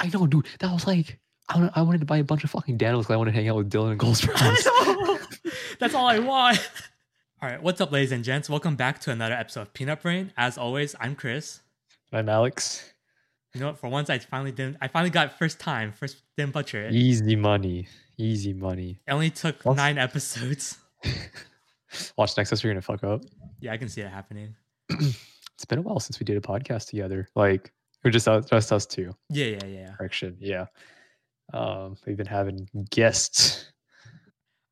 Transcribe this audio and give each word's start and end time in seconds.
I 0.00 0.08
know, 0.08 0.26
dude. 0.26 0.46
That 0.60 0.72
was 0.72 0.86
like 0.86 1.18
I, 1.48 1.70
I 1.74 1.82
wanted 1.82 2.00
to 2.00 2.06
buy 2.06 2.18
a 2.18 2.24
bunch 2.24 2.44
of 2.44 2.50
fucking 2.50 2.76
Daniels 2.76 3.06
because 3.06 3.14
I 3.14 3.16
want 3.16 3.28
to 3.28 3.32
hang 3.34 3.48
out 3.48 3.56
with 3.56 3.70
Dylan 3.70 3.92
and 3.92 4.00
Cole 4.00 4.12
Sprouse. 4.14 5.48
That's 5.80 5.94
all 5.94 6.06
I 6.06 6.18
want. 6.18 6.58
All 7.40 7.48
right, 7.48 7.62
what's 7.62 7.80
up, 7.80 7.92
ladies 7.92 8.10
and 8.10 8.24
gents? 8.24 8.50
Welcome 8.50 8.74
back 8.74 8.98
to 9.02 9.12
another 9.12 9.34
episode 9.36 9.60
of 9.62 9.72
Peanut 9.72 10.02
Brain. 10.02 10.32
As 10.36 10.58
always, 10.58 10.96
I'm 10.98 11.14
Chris. 11.14 11.60
I'm 12.12 12.28
Alex. 12.28 12.92
You 13.54 13.60
know 13.60 13.68
what? 13.68 13.78
For 13.78 13.88
once, 13.88 14.10
I 14.10 14.18
finally 14.18 14.50
didn't. 14.50 14.76
I 14.80 14.88
finally 14.88 15.10
got 15.10 15.38
first 15.38 15.60
time. 15.60 15.92
First, 15.92 16.16
didn't 16.36 16.52
butcher 16.52 16.86
it. 16.86 16.94
Easy 16.94 17.36
money. 17.36 17.86
Easy 18.16 18.52
money. 18.52 18.98
It 19.06 19.12
only 19.12 19.30
took 19.30 19.62
What's- 19.62 19.76
nine 19.76 19.98
episodes. 19.98 20.78
Watch 22.16 22.36
next 22.36 22.50
episode, 22.50 22.64
you're 22.64 22.74
gonna 22.74 22.82
fuck 22.82 23.04
up. 23.04 23.22
Yeah, 23.60 23.72
I 23.72 23.76
can 23.76 23.88
see 23.88 24.00
it 24.00 24.08
happening. 24.10 24.56
It's 25.54 25.64
been 25.64 25.80
a 25.80 25.82
while 25.82 25.98
since 25.98 26.20
we 26.20 26.24
did 26.24 26.36
a 26.36 26.40
podcast 26.40 26.88
together. 26.88 27.28
Like 27.34 27.72
we're 28.04 28.10
just 28.10 28.28
us, 28.28 28.46
just 28.46 28.72
us 28.72 28.86
two. 28.86 29.14
Yeah, 29.30 29.46
yeah, 29.46 29.66
yeah. 29.66 29.92
Correction. 29.96 30.36
Yeah. 30.40 30.66
Um, 31.52 31.96
we've 32.06 32.16
been 32.16 32.26
having 32.26 32.68
guests. 32.90 33.66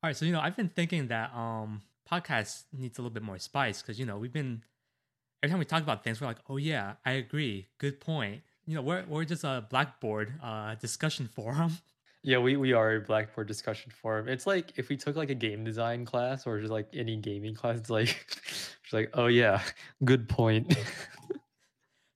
All 0.03 0.09
right, 0.09 0.15
so 0.15 0.25
you 0.25 0.31
know, 0.31 0.39
I've 0.39 0.55
been 0.55 0.69
thinking 0.69 1.07
that 1.07 1.33
um 1.33 1.81
podcast 2.09 2.63
needs 2.71 2.97
a 2.97 3.01
little 3.01 3.13
bit 3.13 3.23
more 3.23 3.39
spice 3.39 3.81
because 3.81 3.99
you 3.99 4.05
know 4.05 4.17
we've 4.17 4.31
been 4.31 4.63
every 5.43 5.51
time 5.51 5.59
we 5.59 5.65
talk 5.65 5.83
about 5.83 6.03
things, 6.03 6.21
we're 6.21 6.27
like, 6.27 6.39
oh 6.49 6.57
yeah, 6.57 6.93
I 7.05 7.13
agree, 7.13 7.67
good 7.79 7.99
point. 7.99 8.41
You 8.65 8.75
know, 8.75 8.81
we're 8.81 9.03
we're 9.07 9.25
just 9.25 9.43
a 9.43 9.65
Blackboard 9.69 10.33
uh 10.43 10.75
discussion 10.75 11.27
forum. 11.35 11.77
Yeah, 12.23 12.39
we, 12.39 12.57
we 12.57 12.73
are 12.73 12.95
a 12.95 12.99
Blackboard 12.99 13.47
discussion 13.47 13.91
forum. 13.91 14.27
It's 14.27 14.45
like 14.45 14.73
if 14.75 14.89
we 14.89 14.97
took 14.97 15.15
like 15.15 15.29
a 15.29 15.35
game 15.35 15.63
design 15.63 16.03
class 16.03 16.45
or 16.45 16.59
just 16.59 16.71
like 16.71 16.89
any 16.93 17.15
gaming 17.15 17.55
class, 17.55 17.77
it's 17.77 17.89
like 17.89 18.09
it's 18.83 18.93
like, 18.93 19.09
oh 19.13 19.27
yeah, 19.27 19.61
good 20.03 20.27
point. 20.27 20.75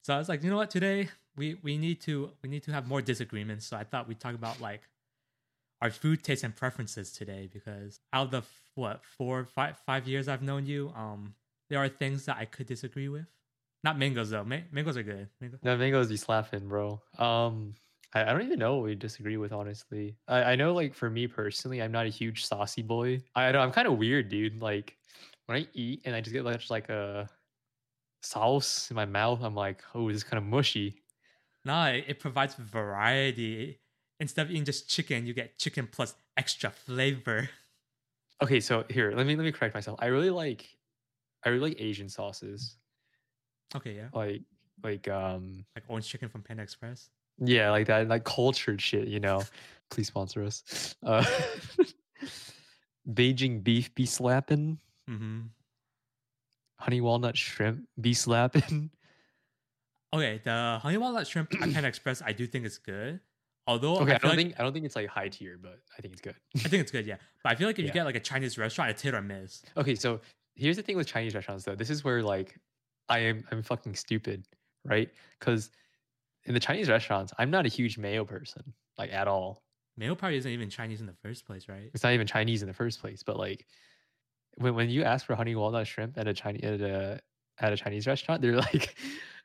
So 0.04 0.14
I 0.14 0.18
was 0.18 0.30
like, 0.30 0.44
you 0.44 0.50
know 0.50 0.58
what, 0.58 0.72
today 0.72 1.10
we 1.36 1.56
we 1.62 1.78
need 1.78 2.02
to 2.02 2.32
we 2.42 2.50
need 2.50 2.64
to 2.64 2.74
have 2.74 2.88
more 2.88 3.02
disagreements. 3.02 3.66
So 3.66 3.78
I 3.78 3.84
thought 3.84 4.08
we'd 4.08 4.20
talk 4.20 4.36
about 4.36 4.60
like 4.60 4.82
our 5.82 5.92
food 5.92 6.24
tastes 6.24 6.44
and 6.44 6.56
preferences 6.56 7.12
today 7.12 7.50
because 7.52 8.00
out 8.14 8.26
of 8.26 8.32
the 8.32 8.42
what 8.76 9.04
four 9.04 9.46
five 9.46 9.78
five 9.86 10.08
years 10.08 10.28
I've 10.28 10.42
known 10.42 10.66
you, 10.66 10.92
um, 10.96 11.36
there 11.70 11.80
are 11.80 11.90
things 11.90 12.26
that 12.26 12.38
I 12.38 12.46
could 12.46 12.68
disagree 12.68 13.10
with. 13.10 13.26
Not 13.84 13.98
mangoes 13.98 14.30
though. 14.30 14.44
Ma- 14.44 14.58
mangoes 14.72 14.98
are 14.98 15.04
good. 15.04 15.30
No, 15.64 15.76
mangoes 15.78 16.10
be 16.10 16.18
slapping, 16.18 16.68
bro. 16.68 17.02
Um 17.18 17.74
I, 18.14 18.24
I 18.24 18.26
don't 18.34 18.42
even 18.42 18.60
know 18.60 18.76
what 18.76 18.84
we 18.84 18.96
disagree 18.96 19.38
with, 19.38 19.54
honestly. 19.54 20.18
I, 20.28 20.44
I 20.44 20.56
know 20.56 20.74
like 20.74 20.94
for 20.94 21.10
me 21.10 21.28
personally, 21.28 21.82
I'm 21.82 21.92
not 21.92 22.06
a 22.06 22.10
huge 22.10 22.46
saucy 22.46 22.82
boy. 22.82 23.24
I 23.36 23.52
know 23.52 23.62
I'm 23.62 23.72
kind 23.72 23.88
of 23.88 23.98
weird, 23.98 24.30
dude. 24.30 24.62
Like 24.62 24.98
when 25.46 25.58
I 25.58 25.68
eat 25.74 26.02
and 26.06 26.16
I 26.16 26.22
just 26.22 26.34
get 26.34 26.44
like, 26.44 26.70
like 26.70 26.90
a 26.90 27.30
sauce 28.22 28.90
in 28.90 28.96
my 28.96 29.06
mouth, 29.06 29.40
I'm 29.44 29.56
like, 29.56 29.84
oh, 29.94 30.08
this 30.08 30.18
is 30.18 30.24
kind 30.24 30.38
of 30.38 30.44
mushy. 30.44 31.02
No, 31.66 31.86
it, 31.86 32.06
it 32.08 32.20
provides 32.20 32.56
variety. 32.56 33.80
Instead 34.20 34.46
of 34.46 34.52
eating 34.52 34.66
just 34.66 34.90
chicken, 34.90 35.26
you 35.26 35.34
get 35.34 35.58
chicken 35.58 35.88
plus 35.92 36.14
extra 36.38 36.70
flavor. 36.70 37.50
Okay, 38.44 38.60
so 38.60 38.84
here, 38.90 39.12
let 39.16 39.26
me 39.28 39.36
let 39.36 39.44
me 39.44 39.52
correct 39.52 39.74
myself. 39.76 40.00
I 40.02 40.08
really 40.08 40.30
like 40.32 40.68
I 41.46 41.50
really 41.50 41.70
like 41.72 41.82
Asian 41.82 42.10
sauces. 42.10 42.78
Okay, 43.76 43.96
yeah, 43.96 44.10
Like 44.14 44.42
like 44.84 45.08
um 45.08 45.66
like 45.76 45.84
orange 45.88 46.08
chicken 46.08 46.30
from 46.30 46.42
Panda 46.42 46.64
Express. 46.64 47.10
yeah, 47.40 47.70
like 47.72 47.88
that 47.88 48.08
like 48.08 48.24
cultured 48.24 48.82
shit, 48.82 49.08
you 49.08 49.20
know. 49.20 49.44
Please 49.92 50.08
sponsor 50.08 50.44
us. 50.44 50.96
Uh 51.04 51.26
Beijing 53.10 53.64
beef 53.64 53.94
be 53.96 54.06
slapping, 54.06 54.78
Mm-hmm. 55.10 55.42
Honey 56.82 57.02
walnut 57.02 57.38
shrimp 57.38 57.86
be 58.00 58.14
slapping. 58.14 58.90
Okay, 60.14 60.42
the 60.44 60.78
honey 60.82 60.98
walnut 60.98 61.26
shrimp 61.26 61.54
at 61.54 61.62
Panda 61.72 61.88
Express, 61.88 62.22
I 62.22 62.34
do 62.34 62.46
think 62.46 62.66
it's 62.66 62.78
good. 62.78 63.22
Although 63.66 63.96
Okay, 64.00 64.14
I, 64.16 64.18
feel 64.18 64.30
don't 64.32 64.38
like- 64.38 64.46
think 64.48 64.60
I 64.60 64.64
don't 64.64 64.74
think 64.74 64.86
it's 64.86 64.96
like 64.98 65.08
high 65.08 65.30
tier, 65.30 65.58
but 65.62 65.80
I 65.98 66.02
think 66.02 66.12
it's 66.14 66.20
good. 66.22 66.36
I 66.58 66.68
think 66.68 66.82
it's 66.82 66.92
good, 66.92 67.06
yeah. 67.06 67.16
But 67.44 67.54
I 67.54 67.56
feel 67.56 67.66
like 67.68 67.80
if 67.80 67.86
you 67.86 67.92
get 67.94 68.04
like 68.04 68.16
a 68.16 68.20
Chinese 68.20 68.58
restaurant, 68.58 68.92
it's 68.92 69.02
hit 69.02 69.14
or 69.14 69.22
miss. 69.22 69.64
Okay, 69.78 69.96
so 69.96 70.20
here's 70.56 70.76
the 70.76 70.84
thing 70.84 70.98
with 70.98 71.08
Chinese 71.08 71.34
restaurants 71.34 71.64
though. 71.64 71.76
This 71.76 71.90
is 71.90 72.04
where 72.04 72.22
like 72.22 72.60
I 73.08 73.20
am 73.20 73.46
I'm 73.52 73.64
fucking 73.64 73.96
stupid, 73.96 74.46
right? 74.84 75.10
Because 75.40 75.70
in 76.44 76.54
the 76.54 76.60
Chinese 76.60 76.90
restaurants, 76.90 77.32
I'm 77.38 77.50
not 77.50 77.66
a 77.66 77.70
huge 77.70 77.98
mayo 77.98 78.26
person, 78.26 78.64
like 78.98 79.14
at 79.14 79.30
all. 79.30 79.62
Mayo 79.96 80.14
probably 80.16 80.40
isn't 80.40 80.52
even 80.52 80.70
Chinese 80.70 81.00
in 81.00 81.06
the 81.08 81.16
first 81.24 81.46
place, 81.46 81.70
right? 81.70 81.90
It's 81.94 82.04
not 82.04 82.12
even 82.12 82.28
Chinese 82.28 82.64
in 82.64 82.68
the 82.68 82.74
first 82.74 83.00
place. 83.00 83.24
But 83.24 83.38
like 83.38 83.66
when 84.58 84.76
when 84.76 84.90
you 84.90 85.04
ask 85.04 85.26
for 85.26 85.36
honey 85.36 85.56
walnut 85.56 85.88
shrimp 85.88 86.18
at 86.18 86.28
a 86.28 86.34
Chinese 86.34 86.64
at 86.64 86.82
a 86.82 87.20
at 87.60 87.74
a 87.74 87.78
Chinese 87.78 88.08
restaurant, 88.08 88.42
they're 88.42 88.56
like, 88.74 88.96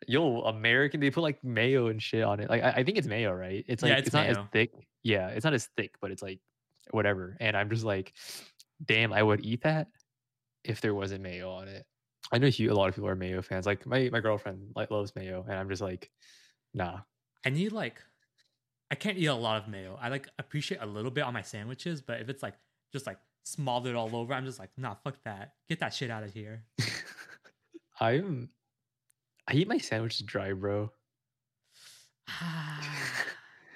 "Yo, 0.07 0.43
American." 0.43 1.01
They 1.01 1.11
put 1.11 1.23
like 1.23 1.43
mayo 1.45 1.89
and 1.89 2.03
shit 2.03 2.23
on 2.23 2.41
it. 2.41 2.51
Like 2.51 2.63
I, 2.63 2.71
I 2.71 2.85
think 2.85 2.99
it's 2.99 3.07
mayo, 3.07 3.33
right? 3.33 3.65
It's 3.69 3.83
like 3.83 3.91
Yeah, 3.91 3.99
it's, 3.99 4.07
it's 4.09 4.15
not 4.15 4.27
as 4.27 4.39
thick. 4.53 4.73
Yeah, 5.03 5.29
it's 5.29 5.45
not 5.45 5.55
as 5.55 5.69
thick, 5.77 5.95
but 6.01 6.11
it's 6.11 6.23
like 6.23 6.41
whatever. 6.91 7.37
And 7.41 7.57
I'm 7.57 7.71
just 7.71 7.85
like, 7.85 8.13
damn, 8.85 9.13
I 9.13 9.23
would 9.23 9.45
eat 9.45 9.63
that 9.63 9.89
if 10.65 10.81
there 10.81 10.95
wasn't 10.95 11.23
mayo 11.23 11.51
on 11.51 11.69
it. 11.69 11.87
I 12.33 12.39
know 12.39 12.49
a 12.49 12.69
lot 12.71 12.89
of 12.89 12.95
people 12.95 13.09
are 13.09 13.15
mayo 13.15 13.41
fans. 13.41 13.67
Like 13.67 13.87
my 13.87 14.09
my 14.13 14.21
girlfriend 14.21 14.73
like 14.75 14.91
loves 14.91 15.15
mayo, 15.15 15.45
and 15.49 15.59
I'm 15.59 15.69
just 15.69 15.83
like, 15.83 16.11
nah. 16.75 17.01
I 17.45 17.51
need 17.51 17.71
like, 17.71 18.03
I 18.91 18.97
can't 18.97 19.17
eat 19.17 19.27
a 19.27 19.35
lot 19.35 19.63
of 19.63 19.69
mayo. 19.69 19.97
I 20.01 20.09
like 20.09 20.29
appreciate 20.39 20.81
a 20.83 20.87
little 20.87 21.13
bit 21.13 21.23
on 21.23 21.33
my 21.33 21.43
sandwiches, 21.43 22.03
but 22.03 22.21
if 22.21 22.29
it's 22.29 22.43
like 22.43 22.55
just 22.93 23.07
like 23.07 23.19
smothered 23.47 23.95
all 23.95 24.15
over, 24.17 24.35
I'm 24.35 24.45
just 24.45 24.59
like, 24.59 24.71
nah, 24.77 24.95
fuck 25.05 25.17
that. 25.25 25.53
Get 25.69 25.79
that 25.81 25.95
shit 25.95 26.11
out 26.11 26.23
of 26.25 26.33
here. 26.35 26.65
I'm 28.01 28.51
I 29.49 29.55
eat 29.55 29.69
my 29.69 29.79
sandwiches 29.79 30.21
dry, 30.23 30.53
bro. 30.53 30.91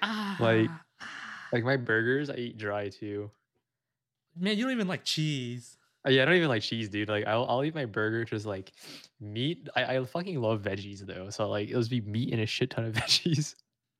Ah, 0.03 0.35
Like- 0.39 0.67
ah, 0.69 0.81
ah. 1.01 1.07
Like 1.53 1.63
my 1.63 1.77
burgers, 1.77 2.29
I 2.29 2.35
eat 2.35 2.57
dry 2.57 2.89
too. 2.89 3.29
man, 4.37 4.57
you 4.57 4.63
don't 4.63 4.71
even 4.73 4.87
like 4.87 5.03
cheese. 5.03 5.77
Uh, 6.05 6.09
Yeah, 6.09 6.23
I 6.23 6.25
don't 6.25 6.35
even 6.35 6.47
like 6.49 6.63
cheese, 6.63 6.89
dude. 6.89 7.09
Like 7.09 7.27
I'll 7.27 7.45
I'll 7.47 7.63
eat 7.63 7.75
my 7.75 7.85
burger 7.85 8.23
just 8.25 8.45
like 8.45 8.71
meat. 9.19 9.67
I, 9.75 9.97
I 9.97 10.03
fucking 10.05 10.39
love 10.41 10.61
veggies 10.61 10.99
though. 11.05 11.29
So 11.29 11.49
like 11.49 11.69
it'll 11.69 11.81
just 11.81 11.91
be 11.91 12.01
meat 12.01 12.31
and 12.33 12.41
a 12.41 12.45
shit 12.45 12.69
ton 12.71 12.85
of 12.85 12.93
veggies. 12.95 13.55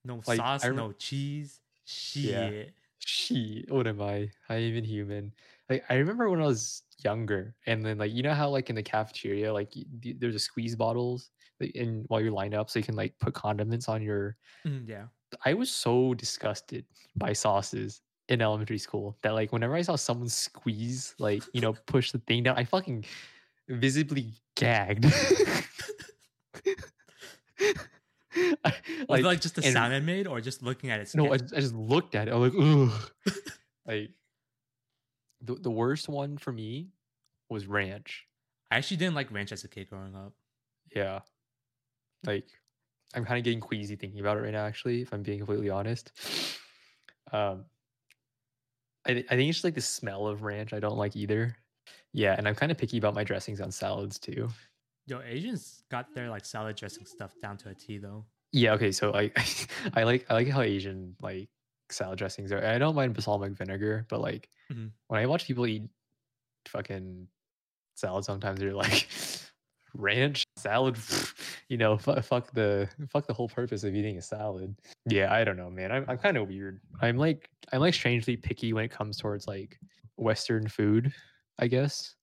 No 0.06 0.22
Like, 0.26 0.38
sauce, 0.38 0.66
rem- 0.66 0.76
no 0.78 0.92
cheese. 0.94 1.60
Shit. 1.86 2.24
Yeah. 2.24 2.64
Shit, 3.04 3.70
what 3.72 3.86
am 3.88 4.02
I? 4.02 4.30
I 4.50 4.56
ain't 4.56 4.72
even 4.72 4.84
human. 4.84 5.34
Like 5.72 5.84
I 5.90 5.96
remember 5.96 6.30
when 6.30 6.42
I 6.42 6.46
was 6.46 6.84
younger, 7.04 7.56
and 7.66 7.84
then 7.86 7.98
like 7.98 8.12
you 8.12 8.24
know 8.24 8.34
how 8.34 8.50
like 8.50 8.70
in 8.70 8.76
the 8.76 8.84
cafeteria, 8.84 9.54
like 9.54 9.72
y- 9.76 10.14
there's 10.20 10.36
a 10.36 10.40
squeeze 10.40 10.76
bottles, 10.76 11.30
like, 11.62 11.72
in 11.76 12.04
while 12.10 12.20
you're 12.20 12.32
lined 12.34 12.54
up, 12.54 12.70
so 12.70 12.78
you 12.78 12.84
can 12.84 12.96
like 12.96 13.18
put 13.20 13.34
condiments 13.34 13.88
on 13.88 14.02
your. 14.02 14.36
Mm, 14.68 14.88
yeah. 14.88 15.06
I 15.46 15.54
was 15.54 15.72
so 15.72 16.14
disgusted 16.14 16.84
by 17.16 17.32
sauces 17.32 18.02
in 18.28 18.42
elementary 18.42 18.78
school 18.78 19.18
that 19.24 19.32
like 19.34 19.54
whenever 19.54 19.76
I 19.76 19.82
saw 19.82 19.96
someone 19.96 20.28
squeeze, 20.28 21.16
like 21.20 21.42
you 21.54 21.62
know, 21.62 21.72
push 21.88 22.12
the 22.12 22.20
thing 22.28 22.44
down, 22.44 22.58
I 22.58 22.66
fucking 22.66 23.06
visibly 23.70 24.34
gagged. 24.58 25.06
I- 28.64 28.74
Was 29.10 29.22
like 29.22 29.42
just 29.42 29.56
the 29.56 29.64
and- 29.64 29.74
sound 29.74 29.94
it 29.94 30.04
made, 30.04 30.28
or 30.28 30.40
just 30.42 30.62
looking 30.64 30.90
at 30.90 31.00
it? 31.00 31.10
no, 31.16 31.32
I, 31.34 31.38
just- 31.38 31.54
I 31.54 31.60
just 31.60 31.76
looked 31.76 32.16
at 32.16 32.28
it. 32.28 32.34
I'm 32.34 32.42
like, 32.42 32.54
ugh. 32.58 33.12
like 33.88 34.10
the, 35.42 35.56
the 35.56 35.72
worst 35.72 36.08
one 36.10 36.38
for 36.38 36.52
me 36.52 36.90
was 37.50 37.66
ranch. 37.68 38.26
I 38.70 38.78
actually 38.78 38.98
didn't 38.98 39.16
like 39.16 39.32
ranch 39.32 39.52
as 39.52 39.64
a 39.64 39.68
kid 39.68 39.90
growing 39.90 40.16
up. 40.16 40.34
Yeah. 40.96 41.20
Like 42.26 42.46
I'm 43.14 43.26
kind 43.26 43.38
of 43.38 43.44
getting 43.44 43.60
queasy 43.60 43.96
thinking 43.96 44.20
about 44.20 44.38
it 44.38 44.42
right 44.42 44.54
now, 44.54 44.66
actually, 44.66 45.02
if 45.02 45.14
I'm 45.14 45.24
being 45.24 45.40
completely 45.40 45.70
honest. 45.70 46.12
Um 47.34 47.66
I, 49.06 49.14
thi- 49.14 49.26
I 49.30 49.36
think 49.36 49.48
it's 49.50 49.58
just 49.58 49.64
like 49.64 49.76
the 49.76 49.82
smell 49.82 50.28
of 50.28 50.44
ranch 50.44 50.74
I 50.74 50.80
don't 50.80 50.98
like 50.98 51.16
either. 51.16 51.56
Yeah, 52.14 52.36
and 52.38 52.48
I'm 52.48 52.56
kind 52.56 52.72
of 52.72 52.78
picky 52.78 52.98
about 52.98 53.14
my 53.14 53.24
dressings 53.24 53.62
on 53.62 53.72
salads 53.72 54.20
too. 54.20 54.50
Yo, 55.08 55.22
Asians 55.26 55.84
got 55.90 56.14
their 56.14 56.30
like 56.30 56.46
salad 56.46 56.76
dressing 56.76 57.06
stuff 57.06 57.34
down 57.42 57.58
to 57.58 57.70
a 57.70 57.74
T 57.74 57.98
though. 58.00 58.26
Yeah, 58.52 58.74
okay, 58.74 58.92
so 58.92 59.14
I 59.14 59.32
I 59.94 60.04
like 60.04 60.26
I 60.30 60.34
like 60.34 60.50
how 60.50 60.62
Asian 60.62 61.16
like 61.22 61.50
salad 61.94 62.18
dressings 62.18 62.52
are. 62.52 62.64
I 62.64 62.78
don't 62.78 62.96
mind 62.96 63.14
balsamic 63.14 63.54
vinegar, 63.54 64.06
but 64.10 64.22
like 64.22 64.50
Mhm. 64.72 64.92
when 65.08 65.20
I 65.22 65.26
watch 65.26 65.46
people 65.46 65.66
eat 65.68 65.84
fucking 66.68 67.28
salad, 67.96 68.26
sometimes 68.26 68.60
they're 68.60 68.74
like 68.74 69.08
ranch 69.94 70.44
salad. 70.58 70.98
You 71.70 71.78
know, 71.78 71.98
fuck, 71.98 72.22
fuck 72.26 72.52
the 72.52 72.90
fuck 73.10 73.28
the 73.28 73.34
whole 73.34 73.48
purpose 73.48 73.86
of 73.86 73.96
eating 73.96 74.18
a 74.18 74.22
salad. 74.22 74.76
Yeah, 75.06 75.34
I 75.34 75.46
don't 75.46 75.56
know, 75.56 75.70
man. 75.70 75.90
I'm 75.90 76.04
I'm 76.10 76.18
kind 76.18 76.36
of 76.36 76.50
weird. 76.50 76.82
I'm 77.02 77.16
like 77.16 77.50
I'm 77.72 77.80
like 77.80 77.94
strangely 77.94 78.36
picky 78.36 78.74
when 78.74 78.84
it 78.84 78.92
comes 78.92 79.16
towards 79.18 79.48
like 79.48 79.80
Western 80.18 80.68
food. 80.68 81.14
I 81.60 81.68
guess. 81.68 82.16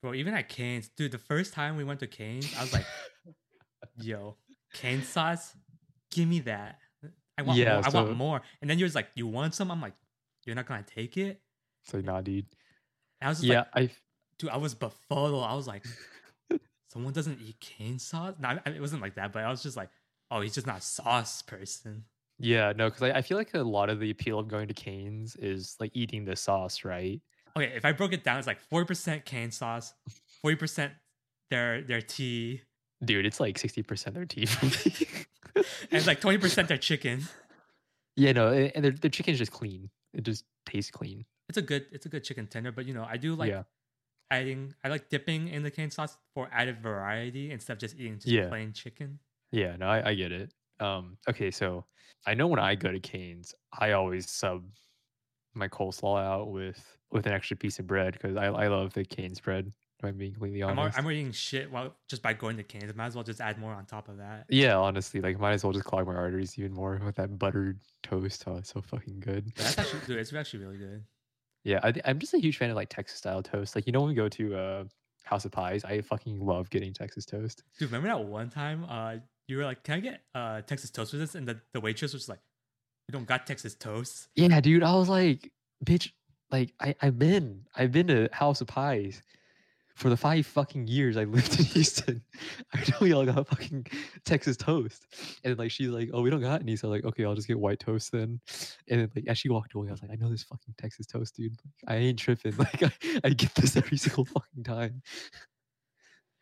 Bro, 0.00 0.14
even 0.14 0.32
at 0.32 0.48
Cane's, 0.48 0.88
dude, 0.96 1.12
the 1.12 1.18
first 1.18 1.52
time 1.52 1.76
we 1.76 1.84
went 1.84 2.00
to 2.00 2.06
Cane's, 2.06 2.54
I 2.56 2.62
was 2.62 2.72
like, 2.72 2.86
yo, 4.00 4.36
cane 4.72 5.02
sauce, 5.02 5.54
give 6.10 6.26
me 6.26 6.40
that. 6.40 6.78
I 7.38 7.42
want 7.42 7.58
Yeah, 7.58 7.74
more. 7.74 7.84
I 7.84 7.88
want 7.90 8.16
more. 8.16 8.42
And 8.60 8.70
then 8.70 8.78
you're 8.78 8.86
just 8.86 8.94
like, 8.96 9.08
you 9.14 9.26
want 9.26 9.54
some? 9.54 9.70
I'm 9.70 9.80
like, 9.80 9.94
you're 10.44 10.54
not 10.56 10.66
gonna 10.66 10.82
take 10.84 11.16
it? 11.16 11.40
It's 11.84 11.94
like 11.94 12.04
nah, 12.04 12.20
dude. 12.20 12.46
And 13.20 13.26
I 13.26 13.28
was 13.30 13.42
Yeah, 13.42 13.64
like, 13.74 13.90
I 13.90 13.90
dude, 14.38 14.50
I 14.50 14.56
was 14.56 14.74
befuddled. 14.74 15.44
I 15.44 15.54
was 15.54 15.66
like, 15.66 15.84
someone 16.92 17.12
doesn't 17.12 17.40
eat 17.40 17.58
cane 17.60 17.98
sauce? 17.98 18.34
No, 18.38 18.48
I- 18.48 18.70
it 18.70 18.80
wasn't 18.80 19.02
like 19.02 19.14
that, 19.16 19.32
but 19.32 19.44
I 19.44 19.50
was 19.50 19.62
just 19.62 19.76
like, 19.76 19.90
oh, 20.30 20.40
he's 20.40 20.54
just 20.54 20.66
not 20.66 20.78
a 20.78 20.82
sauce 20.82 21.42
person. 21.42 22.04
Yeah, 22.38 22.72
no, 22.74 22.88
because 22.88 23.02
I, 23.02 23.10
I 23.18 23.22
feel 23.22 23.38
like 23.38 23.54
a 23.54 23.58
lot 23.62 23.90
of 23.90 24.00
the 24.00 24.10
appeal 24.10 24.38
of 24.38 24.48
going 24.48 24.66
to 24.68 24.74
Canes 24.74 25.36
is 25.36 25.76
like 25.78 25.92
eating 25.94 26.24
the 26.24 26.34
sauce, 26.36 26.84
right? 26.84 27.20
Okay, 27.56 27.72
if 27.76 27.84
I 27.84 27.92
broke 27.92 28.12
it 28.12 28.24
down, 28.24 28.38
it's 28.38 28.46
like 28.48 28.60
forty 28.60 28.86
percent 28.86 29.24
cane 29.24 29.50
sauce, 29.52 29.94
forty 30.42 30.56
percent 30.56 30.92
their 31.50 31.82
their 31.82 32.00
tea, 32.02 32.62
Dude, 33.04 33.24
it's 33.26 33.38
like 33.38 33.58
sixty 33.58 33.82
percent 33.82 34.14
their 34.16 34.24
tea 34.26 34.46
for 34.46 34.66
me. 34.66 35.06
and 35.56 35.64
it's 35.92 36.06
like 36.06 36.20
twenty 36.20 36.38
percent 36.38 36.68
their 36.68 36.78
chicken. 36.78 37.22
yeah, 38.16 38.32
no, 38.32 38.52
and 38.52 38.84
their 38.84 38.92
their 38.92 39.10
chicken's 39.10 39.38
just 39.38 39.52
clean. 39.52 39.90
It 40.12 40.24
just 40.24 40.44
tastes 40.66 40.90
clean. 40.90 41.24
It's 41.48 41.58
a 41.58 41.62
good 41.62 41.86
it's 41.92 42.06
a 42.06 42.08
good 42.08 42.24
chicken 42.24 42.46
tender, 42.46 42.72
but 42.72 42.86
you 42.86 42.94
know 42.94 43.06
I 43.08 43.16
do 43.16 43.34
like 43.34 43.50
yeah, 43.50 43.62
adding 44.30 44.74
I 44.84 44.88
like 44.88 45.08
dipping 45.10 45.48
in 45.48 45.62
the 45.62 45.70
cane 45.70 45.90
sauce 45.90 46.16
for 46.34 46.48
added 46.52 46.80
variety 46.82 47.50
instead 47.50 47.74
of 47.74 47.78
just 47.78 47.96
eating 47.96 48.14
just 48.14 48.28
Yeah. 48.28 48.48
plain 48.48 48.72
chicken. 48.72 49.18
yeah, 49.52 49.76
no, 49.76 49.86
I, 49.86 50.10
I 50.10 50.14
get 50.14 50.32
it. 50.32 50.52
Um, 50.80 51.18
okay, 51.28 51.50
so 51.50 51.84
I 52.26 52.34
know 52.34 52.46
when 52.48 52.58
I 52.58 52.74
go 52.74 52.90
to 52.90 52.98
Canes, 53.00 53.54
I 53.78 53.92
always 53.92 54.28
sub 54.30 54.64
my 55.54 55.68
coleslaw 55.68 56.20
out 56.20 56.50
with 56.50 56.82
with 57.12 57.26
an 57.26 57.32
extra 57.32 57.56
piece 57.56 57.78
of 57.78 57.86
bread 57.86 58.14
because 58.14 58.36
I 58.36 58.46
I 58.46 58.66
love 58.68 58.92
the 58.92 59.04
Canes 59.04 59.40
bread. 59.40 59.72
If 60.04 60.10
I'm 60.10 60.18
being 60.18 60.32
completely 60.32 60.62
I'm, 60.62 60.78
honest. 60.78 60.98
I'm 60.98 61.10
eating 61.10 61.32
shit 61.32 61.70
while 61.70 61.94
just 62.08 62.22
by 62.22 62.32
going 62.34 62.56
to 62.58 62.62
Canes. 62.62 62.94
Might 62.94 63.06
as 63.06 63.14
well 63.14 63.24
just 63.24 63.40
add 63.40 63.58
more 63.58 63.72
on 63.72 63.86
top 63.86 64.08
of 64.08 64.18
that. 64.18 64.46
yeah, 64.48 64.76
honestly, 64.76 65.20
like 65.20 65.38
might 65.38 65.52
as 65.52 65.64
well 65.64 65.72
just 65.72 65.84
clog 65.84 66.06
my 66.06 66.14
arteries 66.14 66.58
even 66.58 66.72
more 66.72 67.00
with 67.04 67.16
that 67.16 67.38
buttered 67.38 67.80
toast. 68.02 68.44
Oh, 68.46 68.56
it's 68.56 68.72
so 68.72 68.80
fucking 68.80 69.20
good. 69.20 69.52
That's 69.56 69.78
actually 69.78 70.00
dude, 70.06 70.18
it's 70.18 70.32
actually 70.32 70.64
really 70.64 70.76
good. 70.78 71.04
Yeah, 71.64 71.80
I, 71.82 71.94
I'm 72.04 72.18
just 72.18 72.34
a 72.34 72.38
huge 72.38 72.58
fan 72.58 72.70
of 72.70 72.76
like 72.76 72.90
Texas 72.90 73.18
style 73.18 73.42
toast. 73.42 73.74
Like 73.74 73.86
you 73.86 73.92
know 73.92 74.00
when 74.00 74.10
we 74.10 74.14
go 74.14 74.28
to 74.28 74.54
uh, 74.54 74.84
House 75.24 75.44
of 75.44 75.52
Pies, 75.52 75.84
I 75.84 76.00
fucking 76.02 76.44
love 76.44 76.70
getting 76.70 76.92
Texas 76.92 77.24
toast. 77.24 77.62
Dude, 77.78 77.90
remember 77.90 78.08
that 78.08 78.24
one 78.24 78.50
time 78.50 78.84
uh 78.88 79.16
you 79.48 79.56
were 79.56 79.64
like, 79.64 79.82
Can 79.82 79.94
I 79.94 80.00
get 80.00 80.20
uh 80.34 80.60
Texas 80.62 80.90
toast 80.90 81.12
with 81.12 81.20
this? 81.20 81.34
And 81.34 81.48
the, 81.48 81.60
the 81.72 81.80
waitress 81.80 82.12
was 82.12 82.28
like, 82.28 82.40
We 83.08 83.12
don't 83.12 83.26
got 83.26 83.46
Texas 83.46 83.74
toast. 83.74 84.28
Yeah, 84.36 84.60
dude, 84.60 84.82
I 84.82 84.94
was 84.94 85.08
like, 85.08 85.50
bitch, 85.84 86.12
like 86.50 86.72
I 86.80 86.94
I've 87.00 87.18
been 87.18 87.66
I've 87.74 87.92
been 87.92 88.06
to 88.08 88.28
House 88.32 88.60
of 88.60 88.66
Pies 88.66 89.22
for 89.94 90.08
the 90.08 90.16
five 90.16 90.44
fucking 90.44 90.88
years 90.88 91.16
I 91.16 91.24
lived 91.24 91.58
in 91.58 91.64
Houston. 91.74 92.22
I 92.72 92.82
know 92.90 93.06
y'all 93.06 93.24
got 93.24 93.46
fucking 93.48 93.86
Texas 94.24 94.56
toast, 94.56 95.06
and 95.44 95.56
like 95.58 95.70
she's 95.70 95.88
like, 95.88 96.10
oh, 96.12 96.22
we 96.22 96.30
don't 96.30 96.40
got 96.40 96.60
any, 96.60 96.76
so 96.76 96.88
like, 96.88 97.04
okay, 97.04 97.24
I'll 97.24 97.34
just 97.34 97.48
get 97.48 97.58
white 97.58 97.78
toast 97.78 98.12
then. 98.12 98.40
And 98.88 99.00
then 99.00 99.10
like 99.14 99.26
as 99.28 99.38
she 99.38 99.48
walked 99.48 99.74
away, 99.74 99.88
I 99.88 99.92
was 99.92 100.02
like, 100.02 100.10
I 100.10 100.16
know 100.16 100.30
this 100.30 100.42
fucking 100.42 100.74
Texas 100.78 101.06
toast, 101.06 101.36
dude. 101.36 101.56
Like, 101.64 101.96
I 101.96 101.98
ain't 101.98 102.18
tripping. 102.18 102.54
Like 102.64 102.82
I, 102.82 102.92
I 103.24 103.28
get 103.30 103.54
this 103.54 103.76
every 103.76 103.98
single 103.98 104.24
fucking 104.24 104.64
time. 104.64 105.02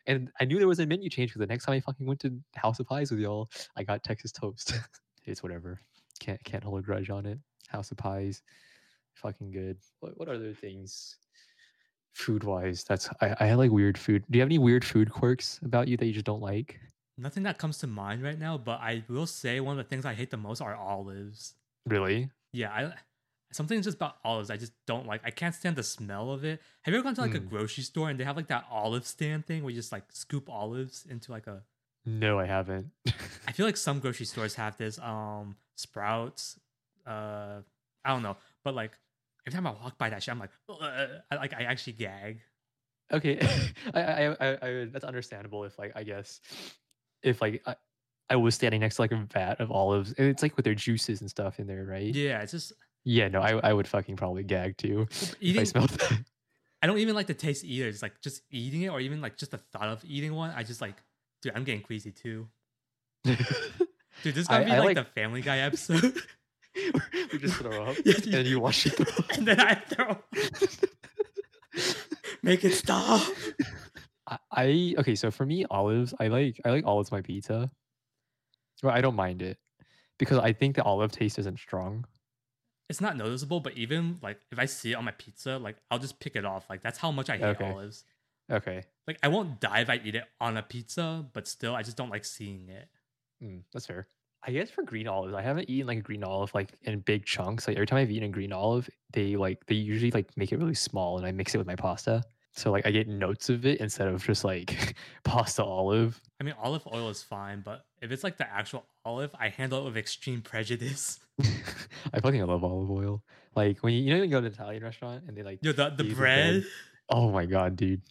And 0.05 0.29
I 0.39 0.45
knew 0.45 0.57
there 0.57 0.67
was 0.67 0.79
a 0.79 0.85
menu 0.85 1.09
change 1.09 1.29
because 1.29 1.39
the 1.39 1.47
next 1.47 1.65
time 1.65 1.75
I 1.75 1.79
fucking 1.79 2.05
went 2.05 2.19
to 2.21 2.39
House 2.55 2.79
of 2.79 2.87
Pies 2.87 3.11
with 3.11 3.19
y'all, 3.19 3.49
I 3.75 3.83
got 3.83 4.03
Texas 4.03 4.31
toast. 4.31 4.73
it's 5.25 5.43
whatever. 5.43 5.79
Can't 6.19 6.43
can't 6.43 6.63
hold 6.63 6.79
a 6.79 6.81
grudge 6.81 7.09
on 7.09 7.25
it. 7.25 7.39
House 7.67 7.91
of 7.91 7.97
Pies, 7.97 8.41
fucking 9.13 9.51
good. 9.51 9.77
What 9.99 10.17
what 10.17 10.29
other 10.29 10.53
things? 10.53 11.17
Food 12.13 12.43
wise, 12.43 12.83
that's 12.83 13.09
I, 13.21 13.35
I 13.39 13.53
like 13.55 13.71
weird 13.71 13.97
food. 13.97 14.23
Do 14.29 14.37
you 14.37 14.41
have 14.41 14.47
any 14.47 14.59
weird 14.59 14.85
food 14.85 15.11
quirks 15.11 15.59
about 15.63 15.87
you 15.87 15.97
that 15.97 16.05
you 16.05 16.13
just 16.13 16.25
don't 16.25 16.41
like? 16.41 16.79
Nothing 17.17 17.43
that 17.43 17.57
comes 17.57 17.77
to 17.79 17.87
mind 17.87 18.23
right 18.23 18.37
now, 18.37 18.57
but 18.57 18.79
I 18.81 19.03
will 19.07 19.25
say 19.27 19.59
one 19.59 19.77
of 19.79 19.83
the 19.85 19.89
things 19.89 20.05
I 20.05 20.13
hate 20.13 20.29
the 20.31 20.37
most 20.37 20.61
are 20.61 20.75
olives. 20.75 21.55
Really? 21.87 22.29
Yeah, 22.51 22.71
I 22.71 22.93
something 23.51 23.81
just 23.81 23.97
about 23.97 24.17
olives 24.23 24.49
I 24.49 24.57
just 24.57 24.73
don't 24.85 25.05
like. 25.05 25.21
I 25.23 25.31
can't 25.31 25.53
stand 25.55 25.75
the 25.75 25.83
smell 25.83 26.31
of 26.31 26.43
it. 26.43 26.61
Have 26.83 26.93
you 26.93 26.99
ever 26.99 27.03
gone 27.03 27.15
to 27.15 27.21
like 27.21 27.35
a 27.35 27.39
Mm. 27.39 27.49
grocery 27.49 27.83
store 27.83 28.09
and 28.09 28.19
they 28.19 28.23
have 28.23 28.35
like 28.37 28.47
that 28.47 28.65
olive 28.69 29.05
stand 29.05 29.45
thing 29.45 29.63
where 29.63 29.71
you 29.71 29.75
just 29.79 29.91
like 29.91 30.05
scoop 30.11 30.49
olives 30.49 31.05
into 31.09 31.31
like 31.31 31.47
a 31.47 31.63
No, 32.05 32.39
I 32.39 32.45
haven't. 32.45 32.91
I 33.47 33.51
feel 33.51 33.65
like 33.65 33.77
some 33.77 33.99
grocery 33.99 34.25
stores 34.25 34.55
have 34.55 34.77
this. 34.77 34.99
Um, 34.99 35.55
Sprouts. 35.75 36.59
Uh, 37.05 37.61
I 38.05 38.09
don't 38.09 38.21
know, 38.23 38.37
but 38.63 38.73
like 38.75 38.91
every 39.45 39.55
time 39.55 39.67
I 39.67 39.71
walk 39.71 39.97
by 39.97 40.09
that 40.09 40.23
shit, 40.23 40.31
I'm 40.33 40.39
like, 40.39 40.51
"Ugh," 40.69 41.09
I 41.31 41.35
like 41.35 41.53
I 41.53 41.63
actually 41.63 41.93
gag. 41.93 42.39
okay, 43.11 43.39
I, 43.93 44.01
I, 44.01 44.25
I, 44.27 44.57
I, 44.61 44.85
that's 44.85 45.05
understandable. 45.05 45.63
If 45.65 45.77
like, 45.77 45.91
I 45.95 46.03
guess, 46.03 46.39
if 47.21 47.41
like, 47.41 47.61
I, 47.65 47.75
I 48.29 48.35
was 48.37 48.55
standing 48.55 48.81
next 48.81 48.95
to 48.95 49.01
like 49.03 49.11
a 49.11 49.27
vat 49.31 49.59
of 49.59 49.71
olives, 49.71 50.13
and 50.17 50.27
it's 50.27 50.41
like 50.41 50.55
with 50.55 50.63
their 50.65 50.75
juices 50.75 51.21
and 51.21 51.29
stuff 51.29 51.59
in 51.59 51.67
there, 51.67 51.85
right? 51.85 52.13
Yeah, 52.13 52.41
it's 52.41 52.51
just 52.53 52.73
Yeah, 53.03 53.27
no, 53.27 53.41
I, 53.41 53.51
I 53.69 53.73
would 53.73 53.87
fucking 53.87 54.15
probably 54.15 54.43
gag 54.43 54.77
too 54.77 55.07
if 55.41 55.57
I 55.59 55.63
smelled 55.63 55.89
that. 55.89 56.19
I 56.81 56.87
don't 56.87 56.97
even 56.99 57.15
like 57.15 57.27
the 57.27 57.33
taste 57.33 57.63
either. 57.63 57.87
It's 57.87 58.01
like 58.01 58.19
just 58.21 58.41
eating 58.51 58.81
it, 58.81 58.89
or 58.89 58.99
even 58.99 59.21
like 59.21 59.37
just 59.37 59.51
the 59.51 59.57
thought 59.57 59.87
of 59.87 60.03
eating 60.05 60.33
one. 60.33 60.51
I 60.55 60.63
just 60.63 60.81
like, 60.81 60.95
dude, 61.41 61.53
I'm 61.55 61.63
getting 61.63 61.81
queasy 61.81 62.11
too. 62.11 62.47
Dude, 64.21 64.35
this 64.35 64.37
is 64.43 64.47
gonna 64.47 64.61
I- 64.61 64.65
be 64.65 64.71
I 64.71 64.79
like, 64.79 64.95
like- 64.97 64.97
the 64.97 65.11
Family 65.21 65.41
Guy 65.41 65.59
episode, 65.59 66.13
we 67.31 67.39
just 67.39 67.55
throw 67.55 67.89
up, 67.89 67.97
Yeah, 68.05 68.37
and 68.37 68.47
you 68.47 68.59
watch 68.59 68.85
it 68.85 68.93
throw 68.93 69.25
and 69.37 69.47
then 69.47 69.59
I 69.59 69.75
throw. 69.75 70.17
Make 72.41 72.63
it 72.63 72.73
stop. 72.73 73.21
I, 74.27 74.37
I 74.51 74.95
okay, 74.99 75.15
so 75.15 75.31
for 75.31 75.45
me, 75.45 75.65
olives, 75.69 76.13
I 76.19 76.27
like 76.27 76.59
I 76.65 76.69
like 76.71 76.85
olives 76.85 77.11
my 77.11 77.21
pizza. 77.21 77.69
Well, 78.81 78.93
I 78.93 79.01
don't 79.01 79.15
mind 79.15 79.41
it 79.41 79.57
because 80.19 80.37
I 80.39 80.51
think 80.53 80.75
the 80.75 80.83
olive 80.83 81.11
taste 81.11 81.39
isn't 81.39 81.59
strong. 81.59 82.05
It's 82.89 82.99
not 82.99 83.15
noticeable, 83.17 83.59
but 83.61 83.73
even 83.77 84.19
like 84.21 84.39
if 84.51 84.59
I 84.59 84.65
see 84.65 84.91
it 84.91 84.95
on 84.95 85.05
my 85.05 85.11
pizza, 85.11 85.57
like 85.57 85.77
I'll 85.89 85.99
just 85.99 86.19
pick 86.19 86.35
it 86.35 86.45
off. 86.45 86.69
Like 86.69 86.83
that's 86.83 86.97
how 86.99 87.11
much 87.11 87.29
I 87.29 87.37
hate 87.37 87.43
Okay. 87.43 87.63
olives. 87.63 88.03
Okay, 88.51 88.83
Like 89.07 89.17
I 89.23 89.29
won't 89.29 89.61
die 89.61 89.79
if 89.79 89.89
I 89.89 90.01
eat 90.03 90.15
it 90.15 90.25
on 90.41 90.57
a 90.57 90.61
pizza, 90.63 91.25
but 91.31 91.47
still, 91.47 91.75
I 91.75 91.81
just 91.81 91.95
don't 91.95 92.09
like 92.09 92.25
seeing 92.25 92.67
it. 92.67 92.89
mm, 93.41 93.61
that's 93.71 93.85
fair. 93.85 94.07
I 94.45 94.51
guess 94.51 94.69
for 94.69 94.83
green 94.83 95.07
olives, 95.07 95.33
I 95.33 95.41
haven't 95.41 95.69
eaten 95.69 95.87
like 95.87 95.99
a 95.99 96.01
green 96.01 96.23
olive 96.23 96.53
like 96.53 96.73
in 96.81 96.99
big 96.99 97.25
chunks. 97.25 97.67
Like 97.67 97.77
every 97.77 97.87
time 97.87 97.99
I've 97.99 98.11
eaten 98.11 98.29
a 98.29 98.31
green 98.31 98.51
olive, 98.51 98.89
they 99.11 99.35
like 99.37 99.65
they 99.67 99.75
usually 99.75 100.11
like 100.11 100.35
make 100.35 100.51
it 100.51 100.57
really 100.57 100.73
small, 100.73 101.17
and 101.17 101.25
I 101.25 101.31
mix 101.31 101.55
it 101.55 101.59
with 101.59 101.67
my 101.67 101.75
pasta. 101.75 102.23
So 102.51 102.71
like 102.71 102.85
I 102.85 102.91
get 102.91 103.07
notes 103.07 103.49
of 103.49 103.65
it 103.65 103.79
instead 103.79 104.07
of 104.07 104.23
just 104.23 104.43
like 104.43 104.95
pasta 105.23 105.63
olive. 105.63 106.21
I 106.41 106.43
mean, 106.43 106.55
olive 106.61 106.85
oil 106.93 107.09
is 107.09 107.23
fine, 107.23 107.61
but 107.61 107.85
if 108.01 108.11
it's 108.11 108.23
like 108.23 108.37
the 108.37 108.49
actual 108.51 108.85
olive, 109.05 109.31
I 109.39 109.47
handle 109.49 109.81
it 109.81 109.85
with 109.85 109.97
extreme 109.97 110.41
prejudice. 110.41 111.19
I 112.13 112.19
fucking 112.19 112.45
love 112.45 112.63
olive 112.63 112.91
oil. 112.91 113.23
Like 113.55 113.79
when 113.79 113.93
you, 113.93 114.01
you 114.01 114.09
know 114.11 114.19
when 114.19 114.29
you 114.29 114.35
go 114.35 114.41
to 114.41 114.47
an 114.47 114.53
Italian 114.53 114.83
restaurant 114.83 115.23
and 115.27 115.37
they 115.37 115.43
like 115.43 115.59
Yo, 115.61 115.71
the 115.71 115.89
the 115.89 116.03
bread. 116.03 116.65
Oh 117.09 117.31
my 117.31 117.45
god, 117.45 117.75
dude. 117.75 118.01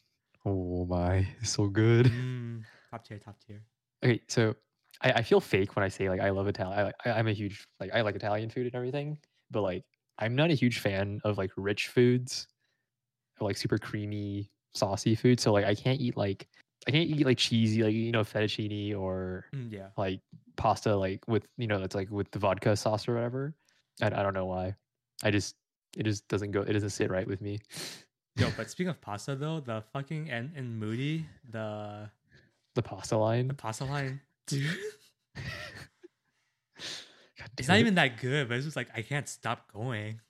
Oh 0.44 0.86
my, 0.86 1.26
so 1.42 1.68
good. 1.68 2.06
Mm, 2.06 2.64
top 2.90 3.06
tier, 3.06 3.18
top 3.18 3.36
tier. 3.46 3.62
Okay, 4.02 4.20
so 4.26 4.56
I, 5.02 5.10
I 5.12 5.22
feel 5.22 5.40
fake 5.40 5.74
when 5.76 5.84
I 5.84 5.88
say 5.88 6.08
like 6.08 6.20
I 6.20 6.30
love 6.30 6.46
Italian. 6.48 6.92
I, 7.04 7.08
I, 7.10 7.18
I'm 7.18 7.28
a 7.28 7.32
huge 7.32 7.66
like 7.80 7.90
I 7.94 8.00
like 8.02 8.14
Italian 8.16 8.50
food 8.50 8.66
and 8.66 8.74
everything, 8.74 9.18
but 9.50 9.62
like 9.62 9.84
I'm 10.18 10.34
not 10.36 10.50
a 10.50 10.54
huge 10.54 10.78
fan 10.80 11.20
of 11.24 11.38
like 11.38 11.50
rich 11.56 11.88
foods, 11.88 12.46
or, 13.40 13.46
like 13.48 13.56
super 13.56 13.78
creamy, 13.78 14.50
saucy 14.74 15.14
food. 15.14 15.40
So 15.40 15.52
like 15.52 15.64
I 15.64 15.74
can't 15.74 16.00
eat 16.00 16.16
like 16.16 16.46
I 16.86 16.90
can't 16.90 17.08
eat 17.08 17.24
like 17.26 17.38
cheesy 17.38 17.82
like 17.82 17.94
you 17.94 18.12
know 18.12 18.22
fettuccine 18.22 18.98
or 18.98 19.46
Mm, 19.54 19.72
yeah. 19.72 19.88
like 19.96 20.20
pasta 20.56 20.94
like 20.96 21.26
with 21.26 21.46
you 21.56 21.66
know 21.66 21.78
that's 21.80 21.94
like 21.94 22.10
with 22.10 22.30
the 22.30 22.38
vodka 22.38 22.76
sauce 22.76 23.08
or 23.08 23.14
whatever. 23.14 23.54
I, 24.00 24.06
I 24.06 24.22
don't 24.22 24.34
know 24.34 24.46
why. 24.46 24.74
I 25.24 25.30
just 25.30 25.56
it 25.96 26.04
just 26.04 26.26
doesn't 26.28 26.52
go. 26.52 26.62
It 26.62 26.72
doesn't 26.72 26.90
sit 26.90 27.10
right 27.10 27.26
with 27.26 27.40
me. 27.40 27.58
Yo, 28.36 28.48
but 28.56 28.70
speaking 28.70 28.88
of 28.90 29.00
pasta 29.00 29.34
though, 29.36 29.60
the 29.60 29.82
fucking 29.92 30.30
and 30.30 30.50
in 30.56 30.78
Moody, 30.78 31.26
the 31.50 32.08
The 32.74 32.82
pasta 32.82 33.16
line. 33.16 33.48
the 33.48 33.54
pasta 33.54 33.84
line, 33.84 34.20
dude, 34.46 34.76
it's 37.58 37.68
not 37.68 37.76
it. 37.76 37.80
even 37.80 37.94
that 37.96 38.20
good, 38.20 38.48
but 38.48 38.56
it's 38.56 38.64
just 38.64 38.76
like 38.76 38.88
I 38.94 39.02
can't 39.02 39.28
stop 39.28 39.72
going. 39.72 40.20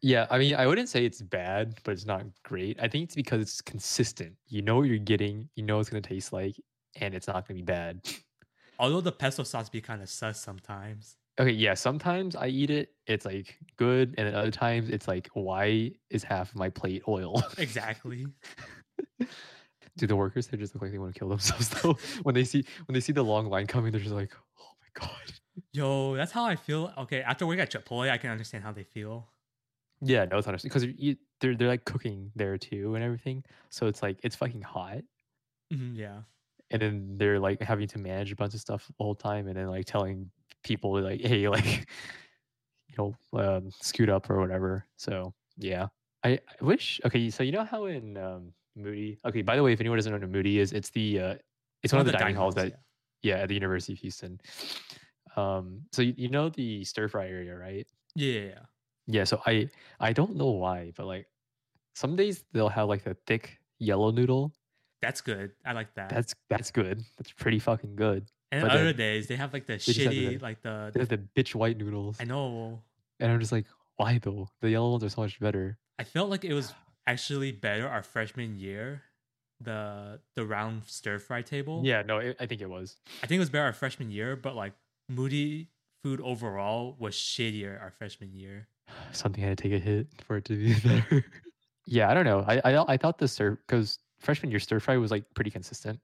Yeah, 0.00 0.26
I 0.30 0.38
mean, 0.38 0.54
I 0.54 0.66
wouldn't 0.66 0.88
say 0.88 1.04
it's 1.04 1.20
bad, 1.20 1.78
but 1.84 1.92
it's 1.92 2.06
not 2.06 2.24
great. 2.44 2.78
I 2.80 2.88
think 2.88 3.04
it's 3.04 3.14
because 3.14 3.42
it's 3.42 3.60
consistent. 3.60 4.34
You 4.48 4.62
know 4.62 4.76
what 4.76 4.84
you're 4.88 4.98
getting, 4.98 5.48
you 5.54 5.62
know 5.62 5.76
what 5.76 5.80
it's 5.82 5.90
gonna 5.90 6.00
taste 6.00 6.32
like, 6.32 6.56
and 7.00 7.14
it's 7.14 7.26
not 7.26 7.46
gonna 7.46 7.58
be 7.58 7.62
bad. 7.62 8.00
Although 8.78 9.00
the 9.00 9.12
pesto 9.12 9.42
sauce 9.42 9.68
be 9.68 9.80
kind 9.80 10.02
of 10.02 10.08
sus 10.08 10.40
sometimes. 10.40 11.16
Okay, 11.38 11.50
yeah, 11.50 11.74
sometimes 11.74 12.34
I 12.34 12.46
eat 12.48 12.70
it, 12.70 12.90
it's 13.06 13.26
like 13.26 13.58
good, 13.76 14.14
and 14.16 14.26
then 14.26 14.34
other 14.34 14.50
times 14.50 14.88
it's 14.88 15.06
like, 15.06 15.28
why 15.34 15.92
is 16.10 16.24
half 16.24 16.50
of 16.50 16.56
my 16.56 16.70
plate 16.70 17.02
oil? 17.06 17.42
Exactly. 17.58 18.26
Do 19.96 20.06
the 20.06 20.16
workers 20.16 20.48
they 20.48 20.56
just 20.58 20.74
look 20.74 20.82
like 20.82 20.92
they 20.92 20.98
want 20.98 21.14
to 21.14 21.18
kill 21.18 21.28
themselves 21.28 21.68
though? 21.82 21.94
when 22.22 22.34
they 22.34 22.44
see 22.44 22.64
when 22.86 22.94
they 22.94 23.00
see 23.00 23.12
the 23.12 23.24
long 23.24 23.46
line 23.48 23.66
coming, 23.66 23.92
they're 23.92 24.00
just 24.00 24.14
like, 24.14 24.32
oh 24.60 24.72
my 24.80 24.88
god. 25.06 25.32
Yo, 25.72 26.16
that's 26.16 26.32
how 26.32 26.44
I 26.44 26.56
feel. 26.56 26.92
Okay, 26.98 27.22
after 27.22 27.46
working 27.46 27.60
at 27.62 27.70
Chipotle, 27.70 28.10
I 28.10 28.18
can 28.18 28.30
understand 28.30 28.64
how 28.64 28.72
they 28.72 28.84
feel. 28.84 29.32
Yeah, 30.02 30.24
no, 30.26 30.38
it's 30.38 30.46
understandable 30.46 30.80
because 30.88 31.00
you 31.02 31.16
they're 31.40 31.56
they're 31.56 31.68
like 31.68 31.84
cooking 31.84 32.32
there 32.34 32.58
too 32.58 32.94
and 32.94 33.04
everything. 33.04 33.44
So 33.70 33.86
it's 33.86 34.02
like 34.02 34.20
it's 34.22 34.36
fucking 34.36 34.62
hot. 34.62 35.02
Mhm, 35.72 35.96
yeah. 35.96 36.22
and 36.70 36.82
then 36.82 37.14
they're 37.14 37.38
like 37.38 37.60
having 37.62 37.86
to 37.88 37.98
manage 37.98 38.32
a 38.32 38.36
bunch 38.36 38.54
of 38.54 38.60
stuff 38.60 38.86
the 38.98 39.04
whole 39.04 39.14
time 39.14 39.46
and 39.48 39.56
then 39.56 39.68
like 39.68 39.86
telling 39.86 40.30
people 40.62 41.00
like 41.00 41.20
hey 41.20 41.48
like 41.48 41.88
you 42.88 42.94
know 42.98 43.14
um, 43.34 43.70
scoot 43.70 44.08
up 44.08 44.28
or 44.30 44.40
whatever 44.40 44.86
so 44.96 45.34
yeah 45.56 45.88
I, 46.24 46.30
I 46.60 46.64
wish 46.64 47.00
okay 47.04 47.30
so 47.30 47.42
you 47.42 47.52
know 47.52 47.64
how 47.64 47.86
in 47.86 48.16
um 48.16 48.52
moody 48.76 49.18
okay 49.24 49.42
by 49.42 49.56
the 49.56 49.62
way 49.62 49.72
if 49.72 49.80
anyone 49.80 49.96
doesn't 49.98 50.12
know 50.12 50.18
what 50.18 50.28
moody 50.30 50.58
is 50.58 50.72
it's 50.72 50.90
the 50.90 51.20
uh 51.20 51.34
it's 51.82 51.92
one, 51.92 52.00
of 52.00 52.06
the 52.06 52.12
dining, 52.12 52.36
halls 52.36 52.54
that 52.54 52.80
yeah. 53.22 53.36
at 53.36 53.48
the 53.48 53.54
university 53.54 53.92
of 53.92 53.98
houston 53.98 54.40
Um, 55.36 55.82
so 55.92 56.02
you, 56.02 56.14
you 56.16 56.28
know 56.30 56.48
the 56.48 56.82
stir 56.84 57.08
fry 57.08 57.28
area, 57.28 57.54
right? 57.54 57.86
Yeah. 58.14 58.60
Yeah. 59.06 59.24
So 59.24 59.40
I 59.46 59.68
I 60.00 60.12
don't 60.12 60.34
know 60.36 60.50
why, 60.50 60.92
but 60.96 61.06
like 61.06 61.26
some 61.94 62.16
days 62.16 62.42
they'll 62.52 62.70
have 62.70 62.88
like 62.88 63.06
a 63.06 63.14
thick 63.26 63.58
yellow 63.78 64.10
noodle. 64.10 64.52
That's 65.02 65.20
good. 65.20 65.52
I 65.64 65.72
like 65.72 65.94
that. 65.94 66.08
That's 66.08 66.34
that's 66.48 66.70
good. 66.70 67.04
That's 67.18 67.32
pretty 67.32 67.58
fucking 67.58 67.96
good. 67.96 68.24
and 68.50 68.62
but 68.62 68.70
other 68.70 68.92
days 68.94 69.26
they 69.26 69.36
have 69.36 69.52
like 69.52 69.66
the 69.66 69.74
shitty, 69.74 70.08
the- 70.08 70.38
like 70.38 70.62
the, 70.62 70.90
They 70.94 71.00
have 71.00 71.10
the 71.10 71.18
bitch 71.36 71.54
white 71.54 71.76
noodles, 71.76 72.16
I 72.18 72.24
know. 72.24 72.80
and 73.20 73.30
I'm 73.30 73.40
just 73.40 73.52
like, 73.52 73.66
why 73.96 74.18
though? 74.18 74.48
The 74.62 74.70
yellow 74.70 74.92
ones 74.92 75.04
are 75.04 75.10
so 75.10 75.20
much 75.20 75.38
better. 75.38 75.76
I 75.98 76.04
felt 76.04 76.30
like 76.30 76.44
it 76.44 76.54
was 76.54 76.72
actually 77.06 77.52
better 77.52 77.88
our 77.88 78.02
freshman 78.02 78.58
year. 78.58 79.02
The 79.60 80.20
the 80.34 80.44
round 80.44 80.82
stir 80.86 81.18
fry 81.18 81.40
table. 81.42 81.80
Yeah, 81.84 82.02
no, 82.02 82.18
it, 82.18 82.36
I 82.38 82.46
think 82.46 82.60
it 82.60 82.68
was. 82.68 82.96
I 83.22 83.26
think 83.26 83.36
it 83.36 83.40
was 83.40 83.48
better 83.50 83.64
our 83.64 83.72
freshman 83.72 84.10
year, 84.10 84.36
but 84.36 84.54
like 84.54 84.74
Moody 85.08 85.68
food 86.04 86.20
overall 86.20 86.94
was 86.98 87.14
shittier 87.14 87.80
our 87.80 87.90
freshman 87.90 88.34
year. 88.34 88.68
Something 89.12 89.42
had 89.42 89.56
to 89.56 89.62
take 89.62 89.72
a 89.72 89.82
hit 89.82 90.08
for 90.26 90.36
it 90.36 90.44
to 90.46 90.56
be 90.56 90.74
better. 90.88 91.24
yeah, 91.86 92.10
I 92.10 92.14
don't 92.14 92.26
know. 92.26 92.44
I 92.46 92.60
I, 92.64 92.92
I 92.92 92.96
thought 92.98 93.16
the 93.16 93.28
stir 93.28 93.52
because 93.66 93.98
freshman 94.20 94.50
year 94.50 94.60
stir 94.60 94.78
fry 94.78 94.98
was 94.98 95.10
like 95.10 95.24
pretty 95.34 95.50
consistent, 95.50 96.00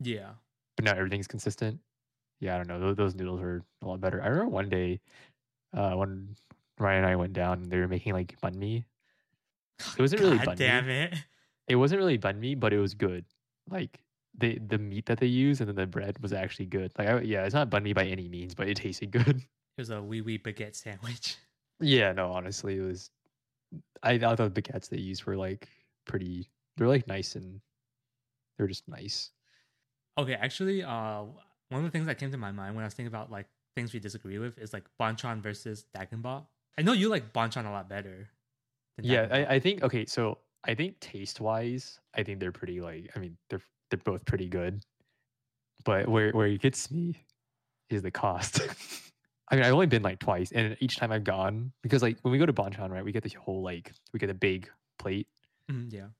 Yeah. 0.00 0.30
but 0.76 0.84
now 0.84 0.92
everything's 0.92 1.26
consistent. 1.28 1.80
Yeah, 2.40 2.54
I 2.54 2.58
don't 2.58 2.68
know. 2.68 2.80
Those, 2.80 2.96
those 2.96 3.14
noodles 3.14 3.40
were 3.40 3.62
a 3.82 3.86
lot 3.88 4.00
better. 4.02 4.20
I 4.22 4.26
remember 4.26 4.50
one 4.50 4.68
day, 4.68 5.00
uh, 5.74 5.92
when 5.92 6.36
Ryan 6.78 7.04
and 7.04 7.06
I 7.12 7.16
went 7.16 7.32
down, 7.32 7.62
they 7.70 7.78
were 7.78 7.88
making 7.88 8.12
like 8.12 8.38
banh 8.42 8.56
mi. 8.56 8.84
It 9.96 10.00
wasn't 10.00 10.22
really 10.22 10.38
God 10.38 10.48
banh 10.48 10.58
mi. 10.58 10.66
damn 10.66 10.88
it. 10.88 11.14
It 11.68 11.76
wasn't 11.76 11.98
really 12.00 12.18
bun 12.18 12.40
mi, 12.40 12.54
but 12.54 12.72
it 12.72 12.78
was 12.78 12.94
good. 12.94 13.24
Like 13.68 14.00
the 14.36 14.58
the 14.58 14.78
meat 14.78 15.06
that 15.06 15.18
they 15.20 15.26
used 15.26 15.60
and 15.60 15.68
then 15.68 15.76
the 15.76 15.86
bread 15.86 16.16
was 16.20 16.32
actually 16.32 16.66
good. 16.66 16.92
Like 16.98 17.08
I, 17.08 17.20
yeah, 17.20 17.44
it's 17.44 17.54
not 17.54 17.70
bun 17.70 17.82
mi 17.82 17.92
by 17.92 18.04
any 18.04 18.28
means, 18.28 18.54
but 18.54 18.68
it 18.68 18.76
tasted 18.76 19.10
good. 19.10 19.42
It 19.76 19.80
was 19.80 19.90
a 19.90 20.00
wee 20.00 20.20
wee 20.20 20.38
baguette 20.38 20.76
sandwich. 20.76 21.36
Yeah, 21.80 22.12
no, 22.12 22.30
honestly, 22.30 22.76
it 22.76 22.82
was. 22.82 23.10
I 24.04 24.18
thought 24.18 24.36
the 24.36 24.48
baguettes 24.48 24.88
they 24.88 24.98
used 24.98 25.24
were 25.24 25.36
like 25.36 25.68
pretty. 26.06 26.48
They're 26.76 26.86
like 26.86 27.08
nice 27.08 27.34
and 27.34 27.60
they're 28.56 28.68
just 28.68 28.86
nice. 28.86 29.32
Okay, 30.16 30.34
actually, 30.34 30.84
uh, 30.84 31.24
one 31.70 31.80
of 31.80 31.82
the 31.82 31.90
things 31.90 32.06
that 32.06 32.18
came 32.18 32.30
to 32.30 32.36
my 32.38 32.52
mind 32.52 32.76
when 32.76 32.84
I 32.84 32.86
was 32.86 32.94
thinking 32.94 33.08
about 33.08 33.32
like 33.32 33.46
things 33.74 33.92
we 33.92 33.98
disagree 33.98 34.38
with 34.38 34.58
is 34.58 34.72
like 34.72 34.84
Bonchon 35.00 35.42
versus 35.42 35.86
Dak 35.92 36.10
& 36.10 36.22
Bop. 36.22 36.48
I 36.78 36.82
know 36.82 36.92
you 36.92 37.08
like 37.08 37.32
Bonchon 37.32 37.66
a 37.66 37.70
lot 37.70 37.88
better. 37.88 38.28
Yeah, 39.02 39.28
I, 39.30 39.54
I 39.56 39.60
think 39.60 39.82
okay. 39.82 40.06
So 40.06 40.40
I 40.64 40.74
think 40.74 41.00
taste 41.00 41.40
wise, 41.40 42.00
I 42.14 42.22
think 42.22 42.40
they're 42.40 42.52
pretty 42.52 42.80
like. 42.80 43.10
I 43.16 43.18
mean, 43.18 43.36
they're 43.50 43.62
they're 43.90 43.98
both 43.98 44.24
pretty 44.24 44.48
good. 44.48 44.84
But 45.84 46.08
where 46.08 46.32
where 46.32 46.46
it 46.46 46.60
gets 46.60 46.90
me 46.90 47.26
is 47.90 48.02
the 48.02 48.10
cost. 48.10 48.60
I 49.50 49.56
mean, 49.56 49.64
I've 49.64 49.74
only 49.74 49.86
been 49.86 50.02
like 50.02 50.20
twice, 50.20 50.52
and 50.52 50.76
each 50.80 50.96
time 50.96 51.12
I've 51.12 51.24
gone 51.24 51.72
because 51.82 52.02
like 52.02 52.20
when 52.22 52.32
we 52.32 52.38
go 52.38 52.46
to 52.46 52.52
Bonchon, 52.52 52.90
right, 52.90 53.04
we 53.04 53.12
get 53.12 53.24
the 53.24 53.30
whole 53.30 53.62
like 53.62 53.92
we 54.12 54.18
get 54.20 54.30
a 54.30 54.34
big 54.34 54.70
plate, 54.98 55.28
Mhm, 55.68 55.90
yeah. 55.92 56.10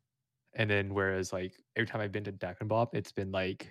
and 0.55 0.71
then 0.71 0.95
whereas 0.95 1.33
like 1.33 1.55
every 1.77 1.87
time 1.87 2.01
I've 2.01 2.13
been 2.13 2.25
to 2.25 2.33
Dak 2.33 2.59
and 2.61 2.71
it's 2.93 3.13
been 3.13 3.33
like 3.33 3.69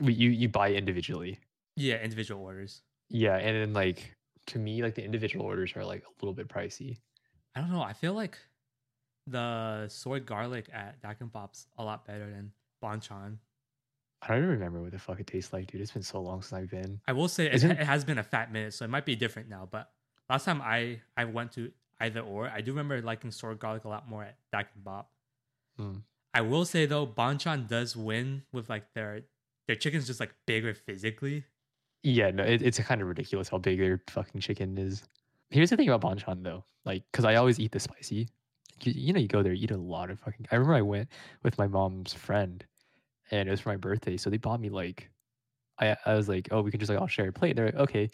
we 0.00 0.12
you 0.14 0.30
you 0.30 0.48
buy 0.48 0.72
individually. 0.72 1.38
Yeah, 1.76 2.02
individual 2.02 2.42
orders. 2.42 2.82
Yeah, 3.08 3.36
and 3.36 3.56
then 3.56 3.72
like 3.72 4.16
to 4.46 4.58
me, 4.58 4.82
like 4.82 4.94
the 4.94 5.04
individual 5.04 5.44
orders 5.46 5.74
are 5.76 5.84
like 5.84 6.04
a 6.04 6.10
little 6.20 6.34
bit 6.34 6.48
pricey. 6.48 6.98
I 7.54 7.60
don't 7.60 7.70
know. 7.70 7.82
I 7.82 7.92
feel 7.92 8.14
like 8.14 8.38
the 9.26 9.88
soy 9.88 10.20
garlic 10.20 10.66
at 10.72 11.00
Dak 11.00 11.18
& 11.24 11.32
Bop's 11.32 11.66
a 11.78 11.84
lot 11.84 12.06
better 12.06 12.30
than 12.30 12.52
Bonchon. 12.82 13.38
I 14.22 14.28
don't 14.28 14.38
even 14.38 14.50
remember 14.50 14.80
what 14.80 14.92
the 14.92 14.98
fuck 14.98 15.20
it 15.20 15.26
tastes 15.26 15.52
like, 15.52 15.66
dude. 15.66 15.80
It's 15.80 15.92
been 15.92 16.02
so 16.02 16.20
long 16.20 16.42
since 16.42 16.52
I've 16.52 16.70
been. 16.70 17.00
I 17.06 17.12
will 17.12 17.28
say 17.28 17.46
it, 17.46 17.62
it 17.62 17.78
has 17.78 18.04
been 18.04 18.18
a 18.18 18.22
fat 18.22 18.52
minute, 18.52 18.72
so 18.72 18.84
it 18.84 18.88
might 18.88 19.04
be 19.04 19.16
different 19.16 19.48
now. 19.48 19.68
But 19.70 19.90
last 20.30 20.44
time 20.44 20.62
I 20.62 21.00
I 21.16 21.26
went 21.26 21.52
to 21.52 21.70
either 22.00 22.20
or, 22.20 22.48
I 22.48 22.60
do 22.60 22.72
remember 22.72 23.00
liking 23.02 23.30
soy 23.30 23.54
garlic 23.54 23.84
a 23.84 23.88
lot 23.88 24.08
more 24.08 24.24
at 24.24 24.36
Dak 24.50 24.68
& 24.74 24.76
Bop. 24.76 25.10
Hmm. 25.78 25.98
I 26.32 26.40
will 26.40 26.64
say 26.64 26.86
though, 26.86 27.06
Bonchon 27.06 27.68
does 27.68 27.96
win 27.96 28.42
with 28.52 28.68
like 28.68 28.92
their 28.94 29.22
their 29.66 29.76
chicken's 29.76 30.06
just 30.06 30.20
like 30.20 30.34
bigger 30.46 30.74
physically. 30.74 31.44
Yeah, 32.02 32.30
no, 32.30 32.44
it, 32.44 32.62
it's 32.62 32.78
kind 32.80 33.00
of 33.00 33.08
ridiculous 33.08 33.48
how 33.48 33.58
big 33.58 33.78
their 33.78 34.02
fucking 34.10 34.40
chicken 34.40 34.76
is. 34.76 35.02
Here's 35.50 35.70
the 35.70 35.76
thing 35.76 35.88
about 35.88 36.02
Bonchon 36.02 36.42
though, 36.42 36.64
like, 36.84 37.04
cause 37.12 37.24
I 37.24 37.36
always 37.36 37.60
eat 37.60 37.72
the 37.72 37.80
spicy. 37.80 38.28
You, 38.82 38.92
you 38.94 39.12
know, 39.12 39.20
you 39.20 39.28
go 39.28 39.42
there, 39.42 39.52
you 39.52 39.64
eat 39.64 39.70
a 39.70 39.76
lot 39.76 40.10
of 40.10 40.18
fucking. 40.20 40.46
I 40.50 40.56
remember 40.56 40.74
I 40.74 40.82
went 40.82 41.08
with 41.42 41.58
my 41.58 41.66
mom's 41.68 42.12
friend, 42.12 42.64
and 43.30 43.48
it 43.48 43.50
was 43.50 43.60
for 43.60 43.70
my 43.70 43.76
birthday, 43.76 44.16
so 44.16 44.30
they 44.30 44.36
bought 44.38 44.60
me 44.60 44.68
like, 44.70 45.10
I 45.78 45.96
I 46.06 46.14
was 46.14 46.28
like, 46.28 46.48
oh, 46.50 46.62
we 46.62 46.70
can 46.70 46.80
just 46.80 46.90
like 46.90 47.00
I'll 47.00 47.06
share 47.06 47.28
a 47.28 47.32
plate. 47.32 47.56
They're 47.56 47.66
like, 47.66 47.76
okay. 47.76 48.10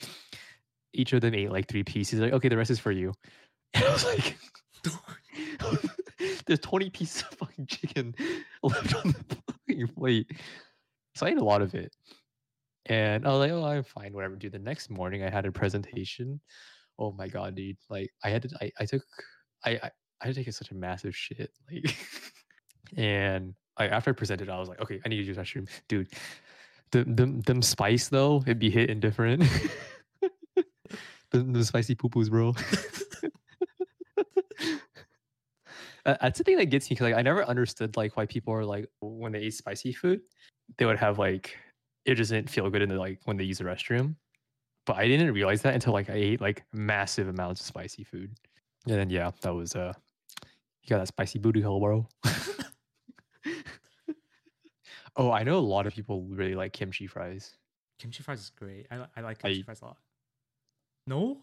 Each 0.93 1.13
of 1.13 1.21
them 1.21 1.35
ate 1.35 1.51
like 1.53 1.69
three 1.69 1.85
pieces. 1.85 2.21
Like, 2.21 2.33
okay, 2.33 2.49
the 2.49 2.57
rest 2.57 2.71
is 2.71 2.81
for 2.81 2.93
you. 2.93 3.15
And 3.75 3.85
I 3.85 3.93
was 3.93 4.05
like, 4.05 4.37
there's 6.47 6.59
20 6.59 6.91
pieces 6.91 7.23
of 7.23 7.39
fucking 7.39 7.67
chicken 7.67 8.15
left 8.63 8.95
on 8.97 9.13
the 9.13 9.37
fucking 9.69 9.89
plate. 9.89 10.31
So 11.15 11.27
I 11.27 11.31
ate 11.31 11.39
a 11.39 11.45
lot 11.45 11.63
of 11.63 11.75
it. 11.75 11.95
And 12.87 13.27
I 13.27 13.31
was 13.31 13.39
like, 13.39 13.53
oh, 13.53 13.65
I'm 13.65 13.85
fine, 13.85 14.13
whatever. 14.13 14.37
Dude, 14.37 14.53
the 14.53 14.59
next 14.59 14.91
morning 14.91 15.23
I 15.23 15.31
had 15.31 15.47
a 15.47 15.53
presentation. 15.53 16.41
Oh 17.01 17.13
my 17.13 17.27
god, 17.29 17.57
dude. 17.57 17.79
Like 17.89 18.11
I 18.23 18.31
had 18.31 18.43
to 18.43 18.51
I, 18.61 18.71
I 18.79 18.85
took 18.85 19.03
I, 19.65 19.71
I 19.71 19.91
I 20.21 20.27
had 20.27 20.35
to 20.35 20.45
take 20.45 20.53
such 20.53 20.71
a 20.71 20.75
massive 20.75 21.17
shit. 21.17 21.51
Like 21.73 21.97
and 22.97 23.55
I 23.77 23.89
after 23.89 24.11
I 24.11 24.13
presented, 24.13 24.49
I 24.51 24.59
was 24.59 24.69
like, 24.69 24.81
okay, 24.81 25.01
I 25.05 25.09
need 25.09 25.17
to 25.17 25.23
use 25.23 25.37
restroom. 25.37 25.69
Dude, 25.89 26.09
the 26.93 27.05
them 27.05 27.41
them 27.43 27.63
spice 27.63 28.09
though, 28.09 28.43
it'd 28.43 28.59
be 28.59 28.71
hitting 28.71 29.01
different. 29.01 29.43
the, 31.31 31.39
the 31.39 31.65
spicy 31.65 31.95
poo 31.95 32.09
poos, 32.09 32.29
bro. 32.29 32.55
Uh, 36.07 36.17
That's 36.23 36.39
the 36.39 36.45
thing 36.45 36.57
that 36.57 36.67
gets 36.67 36.89
me 36.91 36.95
because 36.95 37.05
like 37.05 37.15
I 37.15 37.23
never 37.23 37.45
understood 37.45 37.97
like 37.97 38.17
why 38.17 38.27
people 38.27 38.55
are 38.55 38.65
like 38.65 38.89
when 39.01 39.33
they 39.33 39.41
eat 39.41 39.55
spicy 39.55 39.93
food, 39.93 40.21
they 40.79 40.87
would 40.87 40.99
have 40.99 41.19
like 41.19 41.57
it 42.07 42.15
doesn't 42.15 42.49
feel 42.49 42.69
good 42.71 42.83
in 42.83 42.89
the 42.89 42.97
like 42.97 43.21
when 43.25 43.37
they 43.37 43.45
use 43.45 43.59
the 43.59 43.65
restroom. 43.65 44.17
But 44.87 44.97
I 44.97 45.07
didn't 45.07 45.33
realize 45.33 45.63
that 45.63 45.75
until 45.75 45.93
like 45.93 46.11
I 46.11 46.15
ate 46.15 46.41
like 46.41 46.65
massive 46.73 47.29
amounts 47.29 47.61
of 47.61 47.67
spicy 47.67 48.03
food. 48.05 48.33
And 48.87 48.97
then 48.97 49.11
yeah, 49.11 49.31
that 49.43 49.55
was 49.55 49.75
uh 49.77 49.93
you 50.83 50.89
got 50.89 50.99
that 50.99 51.09
spicy 51.09 51.39
booty 51.39 51.61
hole, 51.61 51.81
bro. 51.81 52.09
oh, 55.17 55.31
I 55.31 55.43
know 55.43 55.59
a 55.59 55.61
lot 55.61 55.87
of 55.87 55.95
people 55.95 56.23
really 56.31 56.55
like 56.55 56.73
kimchi 56.73 57.07
fries. 57.07 57.55
Kimchi 57.99 58.23
fries 58.23 58.41
is 58.41 58.51
great. 58.51 58.87
I, 58.91 59.05
I 59.17 59.21
like 59.21 59.39
I- 59.45 59.49
kimchi 59.49 59.63
fries 59.63 59.83
a 59.83 59.87
lot. 59.87 59.97
No? 61.07 61.39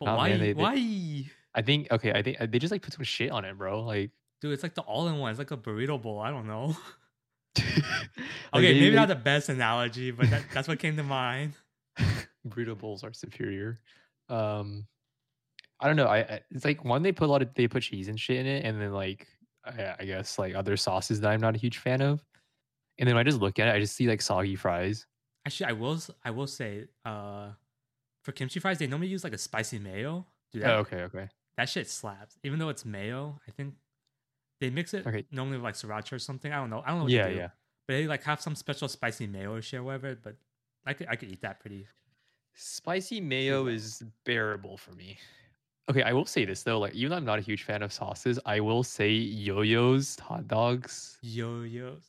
But 0.00 0.06
Nah, 0.06 0.16
why? 0.16 0.28
man, 0.30 0.40
they- 0.40 0.52
they- 0.52 0.62
why? 0.62 1.30
I 1.56 1.62
think 1.62 1.86
okay, 1.92 2.12
I 2.12 2.22
think 2.22 2.38
they 2.50 2.58
just 2.58 2.72
like 2.72 2.82
put 2.82 2.94
some 2.94 3.04
shit 3.04 3.30
on 3.30 3.44
it, 3.44 3.56
bro. 3.56 3.82
Like 3.84 4.10
Dude, 4.40 4.52
it's 4.52 4.62
like 4.64 4.74
the 4.74 4.82
all-in-one. 4.82 5.30
It's 5.30 5.38
like 5.38 5.52
a 5.52 5.56
burrito 5.56 6.00
bowl. 6.02 6.18
I 6.20 6.30
don't 6.30 6.46
know. 6.46 6.76
Okay, 8.54 8.72
maybe 8.78 8.94
not 8.94 9.08
the 9.08 9.14
best 9.16 9.48
analogy, 9.48 10.10
but 10.12 10.30
that, 10.30 10.42
that's 10.52 10.68
what 10.68 10.78
came 10.78 10.96
to 10.96 11.02
mind. 11.02 11.54
Burrito 12.46 12.76
bowls 12.76 13.04
are 13.04 13.12
superior. 13.12 13.80
Um, 14.28 14.86
I 15.80 15.86
don't 15.86 15.96
know. 15.96 16.06
I, 16.06 16.18
I 16.20 16.40
it's 16.50 16.64
like 16.64 16.84
one 16.84 17.02
they 17.02 17.12
put 17.12 17.28
a 17.28 17.32
lot 17.32 17.42
of 17.42 17.54
they 17.54 17.68
put 17.68 17.82
cheese 17.82 18.08
and 18.08 18.18
shit 18.18 18.38
in 18.38 18.46
it, 18.46 18.64
and 18.64 18.80
then 18.80 18.92
like 18.92 19.28
I, 19.64 19.96
I 20.00 20.04
guess 20.04 20.38
like 20.38 20.54
other 20.54 20.76
sauces 20.76 21.20
that 21.20 21.30
I'm 21.30 21.40
not 21.40 21.54
a 21.54 21.58
huge 21.58 21.78
fan 21.78 22.00
of. 22.02 22.24
And 22.98 23.08
then 23.08 23.16
when 23.16 23.26
I 23.26 23.30
just 23.30 23.40
look 23.40 23.58
at 23.58 23.68
it, 23.68 23.74
I 23.74 23.80
just 23.80 23.96
see 23.96 24.08
like 24.08 24.22
soggy 24.22 24.56
fries. 24.56 25.06
Actually, 25.46 25.70
I 25.70 25.72
will 25.72 26.00
I 26.24 26.30
will 26.30 26.46
say, 26.46 26.88
uh, 27.04 27.52
for 28.22 28.32
kimchi 28.32 28.60
fries, 28.60 28.78
they 28.78 28.86
normally 28.86 29.08
use 29.08 29.24
like 29.24 29.34
a 29.34 29.38
spicy 29.38 29.78
mayo. 29.78 30.26
Dude, 30.52 30.64
Oh, 30.64 30.78
okay, 30.80 31.02
okay. 31.02 31.28
that 31.56 31.68
shit 31.68 31.88
slaps. 31.88 32.38
Even 32.44 32.58
though 32.58 32.68
it's 32.70 32.84
mayo, 32.84 33.40
I 33.46 33.50
think 33.50 33.74
they 34.60 34.70
mix 34.70 34.94
it 34.94 35.06
Okay. 35.06 35.26
normally 35.30 35.58
with 35.58 35.64
like 35.64 35.74
sriracha 35.74 36.12
or 36.14 36.18
something. 36.18 36.52
I 36.52 36.56
don't 36.56 36.70
know. 36.70 36.82
I 36.84 36.88
don't 36.90 36.98
know. 36.98 37.04
What 37.04 37.12
Yeah, 37.12 37.26
they 37.26 37.32
do, 37.32 37.36
yeah. 37.36 37.48
But 37.86 37.94
they 37.94 38.06
like 38.06 38.24
have 38.24 38.40
some 38.40 38.56
special 38.56 38.88
spicy 38.88 39.26
mayo 39.26 39.54
or 39.54 39.62
shit, 39.62 39.80
or 39.80 39.84
whatever. 39.84 40.16
But 40.16 40.36
I 40.86 40.94
could 40.94 41.08
I 41.08 41.16
could 41.16 41.30
eat 41.30 41.42
that 41.42 41.60
pretty. 41.60 41.88
Spicy 42.54 43.20
mayo 43.20 43.66
is 43.66 44.02
bearable 44.24 44.76
for 44.76 44.92
me. 44.92 45.18
Okay, 45.90 46.02
I 46.02 46.12
will 46.12 46.24
say 46.24 46.44
this 46.44 46.62
though, 46.62 46.78
like 46.78 46.94
even 46.94 47.10
though 47.10 47.16
I'm 47.16 47.24
not 47.24 47.38
a 47.38 47.42
huge 47.42 47.64
fan 47.64 47.82
of 47.82 47.92
sauces, 47.92 48.38
I 48.46 48.60
will 48.60 48.82
say 48.82 49.10
yo-yos 49.10 50.18
hot 50.18 50.48
dogs, 50.48 51.18
Yo-yos. 51.20 52.04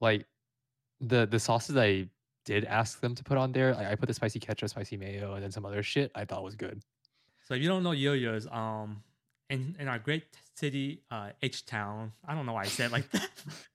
like 0.00 0.26
the 1.00 1.26
the 1.26 1.38
sauces 1.38 1.76
I 1.76 2.08
did 2.44 2.64
ask 2.64 3.00
them 3.00 3.14
to 3.14 3.24
put 3.24 3.38
on 3.38 3.52
there, 3.52 3.74
like 3.74 3.86
I 3.86 3.94
put 3.94 4.06
the 4.06 4.14
spicy 4.14 4.38
ketchup, 4.38 4.68
spicy 4.68 4.96
mayo, 4.96 5.34
and 5.34 5.42
then 5.42 5.50
some 5.50 5.64
other 5.64 5.82
shit 5.82 6.10
I 6.14 6.24
thought 6.24 6.42
was 6.44 6.54
good. 6.56 6.82
So 7.42 7.54
if 7.54 7.62
you 7.62 7.68
don't 7.68 7.82
know 7.82 7.92
yo-yos, 7.92 8.46
um, 8.50 9.02
in 9.48 9.76
in 9.78 9.88
our 9.88 9.98
great 9.98 10.24
city, 10.54 11.02
uh, 11.10 11.30
H 11.42 11.64
Town. 11.64 12.12
I 12.26 12.34
don't 12.34 12.44
know 12.44 12.52
why 12.54 12.62
I 12.62 12.66
said 12.66 12.86
it 12.86 12.92
like 12.92 13.10
that. 13.12 13.30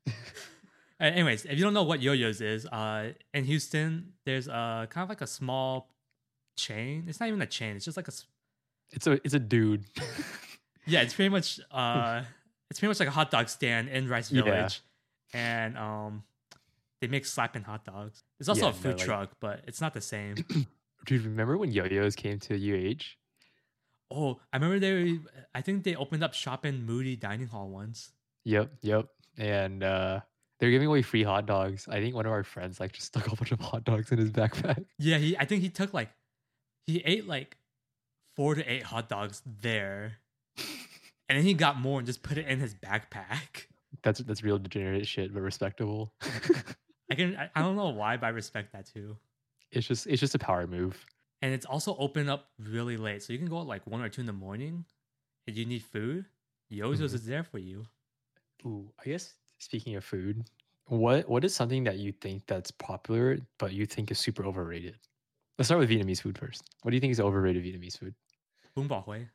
Anyways, 1.00 1.46
if 1.46 1.58
you 1.58 1.64
don't 1.64 1.74
know 1.74 1.84
what 1.84 2.02
yo-yos 2.02 2.42
is, 2.42 2.68
uh, 2.68 3.14
in 3.34 3.46
Houston, 3.46 4.14
there's 4.26 4.48
a 4.48 4.88
kind 4.90 5.02
of 5.04 5.10
like 5.10 5.22
a 5.22 5.28
small 5.28 5.90
chain. 6.56 7.06
It's 7.08 7.20
not 7.20 7.28
even 7.30 7.42
a 7.42 7.46
chain. 7.48 7.76
It's 7.76 7.86
just 7.86 7.98
like 7.98 8.08
a 8.08 8.14
It's 8.92 9.08
a 9.08 9.14
it's 9.24 9.34
a 9.34 9.40
dude. 9.40 9.86
yeah. 10.86 11.02
It's 11.02 11.14
pretty 11.14 11.30
much 11.30 11.60
uh, 11.72 12.24
it's 12.70 12.80
pretty 12.80 12.90
much 12.90 13.00
like 13.00 13.10
a 13.10 13.12
hot 13.12 13.32
dog 13.32 13.50
stand 13.50 13.90
in 13.90 14.08
Rice 14.08 14.32
Yeah. 14.32 14.44
Village, 14.44 14.82
and 15.34 15.78
um, 15.78 16.24
they 17.02 17.08
make 17.08 17.26
slapping 17.26 17.64
hot 17.64 17.84
dogs. 17.86 18.24
There's 18.40 18.50
also 18.50 18.62
Yeah, 18.62 18.70
a 18.70 18.72
no, 18.72 18.78
food 18.78 18.98
like- 18.98 19.06
truck, 19.06 19.32
but 19.40 19.62
it's 19.68 19.82
not 19.82 19.94
the 19.94 20.02
same. 20.02 20.36
Do 21.06 21.16
you 21.16 21.22
remember 21.22 21.58
when 21.58 21.72
yo-yos 21.72 22.16
came 22.16 22.38
to 22.42 22.54
UH? 22.56 23.02
Oh, 24.12 24.40
I 24.54 24.58
remember 24.58 24.78
they. 24.80 25.20
I 25.56 25.62
think 25.62 25.84
they 25.84 25.96
opened 25.96 26.24
up 26.24 26.34
shop 26.34 26.66
in 26.66 26.86
Moody 26.86 27.16
Dining 27.16 27.48
Hall 27.48 27.70
once. 27.70 28.12
Yep, 28.46 28.72
yep. 28.82 29.08
And 29.38 29.84
uh 29.84 30.20
they're 30.60 30.70
giving 30.70 30.88
away 30.90 31.02
free 31.02 31.24
hot 31.24 31.48
dogs. 31.48 31.88
I 31.90 32.00
think 32.02 32.14
one 32.14 32.26
of 32.28 32.32
our 32.32 32.44
friends 32.44 32.80
like 32.80 32.92
just 32.92 33.08
stuck 33.08 33.26
a 33.32 33.36
bunch 33.36 33.52
of 33.52 33.60
hot 33.60 33.84
dogs 33.84 34.12
in 34.12 34.20
his 34.20 34.30
backpack. 34.32 34.86
Yeah, 35.00 35.18
he. 35.18 35.36
I 35.38 35.46
think 35.46 35.62
he 35.64 35.70
took 35.70 35.94
like, 35.94 36.10
he 36.88 37.00
ate 37.06 37.28
like 37.28 37.58
four 38.36 38.56
to 38.56 38.64
eight 38.72 38.84
hot 38.84 39.10
dogs 39.10 39.42
there, 39.46 40.18
and 40.58 41.38
then 41.38 41.44
he 41.44 41.54
got 41.54 41.80
more 41.80 42.00
and 42.00 42.06
just 42.06 42.24
put 42.24 42.38
it 42.38 42.48
in 42.48 42.60
his 42.60 42.74
backpack. 42.76 43.66
That's 44.04 44.20
that's 44.22 44.44
real 44.44 44.58
degenerate 44.58 45.08
shit, 45.08 45.34
but 45.34 45.42
respectable. 45.42 46.14
I 47.12 47.16
can. 47.16 47.36
I, 47.36 47.50
I 47.56 47.62
don't 47.62 47.76
know 47.76 47.90
why, 47.90 48.18
but 48.18 48.28
I 48.28 48.30
respect 48.30 48.72
that 48.74 48.86
too. 48.86 49.18
it's 49.72 49.88
just 49.88 50.08
it's 50.08 50.20
just 50.20 50.36
a 50.36 50.40
power 50.40 50.66
move. 50.68 51.06
And 51.44 51.54
it's 51.54 51.66
also 51.66 51.96
open 51.98 52.30
up 52.30 52.50
really 52.60 52.98
late, 52.98 53.24
so 53.24 53.34
you 53.34 53.40
can 53.40 53.48
go 53.50 53.60
at 53.62 53.66
like 53.68 53.86
one 53.88 54.02
or 54.02 54.10
two 54.10 54.22
in 54.22 54.28
the 54.28 54.34
morning. 54.34 54.86
If 55.48 55.58
you 55.58 55.66
need 55.66 55.84
food, 55.84 56.26
yo-yo's 56.70 57.00
Mhm. 57.12 57.16
is 57.16 57.26
there 57.26 57.44
for 57.44 57.58
you. 57.58 57.86
Ooh, 58.66 58.92
I 59.00 59.10
guess 59.10 59.34
speaking 59.60 59.96
of 59.96 60.04
food, 60.06 60.44
what 60.86 61.28
what 61.28 61.44
is 61.44 61.54
something 61.56 61.84
that 61.86 61.98
you 61.98 62.12
think 62.12 62.46
that's 62.48 62.70
popular 62.72 63.40
but 63.58 63.74
you 63.74 63.86
think 63.88 64.12
is 64.12 64.20
super 64.20 64.46
overrated? 64.46 64.98
Let's 65.58 65.68
start 65.68 65.80
with 65.80 65.90
Vietnamese 65.90 66.22
food 66.22 66.38
first. 66.38 66.64
What 66.82 66.92
do 66.92 66.96
you 66.96 67.02
think 67.02 67.12
is 67.12 67.20
overrated 67.20 67.64
Vietnamese 67.64 67.98
food? 67.98 68.16
bún 68.76 68.88
bò 68.88 69.04
Huế. 69.06 69.28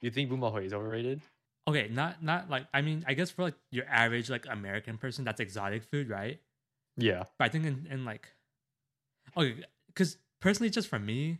You 0.00 0.10
think 0.10 0.30
bún 0.30 0.38
bò 0.40 0.52
Huế 0.52 0.64
is 0.64 0.72
overrated? 0.72 1.20
Okay, 1.68 1.88
not 1.88 2.22
not 2.22 2.48
like 2.50 2.66
I 2.74 2.82
mean, 2.82 3.04
I 3.06 3.14
guess 3.14 3.30
for 3.30 3.42
like 3.42 3.54
your 3.70 3.86
average 3.88 4.30
like 4.30 4.46
American 4.48 4.98
person, 4.98 5.24
that's 5.24 5.40
exotic 5.40 5.82
food, 5.84 6.08
right? 6.08 6.40
Yeah. 6.96 7.24
But 7.38 7.46
I 7.46 7.48
think 7.48 7.64
in, 7.66 7.86
in 7.90 8.04
like, 8.04 8.28
okay, 9.36 9.64
because 9.88 10.18
personally, 10.40 10.70
just 10.70 10.88
for 10.88 10.98
me, 10.98 11.38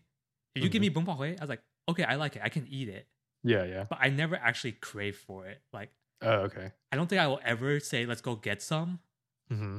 if 0.55 0.63
you 0.65 0.69
give 0.71 0.81
me 0.81 0.91
bún 0.91 1.05
bò 1.05 1.17
Huế, 1.19 1.39
I 1.39 1.43
was 1.43 1.51
like, 1.51 1.63
okay, 1.89 2.05
I 2.05 2.17
like 2.17 2.37
it, 2.37 2.43
I 2.45 2.49
can 2.49 2.67
eat 2.71 2.89
it, 2.89 3.07
Yeah, 3.45 3.65
yeah. 3.65 3.85
but 3.89 3.99
I 4.01 4.09
never 4.09 4.37
actually 4.37 4.73
crave 4.73 5.17
for 5.17 5.47
it. 5.47 5.61
Like, 5.73 5.91
Oh, 6.23 6.49
okay. 6.51 6.73
I 6.93 6.97
don't 6.97 7.07
think 7.09 7.21
I 7.21 7.27
will 7.29 7.41
ever 7.45 7.81
say, 7.81 8.05
let's 8.07 8.21
go 8.21 8.35
get 8.37 8.63
some, 8.63 8.99
Mm-hmm. 9.53 9.79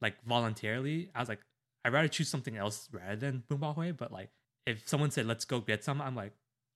like 0.00 0.22
voluntarily. 0.24 1.10
I 1.14 1.20
was 1.20 1.28
like, 1.28 1.40
I'd 1.86 1.92
rather 1.92 2.08
choose 2.08 2.28
something 2.28 2.56
else 2.56 2.88
rather 2.90 3.14
than 3.14 3.44
bún 3.48 3.60
bò 3.60 3.76
Huế. 3.76 3.96
But 3.96 4.10
like, 4.10 4.30
if 4.66 4.88
someone 4.88 5.12
said, 5.12 5.26
let's 5.26 5.44
go 5.44 5.60
get 5.60 5.84
some, 5.84 6.02
I'm 6.02 6.16
like, 6.16 6.32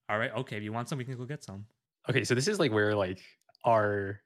all 0.09 0.19
right, 0.19 0.33
okay, 0.37 0.57
if 0.57 0.63
you 0.63 0.73
want 0.73 0.89
some, 0.89 0.99
we 0.99 1.05
can 1.05 1.17
go 1.17 1.25
get 1.25 1.43
some. 1.43 1.67
Okay, 2.09 2.23
so 2.23 2.33
this 2.33 2.47
is 2.47 2.61
like 2.61 2.71
where 2.71 2.95
like 2.95 3.21
our 3.65 4.21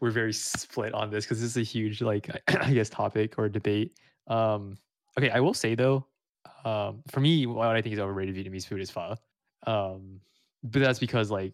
we're 0.00 0.10
very 0.10 0.32
split 0.32 0.94
on 0.94 1.10
this 1.10 1.26
because 1.26 1.42
this 1.42 1.50
is 1.50 1.56
a 1.58 1.62
huge 1.62 2.00
like 2.00 2.30
I 2.48 2.72
guess 2.72 2.88
topic 2.88 3.34
or 3.38 3.50
debate. 3.50 3.92
Um 4.28 4.78
okay, 5.18 5.28
I 5.30 5.40
will 5.40 5.54
say 5.54 5.74
though, 5.74 6.06
um 6.64 7.02
for 7.08 7.20
me 7.20 7.44
what 7.44 7.68
I 7.68 7.82
think 7.82 7.92
is 7.92 7.98
overrated 8.00 8.34
Vietnamese 8.34 8.66
food 8.66 8.80
is 8.80 8.90
pho. 8.90 9.14
Um 9.66 10.20
but 10.64 10.80
that's 10.80 10.98
because 10.98 11.30
like 11.30 11.52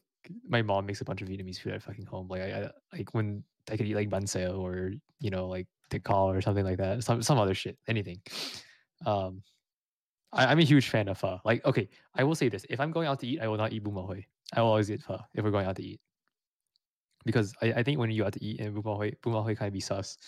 my 0.49 0.63
mom 0.63 0.87
makes 0.87 1.01
a 1.01 1.05
bunch 1.05 1.23
of 1.23 1.29
Vietnamese 1.29 1.59
food 1.59 1.73
at 1.75 1.83
fucking 1.83 2.07
home. 2.07 2.29
Like 2.29 2.43
I, 2.43 2.63
I 2.63 2.71
like 2.93 3.13
when 3.15 3.43
I 3.71 3.77
could 3.77 3.87
eat 3.87 3.97
like 3.97 4.09
bánh 4.09 4.25
xèo 4.25 4.59
or 4.61 4.93
you 5.23 5.31
know 5.31 5.47
like 5.47 5.67
tic 5.89 6.11
or 6.11 6.43
something 6.43 6.65
like 6.65 6.79
that. 6.79 7.05
Some 7.05 7.23
some 7.23 7.39
other 7.39 7.55
shit, 7.55 7.79
anything. 7.89 8.21
Um 9.07 9.43
I, 10.33 10.47
I'm 10.47 10.59
a 10.59 10.65
huge 10.65 10.89
fan 10.89 11.09
of 11.09 11.19
pho. 11.19 11.41
Like, 11.45 11.65
okay, 11.65 11.89
I 12.15 12.25
will 12.25 12.35
say 12.35 12.49
this: 12.49 12.65
if 12.69 12.81
I'm 12.81 12.91
going 12.91 13.07
out 13.07 13.21
to 13.21 13.27
eat, 13.27 13.41
I 13.41 13.49
will 13.49 13.59
not 13.59 13.73
eat 13.73 13.85
bún 13.85 13.95
bò 13.95 14.09
Huế. 14.09 14.25
I 14.55 14.61
will 14.61 14.69
always 14.69 14.91
eat 14.91 15.03
pho 15.03 15.19
if 15.35 15.45
we're 15.45 15.51
going 15.51 15.67
out 15.67 15.77
to 15.77 15.85
eat. 15.85 16.01
Because 17.25 17.55
I, 17.63 17.73
I 17.73 17.83
think 17.83 17.99
when 17.99 18.11
you 18.11 18.25
out 18.25 18.33
to 18.33 18.45
eat 18.45 18.61
and 18.61 18.75
bún 18.75 18.83
bò 18.83 18.99
Huế, 18.99 19.15
bún 19.21 19.33
bò 19.33 19.45
Huế 19.45 19.57
kind 19.57 19.69
of 19.69 19.75
be 19.75 19.81
sus 19.81 20.19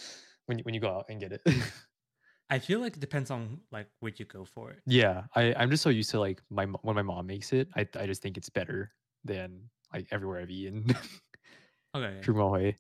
when 0.47 0.59
you, 0.59 0.65
when 0.65 0.75
you 0.75 0.81
go 0.81 0.91
out 0.91 1.07
and 1.09 1.21
get 1.21 1.33
it. 1.33 1.43
I 2.51 2.59
feel 2.59 2.81
like 2.81 2.97
it 2.97 3.01
depends 3.01 3.31
on 3.31 3.61
like 3.73 3.89
what 4.01 4.21
you 4.21 4.27
go 4.27 4.45
for 4.45 4.71
it. 4.71 4.81
yeah, 4.87 5.25
I 5.35 5.55
I'm 5.57 5.71
just 5.71 5.83
so 5.83 5.89
used 5.89 6.11
to 6.11 6.21
like 6.21 6.43
my 6.51 6.67
when 6.83 6.95
my 6.95 7.03
mom 7.03 7.27
makes 7.27 7.53
it, 7.53 7.69
I 7.75 7.89
I 7.99 8.07
just 8.07 8.23
think 8.23 8.37
it's 8.37 8.51
better 8.51 8.93
than 9.25 9.71
like 9.93 10.07
everywhere 10.11 10.41
I've 10.41 10.51
eaten. 10.51 10.85
Okay. 11.95 12.29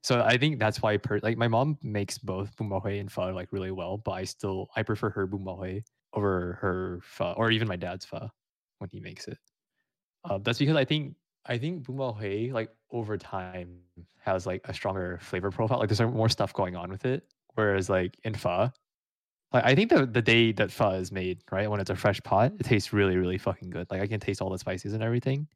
So 0.03 0.23
I 0.23 0.37
think 0.37 0.59
that's 0.59 0.83
why 0.83 0.97
per 0.99 1.19
like 1.23 1.39
my 1.39 1.49
mom 1.49 1.79
makes 1.83 2.19
both 2.19 2.55
bún 2.57 3.01
and 3.01 3.11
pho 3.11 3.33
like 3.33 3.53
really 3.53 3.71
well, 3.71 3.97
but 3.99 4.13
I 4.13 4.25
still 4.25 4.69
I 4.77 4.83
prefer 4.83 5.11
her 5.11 5.27
bún 5.27 5.83
over 6.13 6.55
her 6.61 7.01
pho 7.03 7.33
or 7.37 7.51
even 7.51 7.69
my 7.69 7.77
dad's 7.77 8.05
pho 8.05 8.31
when 8.79 8.91
he 8.91 9.01
makes 9.01 9.27
it. 9.29 9.39
Uh, 10.25 10.39
that's 10.39 10.59
because 10.59 10.77
I 10.77 10.85
think 10.85 11.17
I 11.47 11.59
think 11.59 11.87
bún 11.87 12.53
like 12.53 12.71
over 12.91 13.19
time 13.19 13.83
has 14.21 14.47
like 14.47 14.63
a 14.67 14.75
stronger 14.75 15.19
flavor 15.21 15.51
profile. 15.51 15.81
Like 15.81 15.91
there's 15.91 16.03
more 16.03 16.29
stuff 16.31 16.53
going 16.55 16.77
on 16.77 16.91
with 16.91 17.05
it, 17.07 17.33
whereas 17.55 17.91
like 17.91 18.19
in 18.25 18.35
pho, 18.35 18.71
like 19.53 19.65
I 19.65 19.75
think 19.75 19.91
the 19.91 20.07
the 20.07 20.23
day 20.23 20.53
that 20.53 20.73
pho 20.73 20.91
is 20.93 21.13
made, 21.13 21.43
right 21.53 21.71
when 21.71 21.81
it's 21.81 21.91
a 21.91 21.97
fresh 21.97 22.23
pot, 22.23 22.53
it 22.59 22.65
tastes 22.65 22.93
really 22.93 23.17
really 23.17 23.39
fucking 23.39 23.71
good. 23.71 23.91
Like 23.91 24.03
I 24.03 24.07
can 24.07 24.21
taste 24.21 24.43
all 24.43 24.51
the 24.51 24.59
spices 24.59 24.93
and 24.95 25.03
everything 25.03 25.49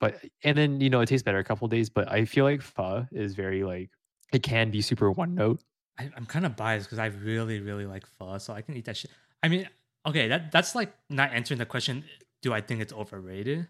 but 0.00 0.22
and 0.44 0.56
then 0.56 0.80
you 0.80 0.90
know 0.90 1.00
it 1.00 1.06
tastes 1.06 1.24
better 1.24 1.38
a 1.38 1.44
couple 1.44 1.66
days 1.68 1.88
but 1.88 2.10
i 2.10 2.24
feel 2.24 2.44
like 2.44 2.62
pho 2.62 3.06
is 3.12 3.34
very 3.34 3.64
like 3.64 3.90
it 4.32 4.42
can 4.42 4.70
be 4.70 4.80
super 4.80 5.10
one 5.10 5.34
note 5.34 5.60
I, 5.98 6.10
I'm 6.16 6.26
kind 6.26 6.44
of 6.44 6.56
biased 6.56 6.86
because 6.86 6.98
I 6.98 7.06
really, 7.06 7.60
really 7.60 7.86
like 7.86 8.06
pho, 8.18 8.38
so 8.38 8.52
I 8.52 8.60
can 8.60 8.76
eat 8.76 8.84
that 8.84 8.96
shit. 8.96 9.10
I 9.42 9.48
mean, 9.48 9.68
okay, 10.06 10.28
that 10.28 10.52
that's 10.52 10.74
like 10.74 10.92
not 11.08 11.32
answering 11.32 11.58
the 11.58 11.66
question. 11.66 12.04
Do 12.42 12.52
I 12.52 12.60
think 12.60 12.80
it's 12.80 12.92
overrated? 12.92 13.66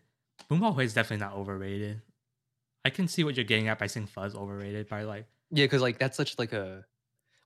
Boom 0.48 0.60
Hui 0.60 0.84
is 0.84 0.94
definitely 0.94 1.24
not 1.24 1.34
overrated. 1.34 2.02
I 2.84 2.90
can 2.90 3.08
see 3.08 3.24
what 3.24 3.36
you're 3.36 3.44
getting 3.44 3.68
at 3.68 3.78
by 3.78 3.86
saying 3.86 4.06
pho 4.08 4.22
is 4.22 4.34
overrated. 4.34 4.88
By 4.88 5.02
like, 5.04 5.26
yeah 5.50 5.64
because 5.64 5.82
like 5.82 5.98
that's 5.98 6.16
such 6.16 6.38
like 6.38 6.52
a 6.52 6.84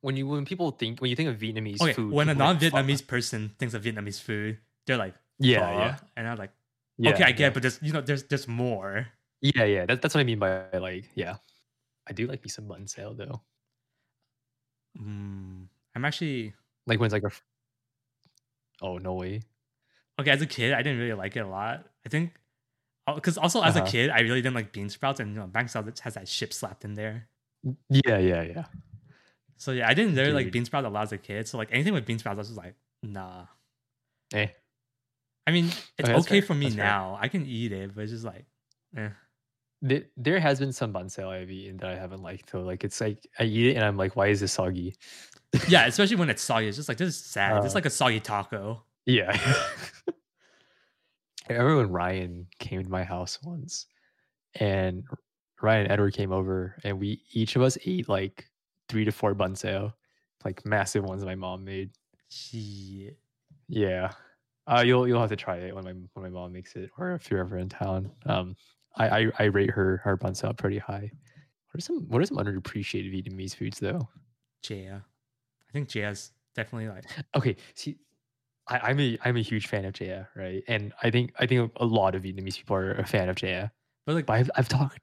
when 0.00 0.16
you 0.16 0.26
when 0.26 0.44
people 0.44 0.70
think 0.70 1.00
when 1.00 1.10
you 1.10 1.16
think 1.16 1.28
of 1.28 1.36
vietnamese 1.36 1.80
okay, 1.80 1.92
food 1.92 2.12
when 2.12 2.28
a 2.28 2.34
people 2.34 2.54
think 2.54 2.72
pho. 2.72 2.76
non-Vietnamese 2.78 3.06
person 3.06 3.54
thinks 3.58 3.74
of 3.74 3.82
Vietnamese 3.82 4.20
food, 4.20 4.58
they're 4.86 4.96
like, 4.96 5.14
yeah 5.38 5.60
pho. 5.60 5.78
yeah 5.78 5.96
and 6.16 6.28
I'm 6.28 6.38
like, 6.38 6.52
yeah 7.00 7.14
okay, 7.16 7.24
I 7.24 7.32
get, 7.32 7.40
yeah. 7.40 7.50
but 7.50 7.62
there's 7.62 7.78
you 7.82 7.92
know, 7.92 8.00
there's 8.04 8.24
there's 8.28 8.46
more. 8.48 9.08
yeah 9.40 9.64
yeah 9.64 9.86
that, 9.88 10.02
that's 10.02 10.12
what 10.14 10.20
i 10.20 10.24
mean 10.28 10.38
by 10.38 10.68
like 10.76 11.08
yeah 11.16 11.36
i 12.08 12.12
do 12.12 12.26
like 12.28 12.44
me 12.44 12.50
some 12.52 12.68
bánh 12.68 12.84
xèo 12.84 13.16
though 13.16 13.40
Mm, 14.98 15.68
I'm 15.94 16.04
actually 16.04 16.52
like 16.86 16.98
when 16.98 17.06
it's 17.06 17.14
like 17.14 17.22
a. 17.22 17.30
oh 18.82 18.98
no 18.98 19.14
way 19.14 19.40
okay. 20.18 20.30
As 20.30 20.42
a 20.42 20.46
kid, 20.46 20.72
I 20.74 20.82
didn't 20.82 20.98
really 20.98 21.14
like 21.14 21.36
it 21.36 21.40
a 21.40 21.48
lot. 21.48 21.86
I 22.04 22.08
think 22.08 22.32
because 23.14 23.38
also 23.38 23.62
as 23.62 23.76
Uh-huh. 23.76 23.86
a 23.86 23.88
kid, 23.88 24.10
I 24.10 24.20
really 24.20 24.42
didn't 24.42 24.54
like 24.54 24.72
bean 24.72 24.88
sprouts, 24.90 25.20
and 25.20 25.30
you 25.32 25.40
know, 25.40 25.46
bank 25.46 25.70
has 25.72 26.14
that 26.14 26.28
ship 26.28 26.52
slapped 26.52 26.84
in 26.84 26.94
there. 26.94 27.28
yeah 27.88 28.18
yeah 28.18 28.42
yeah 28.42 28.64
So 29.56 29.72
yeah, 29.72 29.88
I 29.88 29.94
didn't 29.94 30.14
really 30.16 30.32
like 30.32 30.52
bean 30.52 30.64
sprouts 30.64 30.86
a 30.86 30.90
lot 30.90 31.04
as 31.04 31.12
a 31.12 31.18
kid. 31.18 31.48
So 31.48 31.58
like 31.58 31.70
anything 31.72 31.94
with 31.94 32.06
bean 32.06 32.18
sprouts, 32.18 32.36
I 32.36 32.40
was 32.40 32.48
just 32.48 32.58
like, 32.58 32.74
nah. 33.02 33.46
eh 34.34 34.48
I 35.46 35.50
mean, 35.52 35.66
it's 35.98 36.08
Okay, 36.08 36.14
okay 36.14 36.40
for 36.40 36.54
me 36.54 36.66
that's 36.66 36.76
fair. 36.76 36.84
now. 36.84 37.18
I 37.20 37.28
can 37.28 37.44
eat 37.46 37.72
it, 37.72 37.94
but 37.94 38.02
it's 38.02 38.12
just 38.12 38.24
like, 38.24 38.44
eh. 38.96 39.08
Th- 39.88 40.06
there 40.16 40.38
has 40.38 40.58
been 40.58 40.72
some 40.72 40.92
bun 40.92 41.08
I've 41.18 41.50
eaten 41.50 41.78
that 41.78 41.88
I 41.90 41.96
haven't 41.96 42.22
liked 42.22 42.52
though. 42.52 42.60
Like 42.62 42.84
it's 42.84 43.00
like 43.00 43.26
I 43.38 43.44
eat 43.44 43.68
it 43.70 43.76
and 43.76 43.84
I'm 43.84 43.96
like, 43.96 44.14
why 44.14 44.26
is 44.26 44.40
this 44.40 44.52
soggy? 44.52 44.94
Yeah, 45.68 45.86
especially 45.86 46.16
when 46.16 46.28
it's 46.30 46.42
soggy. 46.42 46.68
It's 46.68 46.76
just 46.76 46.88
like 46.88 46.98
this 46.98 47.08
is 47.08 47.16
sad. 47.24 47.64
it's 47.64 47.74
Uh, 47.74 47.78
like 47.78 47.86
a 47.86 47.90
soggy 47.90 48.20
taco. 48.20 48.82
Yeah. 49.06 49.32
I 51.48 51.54
remember 51.54 51.78
when 51.78 51.90
Ryan 51.90 52.46
came 52.58 52.82
to 52.84 52.88
my 52.90 53.02
house 53.02 53.38
once 53.42 53.86
and 54.56 55.02
Ryan 55.62 55.84
and 55.84 55.92
Edward 55.92 56.14
came 56.14 56.30
over 56.30 56.76
and 56.84 57.00
we 57.00 57.22
each 57.32 57.56
of 57.56 57.62
us 57.62 57.76
ate 57.86 58.08
like 58.08 58.48
three 58.88 59.04
to 59.04 59.12
four 59.12 59.34
bánh 59.34 59.54
xèo, 59.54 59.92
like 60.44 60.64
massive 60.66 61.04
ones 61.04 61.24
my 61.24 61.34
mom 61.34 61.64
made. 61.64 61.90
Shit. 62.30 63.18
Yeah. 63.68 64.12
Uh, 64.70 64.82
you'll 64.82 65.08
you'll 65.08 65.20
have 65.20 65.30
to 65.30 65.36
try 65.36 65.56
it 65.56 65.74
when 65.74 65.84
my 65.84 65.92
when 65.92 66.22
my 66.22 66.28
mom 66.28 66.52
makes 66.52 66.76
it, 66.76 66.90
or 66.96 67.12
if 67.12 67.30
you're 67.30 67.40
ever 67.40 67.58
in 67.58 67.68
town. 67.68 68.10
Um, 68.26 68.54
I 68.96 69.08
I, 69.08 69.32
I 69.38 69.44
rate 69.44 69.70
her 69.70 70.00
her 70.04 70.16
bánh 70.16 70.32
xèo 70.32 70.56
pretty 70.56 70.78
high. 70.78 71.10
What 71.70 71.78
are 71.78 71.80
some 71.80 72.08
what 72.08 72.22
are 72.22 72.26
some 72.26 72.36
underappreciated 72.36 73.12
Vietnamese 73.12 73.54
foods 73.54 73.78
though? 73.80 74.08
Jaya. 74.62 75.02
I 75.68 75.72
think 75.72 75.88
Jaya's 75.88 76.32
definitely 76.54 76.88
like 76.88 77.04
Okay, 77.34 77.56
see, 77.74 77.96
I, 78.68 78.78
I'm 78.90 79.00
a 79.00 79.18
I'm 79.24 79.36
a 79.36 79.42
huge 79.42 79.66
fan 79.66 79.84
of 79.84 79.92
Jaya, 79.92 80.28
right? 80.36 80.62
And 80.68 80.92
I 81.02 81.10
think 81.10 81.32
I 81.38 81.46
think 81.46 81.72
a 81.76 81.84
lot 81.84 82.14
of 82.14 82.22
Vietnamese 82.22 82.56
people 82.56 82.76
are 82.76 82.92
a 82.94 83.06
fan 83.06 83.28
of 83.28 83.36
Jaya. 83.36 83.70
but 84.06 84.14
like 84.14 84.26
But 84.26 84.34
I've 84.34 84.50
I've 84.56 84.68
talked, 84.68 85.00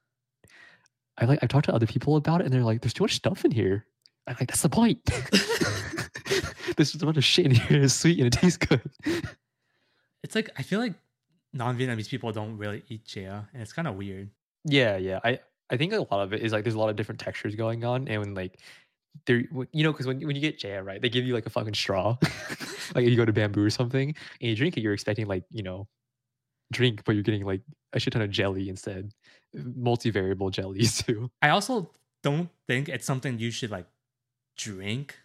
I 1.17 1.25
like 1.25 1.39
I've 1.41 1.49
talked 1.49 1.65
to 1.65 1.73
other 1.73 1.87
people 1.87 2.15
about 2.15 2.41
it, 2.41 2.45
and 2.45 2.53
they're 2.53 2.63
like, 2.63 2.81
"There's 2.81 2.93
too 2.93 3.03
much 3.03 3.15
stuff 3.15 3.43
in 3.43 3.51
here." 3.51 3.85
I'm 4.27 4.35
like, 4.39 4.49
"That's 4.49 4.61
the 4.61 4.69
point." 4.69 4.99
There's 6.75 6.91
just 6.91 7.01
a 7.01 7.05
bunch 7.05 7.17
of 7.17 7.23
shit 7.23 7.45
in 7.45 7.51
here. 7.55 7.83
It's 7.83 7.93
sweet 7.93 8.19
and 8.19 8.27
it 8.27 8.33
tastes 8.33 8.57
good. 8.57 8.81
It's 10.23 10.35
like 10.35 10.49
I 10.57 10.63
feel 10.63 10.79
like 10.79 10.93
non-Vietnamese 11.53 12.09
people 12.09 12.31
don't 12.31 12.57
really 12.57 12.83
eat 12.89 13.05
Jaya, 13.05 13.43
and 13.53 13.61
it's 13.61 13.73
kind 13.73 13.87
of 13.87 13.95
weird. 13.95 14.29
Yeah, 14.65 14.97
yeah. 14.97 15.19
I 15.23 15.39
I 15.69 15.77
think 15.77 15.93
a 15.93 15.97
lot 15.99 16.21
of 16.21 16.33
it 16.33 16.41
is 16.41 16.51
like 16.51 16.63
there's 16.63 16.75
a 16.75 16.79
lot 16.79 16.89
of 16.89 16.95
different 16.95 17.19
textures 17.19 17.55
going 17.55 17.83
on, 17.83 18.07
and 18.07 18.21
when 18.21 18.33
like 18.33 18.59
there, 19.25 19.43
you 19.71 19.83
know, 19.83 19.91
because 19.91 20.05
when 20.07 20.19
when 20.25 20.35
you 20.35 20.41
get 20.41 20.59
Jaya, 20.59 20.83
right, 20.83 21.01
they 21.01 21.09
give 21.09 21.25
you 21.25 21.33
like 21.33 21.45
a 21.45 21.49
fucking 21.49 21.73
straw, 21.73 22.17
like 22.95 23.03
if 23.05 23.09
you 23.09 23.15
go 23.17 23.25
to 23.25 23.33
bamboo 23.33 23.63
or 23.63 23.69
something, 23.69 24.09
and 24.41 24.49
you 24.49 24.55
drink 24.55 24.77
it, 24.77 24.81
you're 24.81 24.93
expecting 24.93 25.27
like 25.27 25.43
you 25.51 25.63
know, 25.63 25.87
drink, 26.71 27.03
but 27.05 27.15
you're 27.15 27.23
getting 27.23 27.45
like 27.45 27.61
a 27.93 27.99
shit 27.99 28.13
ton 28.13 28.21
of 28.21 28.29
jelly 28.29 28.69
instead, 28.69 29.11
multivariable 29.55 30.51
jellies 30.51 31.01
too. 31.03 31.29
I 31.41 31.49
also 31.49 31.91
don't 32.23 32.49
think 32.67 32.89
it's 32.89 33.05
something 33.05 33.39
you 33.39 33.51
should 33.51 33.71
like 33.71 33.85
drink. 34.57 35.17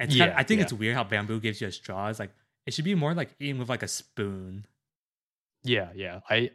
It's 0.00 0.14
Yeah, 0.14 0.26
kinda, 0.26 0.38
I 0.38 0.42
think 0.42 0.58
yeah. 0.58 0.64
it's 0.64 0.72
weird 0.72 0.94
how 0.96 1.04
bamboo 1.04 1.40
gives 1.40 1.60
you 1.60 1.68
a 1.68 1.72
straw. 1.72 2.08
It's 2.08 2.18
like 2.18 2.32
It 2.66 2.74
should 2.74 2.84
be 2.84 2.94
more 2.94 3.14
like 3.14 3.34
eating 3.38 3.58
with 3.58 3.68
like 3.68 3.82
a 3.82 3.88
spoon. 3.88 4.66
Yeah, 5.64 5.88
yeah. 5.94 6.20
I 6.28 6.50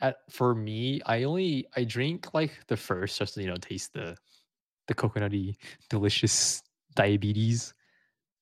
at, 0.00 0.18
for 0.30 0.54
me, 0.54 1.00
I 1.06 1.24
only 1.24 1.66
I 1.76 1.84
drink 1.84 2.32
like 2.34 2.52
the 2.68 2.76
first 2.76 3.18
just 3.18 3.34
to, 3.34 3.42
you 3.42 3.48
know 3.48 3.56
taste 3.56 3.92
the 3.92 4.16
the 4.88 4.94
coconutty 4.94 5.56
delicious 5.88 6.62
diabetes. 6.94 7.74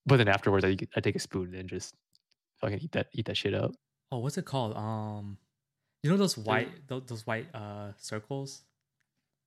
But 0.06 0.18
then 0.18 0.28
afterwards, 0.28 0.64
I 0.64 0.76
I 0.96 1.00
take 1.00 1.16
a 1.16 1.20
spoon 1.20 1.54
and 1.54 1.68
just 1.68 1.94
fucking 2.60 2.80
eat 2.80 2.92
that 2.92 3.08
eat 3.12 3.26
that 3.26 3.36
shit 3.36 3.54
up. 3.54 3.72
Oh, 4.10 4.18
what's 4.18 4.38
it 4.38 4.44
called? 4.44 4.76
Um, 4.76 5.36
you 6.02 6.10
know 6.10 6.16
those 6.16 6.38
white 6.38 6.86
those, 6.88 7.02
those 7.06 7.26
white 7.26 7.46
uh 7.54 7.92
circles. 7.96 8.62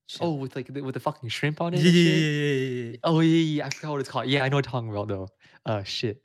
Shit. 0.06 0.20
Oh, 0.20 0.34
with 0.34 0.54
like 0.56 0.66
the, 0.66 0.82
with 0.82 0.94
the 0.94 1.00
fucking 1.00 1.28
shrimp 1.28 1.60
on 1.60 1.74
it. 1.74 1.80
yeah, 1.80 1.90
yeah, 1.90 2.10
yeah, 2.10 2.52
yeah, 2.52 2.90
yeah. 2.90 2.96
Oh 3.04 3.20
yeah, 3.20 3.28
yeah, 3.28 3.66
I 3.66 3.70
forgot 3.70 3.92
what 3.92 4.00
it's 4.00 4.10
called. 4.10 4.26
Yeah, 4.26 4.44
I 4.44 4.48
know 4.48 4.56
what 4.56 4.66
you're 4.66 4.72
talking 4.72 4.90
about 4.90 5.08
though. 5.08 5.28
Uh, 5.64 5.82
shit, 5.84 6.22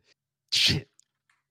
shit, 0.52 0.90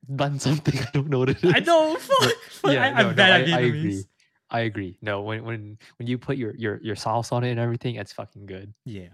bun 0.09 0.39
something. 0.39 0.79
I 0.79 0.89
don't 0.93 1.09
know 1.09 1.21
what 1.21 1.31
it 1.31 1.45
is. 1.45 1.53
I 1.55 1.61
know. 1.61 1.97
Fuck. 2.01 2.33
Yeah, 2.65 2.83
I, 2.83 2.91
no, 2.91 2.97
I'm 2.97 3.07
no, 3.09 3.15
bad 3.15 3.33
I, 3.33 3.53
at 3.53 3.59
I 3.59 3.61
agree. 3.61 4.05
I 4.51 4.61
agree. 4.61 4.99
No, 5.03 5.23
when 5.23 5.45
when 5.45 5.79
when 5.99 6.07
you 6.07 6.19
put 6.19 6.37
your 6.37 6.55
your 6.57 6.81
your 6.83 6.97
sauce 6.97 7.33
on 7.33 7.45
it 7.45 7.51
and 7.51 7.61
everything, 7.61 7.97
it's 7.97 8.13
fucking 8.13 8.47
good. 8.47 8.73
Yeah. 8.85 9.09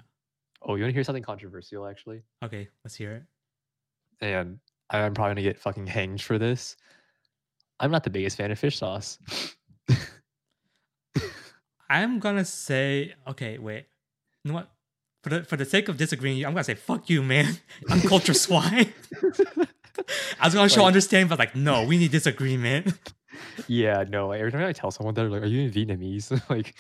Oh, 0.63 0.75
you 0.77 0.83
want 0.83 0.91
to 0.91 0.95
hear 0.95 1.05
something 1.05 1.23
controversial 1.23 1.87
actually? 1.87 2.23
Okay, 2.45 2.69
let's 2.85 2.95
hear 2.95 3.13
it. 3.13 3.23
And 4.25 4.59
I'm 4.91 5.15
probably 5.15 5.31
gonna 5.31 5.43
get 5.43 5.59
fucking 5.59 5.87
hanged 5.87 6.23
for 6.23 6.39
this. 6.39 6.77
I'm 7.81 7.91
not 7.91 8.05
the 8.05 8.11
biggest 8.11 8.37
fan 8.37 8.51
of 8.51 8.59
fish 8.59 8.79
sauce. 8.79 9.19
I'm 11.91 12.21
gonna 12.21 12.45
say, 12.45 13.15
okay, 13.27 13.59
wait. 13.59 13.87
You 14.45 14.51
know 14.51 14.55
what? 14.57 14.71
For 15.23 15.31
the 15.31 15.45
for 15.45 15.57
the 15.57 15.65
sake 15.65 15.89
of 15.89 15.97
disagreeing, 15.97 16.45
I'm 16.45 16.53
gonna 16.53 16.65
say, 16.65 16.75
fuck 16.75 17.09
you, 17.09 17.23
man. 17.23 17.59
I'm 17.89 18.01
culture 18.03 18.35
swine. 18.35 18.93
I 20.41 20.47
was 20.47 20.55
gonna 20.55 20.69
show 20.69 20.83
Like- 20.83 20.88
understanding, 20.88 21.29
but 21.29 21.38
like, 21.38 21.55
no, 21.55 21.85
we 21.85 21.99
need 21.99 22.11
disagreement. 22.11 22.97
yeah, 23.67 24.05
no. 24.09 24.29
like, 24.29 24.41
Every 24.41 24.53
time 24.53 24.65
I 24.65 24.73
tell 24.73 24.91
someone 24.91 25.15
that, 25.15 25.25
like, 25.29 25.43
"Are 25.43 25.47
you 25.47 25.62
in 25.62 25.71
Vietnamese?" 25.71 26.31
like, 26.51 26.75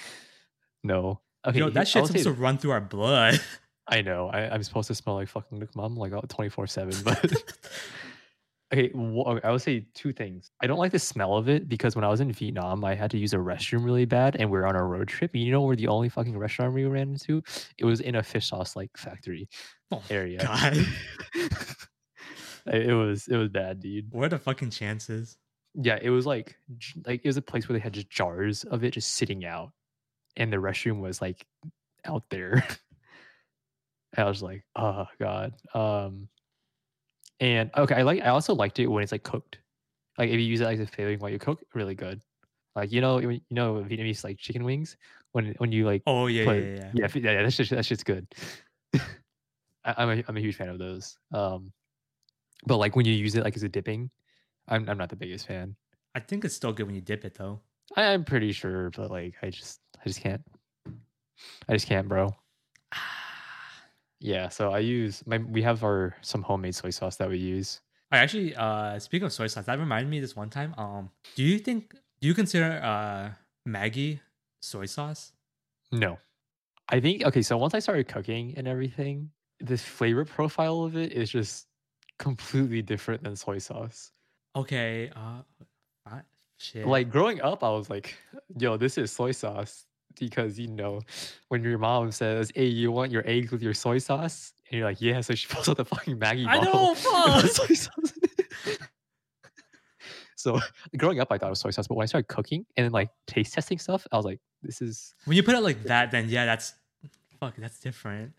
no. 0.82 1.20
Okay, 1.46 1.58
Yo, 1.58 1.70
that 1.70 1.88
shit's 1.88 2.08
supposed 2.08 2.24
to 2.24 2.32
run 2.32 2.58
through 2.58 2.70
our 2.70 2.80
blood. 2.80 3.40
I 3.88 4.00
know. 4.00 4.28
I, 4.32 4.48
I'm 4.48 4.62
supposed 4.62 4.88
to 4.88 4.94
smell 4.94 5.16
like 5.16 5.28
fucking 5.28 5.58
nước 5.58 5.72
mắm 5.74 5.96
like 5.96 6.12
twenty 6.28 6.48
four 6.48 6.66
seven, 6.66 6.94
but 7.02 7.18
okay, 8.72 8.90
I 8.94 9.50
would 9.50 9.60
say 9.60 9.86
two 9.94 10.12
things. 10.12 10.52
I 10.62 10.68
don't 10.68 10.78
like 10.78 10.92
the 10.92 11.00
smell 11.00 11.36
of 11.36 11.48
it 11.48 11.68
because 11.68 11.96
when 11.96 12.04
I 12.04 12.08
was 12.08 12.20
in 12.20 12.30
Vietnam, 12.32 12.84
I 12.84 12.94
had 12.94 13.10
to 13.10 13.18
use 13.18 13.32
a 13.32 13.38
restroom 13.38 13.84
really 13.84 14.04
bad, 14.04 14.36
and 14.36 14.50
we 14.50 14.58
are 14.58 14.66
on 14.66 14.76
a 14.76 14.84
road 14.84 15.08
trip. 15.08 15.34
You 15.34 15.50
know 15.50 15.62
we're 15.62 15.76
the 15.76 15.88
only 15.88 16.08
fucking 16.08 16.38
restaurant 16.38 16.74
we 16.74 16.84
ran 16.84 17.10
into? 17.12 17.42
It 17.76 17.84
was 17.84 18.00
in 18.00 18.14
a 18.14 18.22
fish 18.22 18.48
sauce 18.48 18.76
like 18.76 18.96
factory 18.96 19.48
oh, 19.90 20.02
area. 20.10 20.48
It 22.66 22.94
was 22.94 23.28
it 23.28 23.36
was 23.36 23.48
bad, 23.48 23.80
dude. 23.80 24.12
What 24.12 24.26
are 24.26 24.28
the 24.28 24.38
fucking 24.38 24.70
chances? 24.70 25.36
Yeah, 25.74 25.98
it 26.00 26.10
was 26.10 26.26
like 26.26 26.56
like 27.06 27.22
it 27.24 27.28
was 27.28 27.36
a 27.36 27.42
place 27.42 27.68
where 27.68 27.78
they 27.78 27.82
had 27.82 27.94
just 27.94 28.10
jars 28.10 28.64
of 28.64 28.84
it 28.84 28.92
just 28.92 29.16
sitting 29.16 29.44
out, 29.44 29.72
and 30.36 30.52
the 30.52 30.58
restroom 30.58 31.00
was 31.00 31.20
like 31.20 31.46
out 32.04 32.24
there. 32.30 32.64
I 34.16 34.24
was 34.24 34.42
like, 34.42 34.64
oh 34.76 35.06
god. 35.18 35.54
Um, 35.74 36.28
and 37.40 37.70
okay, 37.76 37.96
I 37.96 38.02
like. 38.02 38.22
I 38.22 38.28
also 38.28 38.54
liked 38.54 38.78
it 38.78 38.86
when 38.86 39.02
it's 39.02 39.12
like 39.12 39.24
cooked. 39.24 39.58
Like 40.18 40.28
if 40.28 40.34
you 40.34 40.46
use 40.46 40.60
it 40.60 40.66
as 40.66 40.80
a 40.80 40.86
flavoring 40.86 41.18
while 41.18 41.30
you 41.30 41.38
cook, 41.38 41.64
really 41.74 41.94
good. 41.94 42.20
Like 42.76 42.92
you 42.92 43.00
know, 43.00 43.18
you 43.18 43.40
know 43.50 43.84
Vietnamese 43.88 44.22
like 44.24 44.38
chicken 44.38 44.64
wings 44.64 44.96
when 45.32 45.54
when 45.58 45.72
you 45.72 45.84
like 45.84 46.02
Oh 46.06 46.26
yeah, 46.26 46.44
put 46.44 46.56
yeah, 46.56 46.62
yeah. 46.62 46.90
yeah, 46.94 47.08
yeah, 47.14 47.32
yeah, 47.32 47.42
that's 47.42 47.56
just 47.56 47.70
that's 47.70 47.88
just 47.88 48.04
good. 48.04 48.26
I, 48.94 49.00
I'm 49.96 50.10
a 50.10 50.24
I'm 50.28 50.36
a 50.36 50.40
huge 50.40 50.56
fan 50.56 50.68
of 50.68 50.78
those. 50.78 51.18
Um, 51.32 51.72
but 52.64 52.76
like 52.76 52.96
when 52.96 53.06
you 53.06 53.12
use 53.12 53.34
it 53.34 53.44
like 53.44 53.56
as 53.56 53.62
a 53.62 53.68
dipping, 53.68 54.10
I'm 54.68 54.88
I'm 54.88 54.98
not 54.98 55.10
the 55.10 55.16
biggest 55.16 55.46
fan. 55.46 55.76
I 56.14 56.20
think 56.20 56.44
it's 56.44 56.54
still 56.54 56.72
good 56.72 56.86
when 56.86 56.94
you 56.94 57.00
dip 57.00 57.24
it 57.24 57.34
though. 57.34 57.60
I, 57.96 58.04
I'm 58.12 58.24
pretty 58.24 58.52
sure, 58.52 58.90
but 58.90 59.10
like 59.10 59.34
I 59.42 59.50
just 59.50 59.80
I 60.00 60.08
just 60.08 60.20
can't. 60.20 60.42
I 61.68 61.72
just 61.72 61.86
can't, 61.86 62.08
bro. 62.08 62.34
Yeah, 64.24 64.50
so 64.50 64.70
I 64.70 64.78
use 64.78 65.24
my 65.26 65.38
we 65.38 65.62
have 65.62 65.82
our 65.82 66.14
some 66.20 66.42
homemade 66.42 66.76
soy 66.76 66.90
sauce 66.90 67.16
that 67.16 67.28
we 67.28 67.38
use. 67.38 67.80
I 68.12 68.18
actually, 68.18 68.54
uh, 68.54 69.00
speaking 69.00 69.26
of 69.26 69.32
soy 69.32 69.48
sauce, 69.48 69.64
that 69.64 69.80
reminded 69.80 70.08
me 70.08 70.20
this 70.20 70.36
one 70.36 70.48
time. 70.48 70.74
Um, 70.78 71.10
do 71.34 71.42
you 71.42 71.58
think 71.58 71.92
do 72.20 72.28
you 72.28 72.32
consider 72.32 72.80
uh 72.84 73.30
Maggi 73.68 74.20
soy 74.60 74.86
sauce? 74.86 75.32
No. 75.90 76.18
I 76.88 77.00
think 77.00 77.24
okay, 77.24 77.42
so 77.42 77.58
once 77.58 77.74
I 77.74 77.80
started 77.80 78.06
cooking 78.06 78.54
and 78.56 78.68
everything, 78.68 79.30
the 79.58 79.76
flavor 79.76 80.24
profile 80.24 80.84
of 80.84 80.96
it 80.96 81.10
is 81.10 81.28
just 81.28 81.66
completely 82.18 82.82
different 82.82 83.22
than 83.24 83.36
soy 83.36 83.58
sauce. 83.58 84.12
Okay, 84.56 85.10
uh, 85.16 85.42
I- 86.06 86.22
shit. 86.58 86.86
Like 86.86 87.10
growing 87.10 87.40
up, 87.40 87.62
I 87.64 87.70
was 87.70 87.88
like, 87.90 88.14
yo, 88.58 88.76
this 88.76 88.98
is 88.98 89.10
soy 89.10 89.32
sauce. 89.32 89.86
Because 90.20 90.58
you 90.58 90.68
know, 90.68 91.00
when 91.48 91.64
your 91.64 91.78
mom 91.78 92.12
says, 92.12 92.52
Hey, 92.54 92.66
you 92.66 92.92
want 92.92 93.10
your 93.10 93.26
eggs 93.26 93.50
with 93.50 93.62
your 93.62 93.72
soy 93.72 93.96
sauce? 93.96 94.52
And 94.70 94.78
you're 94.78 94.86
like, 94.86 95.00
Yeah, 95.00 95.22
so 95.22 95.34
she 95.34 95.48
pulls 95.50 95.70
out 95.70 95.78
the 95.78 95.86
fucking 95.86 96.18
Maggi 96.18 96.46
I 96.46 96.58
bottle. 96.58 96.72
know, 96.74 96.94
fuck. 96.94 97.46
soy 97.46 97.72
sauce 97.74 98.12
so 100.36 100.60
growing 100.98 101.18
up 101.20 101.28
I 101.30 101.38
thought 101.38 101.46
it 101.46 101.50
was 101.50 101.60
soy 101.60 101.70
sauce, 101.70 101.88
but 101.88 101.94
when 101.94 102.02
I 102.02 102.06
started 102.06 102.28
cooking 102.28 102.66
and 102.76 102.84
then 102.84 102.92
like 102.92 103.08
taste 103.26 103.54
testing 103.54 103.78
stuff, 103.78 104.06
I 104.12 104.16
was 104.16 104.26
like, 104.26 104.38
This 104.62 104.82
is 104.82 105.14
when 105.24 105.36
you 105.36 105.42
put 105.42 105.54
it 105.54 105.60
like 105.62 105.82
that, 105.84 106.10
then 106.10 106.28
yeah, 106.28 106.44
that's 106.44 106.74
fuck, 107.40 107.54
that's 107.56 107.80
different. 107.80 108.32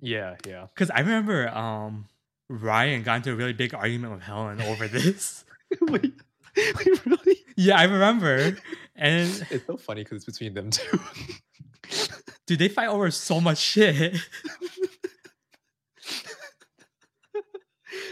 yeah, 0.00 0.36
yeah. 0.46 0.66
Because 0.74 0.90
I 0.90 0.98
remember 1.00 1.48
um 1.48 2.06
Ryan 2.50 3.04
got 3.04 3.16
into 3.18 3.30
a 3.32 3.36
really 3.36 3.52
big 3.52 3.74
argument 3.74 4.12
with 4.12 4.22
Helen 4.22 4.60
over 4.62 4.88
this. 4.98 5.44
wait, 5.82 6.12
wait, 6.56 7.06
really? 7.06 7.36
yeah, 7.56 7.78
I 7.78 7.84
remember. 7.84 8.56
And 8.96 9.46
It's 9.50 9.66
so 9.66 9.76
funny 9.76 10.02
because 10.02 10.16
it's 10.16 10.24
between 10.26 10.54
them 10.54 10.70
two. 10.70 10.98
dude, 12.46 12.58
they 12.58 12.68
fight 12.68 12.88
over 12.88 13.08
so 13.12 13.40
much 13.40 13.58
shit. 13.58 14.16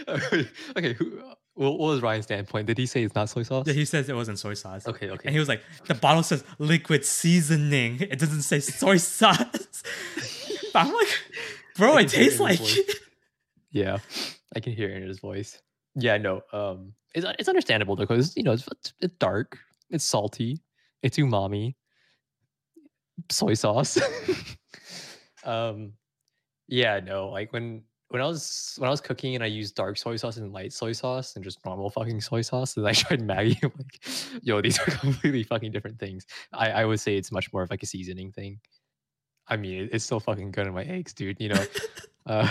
okay, 0.08 0.92
who, 0.94 1.20
what 1.54 1.78
was 1.78 2.00
Ryan's 2.00 2.26
standpoint? 2.26 2.68
Did 2.68 2.78
he 2.78 2.86
say 2.86 3.02
it's 3.02 3.16
not 3.16 3.28
soy 3.28 3.42
sauce? 3.42 3.66
Yeah, 3.66 3.72
he 3.74 3.84
says 3.84 4.08
it 4.08 4.14
wasn't 4.14 4.38
soy 4.38 4.54
sauce. 4.54 4.86
okay, 4.86 5.10
okay. 5.10 5.26
And 5.26 5.34
he 5.34 5.40
was 5.40 5.48
like, 5.48 5.62
the 5.86 5.94
bottle 5.94 6.22
says 6.22 6.44
liquid 6.58 7.04
seasoning. 7.04 8.00
It 8.00 8.20
doesn't 8.20 8.42
say 8.42 8.60
soy 8.60 8.98
sauce. 8.98 9.82
but 10.72 10.86
I'm 10.86 10.94
like, 10.94 11.08
bro, 11.76 11.96
it 11.98 12.04
it 12.04 12.10
tastes 12.10 12.38
like. 12.40 12.60
Yeah, 13.70 13.98
I 14.54 14.60
can 14.60 14.72
hear 14.72 14.88
it 14.88 15.02
in 15.02 15.08
his 15.08 15.18
voice. 15.18 15.60
Yeah, 15.94 16.16
no, 16.16 16.42
um, 16.52 16.92
it's 17.14 17.26
it's 17.38 17.48
understandable 17.48 17.96
though 17.96 18.04
because 18.04 18.36
you 18.36 18.42
know 18.42 18.52
it's, 18.52 18.68
it's 19.00 19.14
dark, 19.18 19.58
it's 19.90 20.04
salty, 20.04 20.62
it's 21.02 21.18
umami, 21.18 21.74
soy 23.30 23.54
sauce. 23.54 23.98
um, 25.44 25.92
yeah, 26.68 27.00
no, 27.00 27.28
like 27.28 27.52
when 27.52 27.82
when 28.10 28.22
I 28.22 28.26
was 28.26 28.74
when 28.78 28.88
I 28.88 28.90
was 28.90 29.00
cooking 29.00 29.34
and 29.34 29.44
I 29.44 29.48
used 29.48 29.74
dark 29.74 29.98
soy 29.98 30.16
sauce 30.16 30.38
and 30.38 30.52
light 30.52 30.72
soy 30.72 30.92
sauce 30.92 31.36
and 31.36 31.44
just 31.44 31.64
normal 31.64 31.90
fucking 31.90 32.20
soy 32.20 32.42
sauce, 32.42 32.76
and 32.76 32.86
I 32.86 32.92
tried 32.94 33.20
Maggi, 33.20 33.62
I'm 33.62 33.72
like, 33.76 34.42
yo, 34.42 34.60
these 34.60 34.78
are 34.78 34.84
completely 34.98 35.42
fucking 35.42 35.72
different 35.72 35.98
things. 35.98 36.26
I 36.52 36.70
I 36.70 36.84
would 36.84 37.00
say 37.00 37.16
it's 37.16 37.32
much 37.32 37.52
more 37.52 37.62
of 37.62 37.70
like 37.70 37.82
a 37.82 37.86
seasoning 37.86 38.32
thing. 38.32 38.60
I 39.48 39.56
mean, 39.56 39.84
it, 39.84 39.90
it's 39.92 40.04
still 40.04 40.20
fucking 40.20 40.52
good 40.52 40.66
in 40.66 40.74
my 40.74 40.84
eggs, 40.84 41.12
dude. 41.12 41.40
You 41.40 41.50
know, 41.50 41.64
uh, 42.26 42.48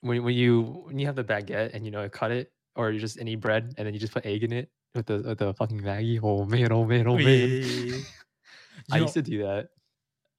when 0.00 0.22
when 0.22 0.34
you 0.34 0.62
when 0.86 0.98
you 0.98 1.06
have 1.06 1.16
the 1.16 1.24
baguette 1.24 1.74
and 1.74 1.84
you 1.84 1.90
know 1.90 2.08
cut 2.08 2.30
it 2.30 2.52
or 2.76 2.90
you 2.90 3.00
just 3.00 3.18
any 3.18 3.36
bread 3.36 3.74
and 3.76 3.86
then 3.86 3.94
you 3.94 4.00
just 4.00 4.12
put 4.12 4.24
egg 4.26 4.44
in 4.44 4.52
it 4.52 4.70
with 4.94 5.06
the 5.06 5.22
with 5.22 5.38
the 5.38 5.52
fucking 5.54 5.80
Maggi. 5.80 6.20
Oh 6.22 6.44
man, 6.44 6.72
oh 6.72 6.84
man, 6.84 7.06
oh 7.06 7.16
man. 7.18 7.24
You 8.88 8.94
I 8.94 8.98
know, 8.98 9.04
used 9.04 9.14
to 9.14 9.22
do 9.22 9.42
that. 9.42 9.68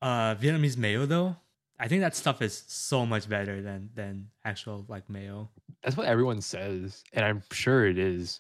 uh, 0.02 0.34
Vietnamese 0.36 0.78
mayo 0.78 1.06
though. 1.06 1.36
I 1.80 1.88
think 1.88 2.02
that 2.02 2.16
stuff 2.16 2.42
is 2.42 2.64
so 2.68 3.06
much 3.06 3.30
better 3.30 3.62
than 3.62 3.90
than 3.94 4.30
actual 4.44 4.86
like 4.88 5.10
mayo. 5.10 5.50
That's 5.84 5.96
what 5.96 6.08
everyone 6.08 6.42
says, 6.42 7.04
and 7.14 7.24
I'm 7.24 7.44
sure 7.52 7.86
it 7.88 7.98
is. 7.98 8.40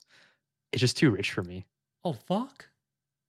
It's 0.71 0.81
just 0.81 0.97
too 0.97 1.11
rich 1.11 1.31
for 1.31 1.43
me. 1.43 1.65
Oh 2.03 2.13
fuck. 2.13 2.67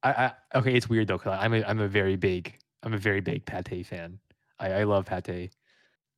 I, 0.03 0.11
I 0.13 0.33
okay, 0.59 0.75
it's 0.75 0.89
weird 0.89 1.09
though, 1.09 1.19
cause 1.19 1.37
I'm 1.39 1.53
a 1.55 1.63
I'm 1.65 1.81
a 1.81 1.89
very 1.89 2.17
big 2.17 2.57
I'm 2.83 2.95
a 2.95 2.99
very 2.99 3.21
big 3.21 3.45
pate 3.45 3.87
fan. 3.87 4.19
I, 4.59 4.73
I 4.73 4.85
love 4.85 5.07
pate, 5.07 5.53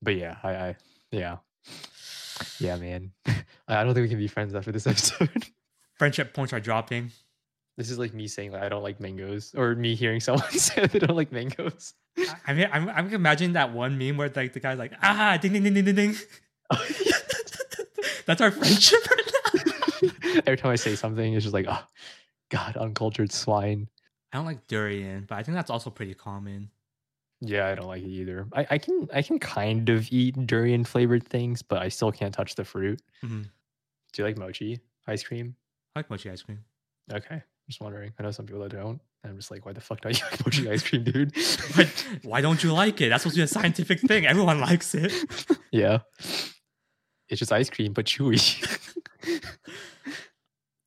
but 0.03 0.15
yeah, 0.17 0.37
I, 0.43 0.55
I 0.55 0.77
yeah, 1.11 1.39
yeah, 2.59 2.77
man. 2.77 3.13
I 3.69 3.85
don't 3.85 3.95
think 3.95 4.05
we 4.05 4.09
can 4.09 4.19
be 4.19 4.29
friends 4.29 4.55
after 4.55 4.73
this 4.73 4.87
episode. 4.93 5.31
Friendship 5.99 6.35
points 6.35 6.53
are 6.53 6.61
dropping. 6.61 7.11
this 7.77 7.91
is 7.91 7.99
like 7.99 8.13
me 8.15 8.27
saying 8.29 8.53
that 8.53 8.63
I 8.63 8.69
don't 8.69 8.83
like 8.83 9.01
mangoes, 9.01 9.55
or 9.57 9.75
me 9.75 9.95
hearing 9.95 10.21
someone 10.21 10.51
say 10.53 10.87
they 10.87 10.99
don't 10.99 11.17
like 11.17 11.33
mangoes. 11.33 11.95
I- 12.19 12.37
I 12.49 12.53
mean, 12.55 12.69
I'm, 12.73 12.89
I'm 12.89 13.15
imagining 13.15 13.53
that 13.55 13.73
one 13.73 13.97
meme 13.99 14.17
where 14.17 14.31
like 14.35 14.53
the 14.53 14.61
guy's 14.61 14.79
like, 14.79 14.93
ah, 15.03 15.39
ding 15.41 15.53
ding 15.53 15.63
ding 15.63 15.75
ding 15.75 15.85
ding 15.85 15.95
ding. 15.95 16.15
That's 18.27 18.41
our 18.41 18.51
friendship. 18.51 19.01
Every 20.47 20.57
time 20.57 20.71
I 20.71 20.77
say 20.77 20.95
something, 20.97 21.35
it's 21.35 21.45
just 21.45 21.55
like, 21.55 21.67
oh, 21.69 21.83
God, 22.51 22.77
uncultured 22.77 23.33
swine. 23.33 23.89
I 24.33 24.37
don't 24.39 24.47
like 24.47 24.67
durian, 24.67 25.27
but 25.29 25.37
I 25.39 25.43
think 25.43 25.55
that's 25.57 25.71
also 25.71 25.91
pretty 25.91 26.15
common. 26.15 26.71
Yeah, 27.45 27.67
I 27.67 27.75
don't 27.75 27.89
like 27.89 28.03
it 28.03 28.09
either. 28.09 28.47
I, 28.53 28.67
I 28.71 28.79
can 28.79 29.09
I 29.13 29.21
can 29.21 29.39
kind 29.41 29.89
of 29.89 30.07
eat 30.13 30.47
durian 30.47 30.85
flavored 30.85 31.27
things, 31.27 31.61
but 31.61 31.83
I 31.83 31.89
still 31.89 32.13
can't 32.13 32.33
touch 32.33 32.55
the 32.55 32.65
fruit. 32.65 33.03
Mhm. 33.25 33.43
Do 34.13 34.23
you 34.23 34.25
like 34.25 34.39
mochi 34.39 34.79
ice 35.09 35.25
cream? 35.25 35.57
I 35.97 36.01
like 36.01 36.09
mochi 36.11 36.31
ice 36.31 36.43
cream. 36.43 36.61
Okay, 37.13 37.43
just 37.69 37.81
wondering. 37.81 38.13
I 38.19 38.23
know 38.23 38.31
some 38.31 38.47
people 38.47 38.63
that 38.63 38.71
don't. 38.71 39.01
And 39.25 39.31
I'm 39.31 39.37
just 39.37 39.51
like, 39.51 39.67
why 39.67 39.73
the 39.73 39.81
fuck 39.81 40.01
don't 40.03 40.17
you 40.19 40.25
like 40.31 40.47
mochi 40.47 40.71
ice 40.71 40.83
cream, 40.89 41.03
dude? 41.03 41.33
But 41.77 41.89
why 42.23 42.41
don't 42.43 42.63
you 42.63 42.73
like 42.73 43.01
it? 43.01 43.09
That's 43.09 43.25
supposed 43.25 43.35
to 43.37 43.41
be 43.41 43.45
a 43.45 43.49
scientific 43.49 43.99
thing. 44.01 44.25
Everyone 44.27 44.61
likes 44.61 44.95
it. 44.95 45.13
yeah, 45.73 45.99
it's 47.29 47.41
just 47.41 47.51
ice 47.53 47.71
cream 47.71 47.93
but 47.93 48.07
chewy. 48.07 48.39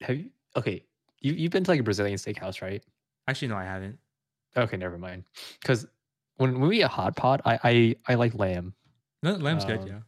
Have 0.01 0.17
you? 0.17 0.29
Okay, 0.55 0.85
you 1.19 1.33
you've 1.33 1.51
been 1.51 1.63
to 1.65 1.71
like 1.71 1.79
a 1.79 1.83
Brazilian 1.83 2.17
steakhouse, 2.17 2.61
right? 2.61 2.81
Actually, 3.27 3.49
no, 3.49 3.57
I 3.57 3.65
haven't. 3.65 3.97
Okay, 4.55 4.77
never 4.77 4.97
mind. 4.97 5.23
Because 5.61 5.85
when, 6.38 6.60
when 6.60 6.69
we 6.69 6.80
eat 6.80 6.84
a 6.84 6.88
hot 6.88 7.15
pot, 7.15 7.41
I 7.45 7.60
I, 7.63 7.95
I 8.08 8.15
like 8.15 8.34
lamb. 8.36 8.76
No, 9.24 9.34
lamb's 9.36 9.65
good. 9.65 9.82
Um, 9.82 9.88
Yeah. 9.88 10.02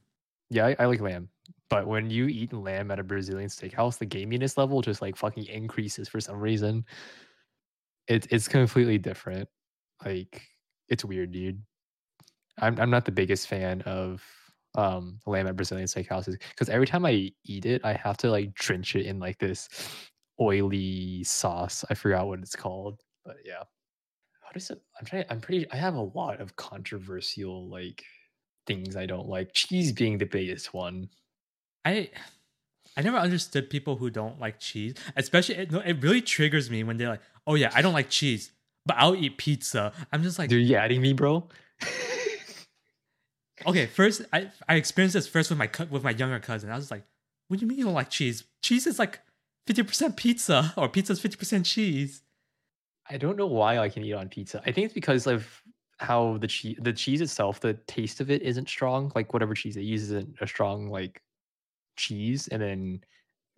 Yeah, 0.50 0.68
I, 0.68 0.76
I 0.80 0.86
like 0.86 1.02
lamb. 1.02 1.30
But 1.70 1.88
when 1.88 2.10
you 2.10 2.28
eat 2.28 2.54
lamb 2.54 2.92
at 2.92 3.00
a 3.00 3.04
Brazilian 3.04 3.50
steakhouse, 3.50 3.98
the 3.98 4.08
gaminess 4.08 4.58
level 4.58 4.82
just 4.82 5.02
like 5.02 5.18
fucking 5.18 5.46
increases 5.46 6.10
for 6.10 6.22
some 6.22 6.40
reason. 6.40 6.86
It's 8.08 8.28
it's 8.32 8.48
completely 8.48 8.98
different. 8.98 9.50
Like 10.06 10.48
it's 10.90 11.04
weird, 11.06 11.32
dude. 11.32 11.64
I'm 12.60 12.80
I'm 12.80 12.90
not 12.90 13.06
the 13.06 13.12
biggest 13.12 13.48
fan 13.48 13.82
of 13.84 14.24
um 14.76 15.20
lamb 15.26 15.48
at 15.48 15.56
Brazilian 15.56 15.88
steakhouses 15.88 16.40
because 16.52 16.70
every 16.70 16.88
time 16.88 17.06
I 17.06 17.32
eat 17.46 17.66
it, 17.66 17.84
I 17.86 17.94
have 17.94 18.18
to 18.18 18.32
like 18.32 18.54
drench 18.56 18.96
it 18.96 19.06
in 19.06 19.20
like 19.20 19.40
this 19.40 19.70
oily 20.42 21.24
sauce. 21.24 21.86
I 21.90 21.96
forgot 21.96 22.28
what 22.28 22.40
it's 22.40 22.56
called, 22.56 23.02
but 23.26 23.38
yeah. 23.46 23.64
How 24.48 24.54
does 24.54 24.70
it? 24.70 24.82
I'm 24.98 25.06
trying. 25.06 25.26
I'm 25.30 25.42
pretty. 25.42 25.70
I 25.72 25.76
have 25.76 25.96
a 25.96 26.02
lot 26.02 26.40
of 26.40 26.56
controversial 26.56 27.68
like 27.68 28.06
things 28.66 28.96
I 28.96 29.06
don't 29.06 29.28
like. 29.28 29.52
Cheese 29.54 29.92
being 29.92 30.18
the 30.18 30.26
biggest 30.26 30.74
one. 30.74 31.10
I 31.84 32.10
I 32.96 33.02
never 33.02 33.18
understood 33.18 33.70
people 33.70 33.98
who 33.98 34.10
don't 34.10 34.40
like 34.40 34.58
cheese, 34.58 34.94
especially 35.18 35.56
it, 35.56 35.74
it 35.74 36.02
really 36.02 36.22
triggers 36.22 36.72
me 36.72 36.86
when 36.86 36.96
they're 36.96 37.10
like, 37.10 37.22
"Oh 37.46 37.56
yeah, 37.56 37.72
I 37.76 37.82
don't 37.82 37.92
like 37.92 38.10
cheese, 38.10 38.54
but 38.86 38.96
I'll 38.98 39.16
eat 39.16 39.38
pizza." 39.38 39.92
I'm 40.14 40.24
just 40.24 40.40
like, 40.40 40.50
Dude, 40.50 40.66
you 40.66 40.78
adding 40.78 41.02
me, 41.02 41.12
bro? 41.12 41.50
okay, 43.68 43.88
first 43.88 44.22
I 44.32 44.50
I 44.70 44.76
experienced 44.76 45.16
this 45.16 45.28
first 45.28 45.50
with 45.50 45.60
my 45.60 45.70
with 45.90 46.06
my 46.06 46.12
younger 46.12 46.40
cousin. 46.40 46.70
I 46.70 46.78
was 46.78 46.90
like, 46.90 47.04
"What 47.50 47.60
do 47.60 47.66
you 47.66 47.68
mean 47.68 47.80
you 47.80 47.84
don't 47.84 47.94
like 47.94 48.10
cheese? 48.10 48.46
Cheese 48.62 48.88
is 48.88 48.98
like 48.98 49.20
fifty 49.66 49.84
percent 49.84 50.16
pizza, 50.16 50.74
or 50.78 50.88
pizza's 50.88 51.20
fifty 51.20 51.36
percent 51.36 51.66
cheese." 51.66 52.22
I 53.10 53.18
don't 53.18 53.38
know 53.38 53.48
why 53.48 53.80
I 53.80 53.90
can 53.90 54.04
eat 54.04 54.14
on 54.14 54.30
pizza. 54.30 54.62
I 54.66 54.72
think 54.72 54.86
it's 54.86 54.94
because 54.94 55.28
of 55.28 55.48
how 56.00 56.38
the 56.38 56.48
cheese, 56.48 56.78
the 56.82 56.94
cheese 56.94 57.22
itself, 57.22 57.60
the 57.60 57.74
taste 57.88 58.20
of 58.20 58.30
it 58.30 58.42
isn't 58.42 58.70
strong. 58.70 59.12
Like 59.16 59.34
whatever 59.34 59.54
cheese 59.54 59.76
they 59.76 59.82
use 59.82 60.04
isn't 60.04 60.36
a 60.42 60.48
strong 60.48 60.90
like 60.90 61.22
cheese, 61.96 62.48
and 62.50 62.62
then 62.62 63.02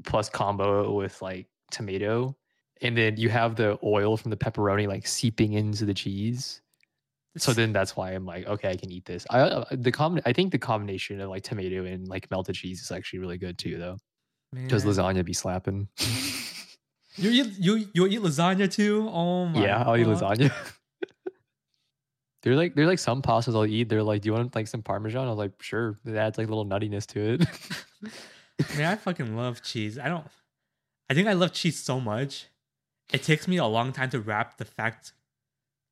plus 0.06 0.30
combo 0.30 0.92
with 0.94 1.22
like 1.22 1.48
tomato, 1.72 2.36
and 2.82 2.98
then 2.98 3.18
you 3.18 3.30
have 3.30 3.56
the 3.56 3.78
oil 3.84 4.18
from 4.18 4.32
the 4.32 4.38
pepperoni 4.38 4.88
like 4.88 5.08
seeping 5.08 5.54
into 5.54 5.86
the 5.86 5.94
cheese. 5.94 6.62
So 7.38 7.54
then 7.54 7.72
that's 7.74 7.96
why 7.96 8.12
I'm 8.12 8.26
like, 8.26 8.48
okay, 8.48 8.70
I 8.70 8.76
can 8.76 8.92
eat 8.92 9.06
this. 9.06 9.26
I 9.30 9.42
uh, 9.42 9.66
the 9.72 9.92
com- 9.92 10.22
I 10.26 10.34
think 10.34 10.52
the 10.52 10.58
combination 10.58 11.22
of 11.22 11.30
like 11.30 11.44
tomato 11.44 11.86
and 11.86 12.08
like 12.08 12.30
melted 12.32 12.56
cheese 12.56 12.82
is 12.82 12.92
actually 12.92 13.20
really 13.20 13.38
good 13.38 13.58
too, 13.58 13.78
though. 13.78 13.98
Because 14.52 14.84
lasagna 14.86 15.24
be 15.24 15.34
slapping. 15.34 15.88
You 17.20 17.30
eat 17.32 17.54
you 17.60 17.88
you 17.94 18.08
eat 18.08 18.22
lasagna 18.22 18.72
too? 18.72 19.08
Oh 19.12 19.46
my 19.48 19.62
yeah, 19.64 19.84
I'll 19.84 19.98
eat 19.98 20.06
fuck. 20.06 20.38
lasagna. 20.38 20.52
They're 22.42 22.56
like 22.56 22.74
they're 22.74 22.86
like 22.88 23.00
some 23.00 23.22
pastas 23.22 23.54
I'll 23.54 23.66
eat. 23.66 23.90
They're 23.90 24.02
like, 24.04 24.22
do 24.22 24.28
you 24.28 24.34
want 24.34 24.56
like 24.56 24.68
some 24.68 24.82
parmesan? 24.82 25.26
I 25.26 25.30
was 25.30 25.38
like, 25.38 25.62
sure. 25.62 25.98
It 26.06 26.16
adds 26.16 26.38
like 26.38 26.48
a 26.48 26.50
little 26.50 26.66
nuttiness 26.66 27.06
to 27.08 27.34
it. 27.34 27.46
Man, 28.78 28.92
I 28.94 28.96
fucking 28.96 29.36
love 29.36 29.62
cheese. 29.62 30.00
I 30.00 30.08
don't. 30.08 30.26
I 31.10 31.14
think 31.14 31.28
I 31.28 31.34
love 31.34 31.52
cheese 31.52 31.78
so 31.84 32.00
much. 32.00 32.48
It 33.12 33.24
takes 33.24 33.46
me 33.48 33.58
a 33.58 33.66
long 33.66 33.92
time 33.92 34.10
to 34.12 34.20
wrap 34.22 34.58
the 34.58 34.64
fact, 34.66 35.12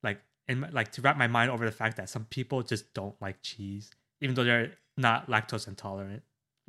like, 0.02 0.20
and 0.46 0.66
like 0.72 0.92
to 0.92 1.02
wrap 1.02 1.18
my 1.18 1.26
mind 1.26 1.50
over 1.50 1.66
the 1.66 1.72
fact 1.72 1.96
that 1.98 2.08
some 2.08 2.24
people 2.26 2.62
just 2.62 2.94
don't 2.94 3.20
like 3.20 3.42
cheese, 3.42 3.90
even 4.22 4.34
though 4.34 4.44
they're 4.44 4.72
not 4.96 5.28
lactose 5.28 5.68
intolerant. 5.68 6.22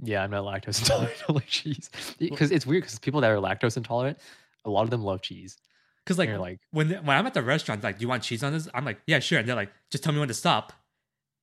yeah, 0.04 0.24
I'm 0.24 0.32
not 0.32 0.44
lactose 0.44 0.80
intolerant. 0.82 1.14
I 1.24 1.26
don't 1.28 1.36
like 1.36 1.48
cheese 1.48 1.90
because 2.20 2.52
it's 2.52 2.66
weird 2.66 2.84
because 2.84 3.00
people 3.00 3.22
that 3.22 3.30
are 3.32 3.38
lactose 3.38 3.78
intolerant, 3.78 4.18
a 4.66 4.70
lot 4.70 4.84
of 4.84 4.90
them 4.90 5.04
love 5.04 5.22
cheese. 5.22 5.58
Because 6.06 6.18
Like, 6.18 6.30
like, 6.38 6.60
when 6.72 6.90
when 6.90 7.18
I'm 7.18 7.28
at 7.28 7.34
the 7.34 7.44
restaurant, 7.44 7.84
like, 7.84 7.98
do 8.00 8.02
you 8.04 8.08
want 8.08 8.24
cheese 8.24 8.44
on 8.44 8.54
this? 8.54 8.68
I'm 8.74 8.86
like, 8.86 9.00
yeah, 9.08 9.20
sure. 9.20 9.40
And 9.40 9.48
they're 9.48 9.56
like, 9.56 9.72
just 9.92 10.04
tell 10.04 10.14
me 10.14 10.20
when 10.20 10.28
to 10.28 10.34
stop. 10.34 10.74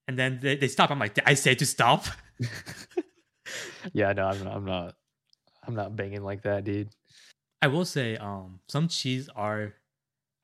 And 0.08 0.18
then 0.18 0.38
they, 0.40 0.56
they 0.56 0.68
stop. 0.68 0.90
I'm 0.90 0.98
like, 0.98 1.18
I 1.26 1.34
say 1.34 1.54
to 1.54 1.66
stop? 1.66 2.06
yeah, 3.92 4.12
no, 4.12 4.26
I'm 4.26 4.44
not, 4.44 4.56
I'm 4.56 4.64
not, 4.64 4.94
I'm 5.66 5.74
not 5.74 5.96
banging 5.96 6.22
like 6.22 6.42
that, 6.42 6.64
dude. 6.64 6.90
I 7.62 7.68
will 7.68 7.84
say, 7.84 8.16
um, 8.16 8.60
some 8.68 8.88
cheese 8.88 9.28
are 9.34 9.74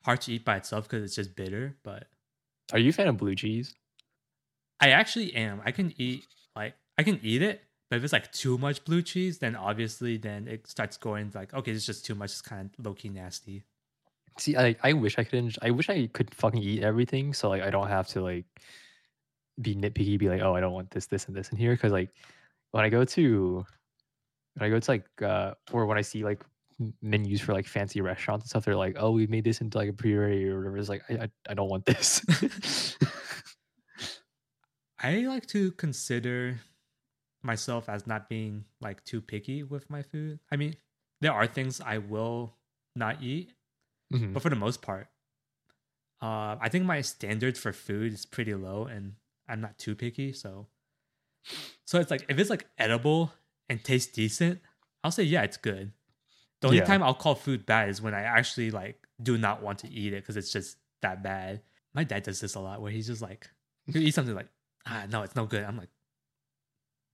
hard 0.03 0.21
to 0.21 0.33
eat 0.33 0.45
by 0.45 0.57
itself 0.57 0.85
because 0.85 1.03
it's 1.03 1.15
just 1.15 1.35
bitter, 1.35 1.77
but 1.83 2.07
Are 2.71 2.79
you 2.79 2.89
a 2.89 2.93
fan 2.93 3.07
of 3.07 3.17
blue 3.17 3.35
cheese? 3.35 3.75
I 4.79 4.89
actually 4.89 5.33
am. 5.35 5.61
I 5.65 5.71
can 5.71 5.93
eat 5.97 6.25
like 6.55 6.75
I 6.97 7.03
can 7.03 7.19
eat 7.23 7.41
it, 7.41 7.61
but 7.93 7.97
if 7.97 8.03
it's 8.05 8.13
like 8.13 8.31
too 8.31 8.57
much 8.57 8.83
blue 8.85 9.03
cheese, 9.03 9.37
then 9.37 9.55
obviously 9.55 10.17
then 10.17 10.47
it 10.47 10.65
starts 10.65 10.97
going 10.97 11.29
like 11.35 11.53
okay, 11.53 11.71
it's 11.71 11.85
just 11.85 12.03
too 12.03 12.15
much. 12.15 12.31
It's 12.31 12.41
kind 12.41 12.71
of 12.79 12.83
low 12.83 12.95
key 12.95 13.09
nasty. 13.09 13.61
See, 14.39 14.57
I 14.57 14.75
I 14.81 14.93
wish 14.93 15.19
I 15.19 15.23
could. 15.23 15.55
I 15.61 15.69
wish 15.69 15.91
I 15.91 16.07
could 16.07 16.33
fucking 16.33 16.63
eat 16.63 16.81
everything, 16.81 17.35
so 17.35 17.49
like 17.49 17.61
I 17.61 17.69
don't 17.69 17.89
have 17.89 18.07
to 18.07 18.21
like 18.21 18.45
be 19.61 19.75
nitpicky, 19.75 20.17
be 20.17 20.27
like, 20.27 20.41
oh, 20.41 20.55
I 20.55 20.59
don't 20.59 20.73
want 20.73 20.89
this, 20.89 21.05
this, 21.05 21.27
and 21.27 21.35
this 21.35 21.49
in 21.49 21.57
here. 21.59 21.73
Because 21.73 21.91
like 21.91 22.09
when 22.71 22.83
I 22.83 22.89
go 22.89 23.05
to 23.05 23.63
when 24.55 24.65
I 24.65 24.69
go 24.71 24.79
to 24.79 24.91
like 24.91 25.05
uh 25.21 25.53
or 25.71 25.85
when 25.85 25.99
I 25.99 26.01
see 26.01 26.23
like 26.23 26.43
menus 27.03 27.41
for 27.41 27.53
like 27.53 27.67
fancy 27.67 28.01
restaurants 28.01 28.45
and 28.45 28.49
stuff, 28.49 28.65
they're 28.65 28.75
like, 28.75 28.95
oh, 28.97 29.11
we've 29.11 29.29
made 29.29 29.43
this 29.43 29.61
into 29.61 29.77
like 29.77 29.89
a 29.89 29.93
puree 29.93 30.49
or 30.49 30.57
whatever. 30.57 30.77
It's 30.79 30.89
like 30.89 31.03
I 31.11 31.25
I, 31.25 31.29
I 31.49 31.53
don't 31.53 31.69
want 31.69 31.85
this. 31.85 32.25
I 34.99 35.17
like 35.27 35.45
to 35.47 35.73
consider 35.73 36.59
myself 37.43 37.89
as 37.89 38.07
not 38.07 38.29
being 38.29 38.65
like 38.81 39.03
too 39.05 39.21
picky 39.21 39.63
with 39.63 39.89
my 39.89 40.01
food. 40.01 40.39
I 40.51 40.55
mean, 40.55 40.75
there 41.21 41.33
are 41.33 41.47
things 41.47 41.81
I 41.81 41.97
will 41.99 42.55
not 42.95 43.21
eat, 43.21 43.53
Mhm. 44.13 44.33
but 44.33 44.41
for 44.41 44.49
the 44.49 44.55
most 44.55 44.81
part, 44.81 45.07
uh, 46.21 46.55
I 46.59 46.69
think 46.69 46.85
my 46.85 47.01
standards 47.01 47.59
for 47.59 47.73
food 47.73 48.13
is 48.13 48.25
pretty 48.25 48.53
low, 48.53 48.85
and 48.85 49.15
I'm 49.47 49.59
not 49.61 49.77
too 49.77 49.95
picky. 49.95 50.31
So, 50.33 50.67
so 51.85 51.99
it's 51.99 52.11
like 52.11 52.25
if 52.29 52.39
it's 52.39 52.49
like 52.49 52.65
edible 52.77 53.33
and 53.69 53.83
tastes 53.83 54.11
decent, 54.11 54.61
I'll 55.03 55.11
say 55.11 55.23
yeah, 55.23 55.43
it's 55.43 55.57
good. 55.57 55.91
The 56.61 56.67
only 56.67 56.79
Yeah. 56.79 56.85
time 56.85 57.03
I'll 57.03 57.13
call 57.13 57.35
food 57.35 57.65
bad 57.65 57.89
is 57.89 58.01
when 58.01 58.13
I 58.13 58.21
actually 58.21 58.71
like 58.71 59.05
do 59.21 59.37
not 59.37 59.61
want 59.61 59.79
to 59.79 59.89
eat 59.89 60.13
it 60.13 60.23
because 60.23 60.37
it's 60.37 60.51
just 60.51 60.77
that 61.01 61.21
bad. 61.23 61.61
My 61.93 62.03
dad 62.03 62.23
does 62.23 62.39
this 62.39 62.55
a 62.55 62.59
lot, 62.59 62.81
where 62.81 62.91
he's 62.91 63.07
just 63.07 63.21
like, 63.21 63.49
he'll 63.85 64.01
eat 64.01 64.13
something 64.15 64.33
like, 64.33 64.49
ah, 64.85 65.05
no, 65.09 65.21
it's 65.23 65.35
no 65.35 65.45
good. 65.45 65.63
I'm 65.63 65.77
like, 65.77 65.89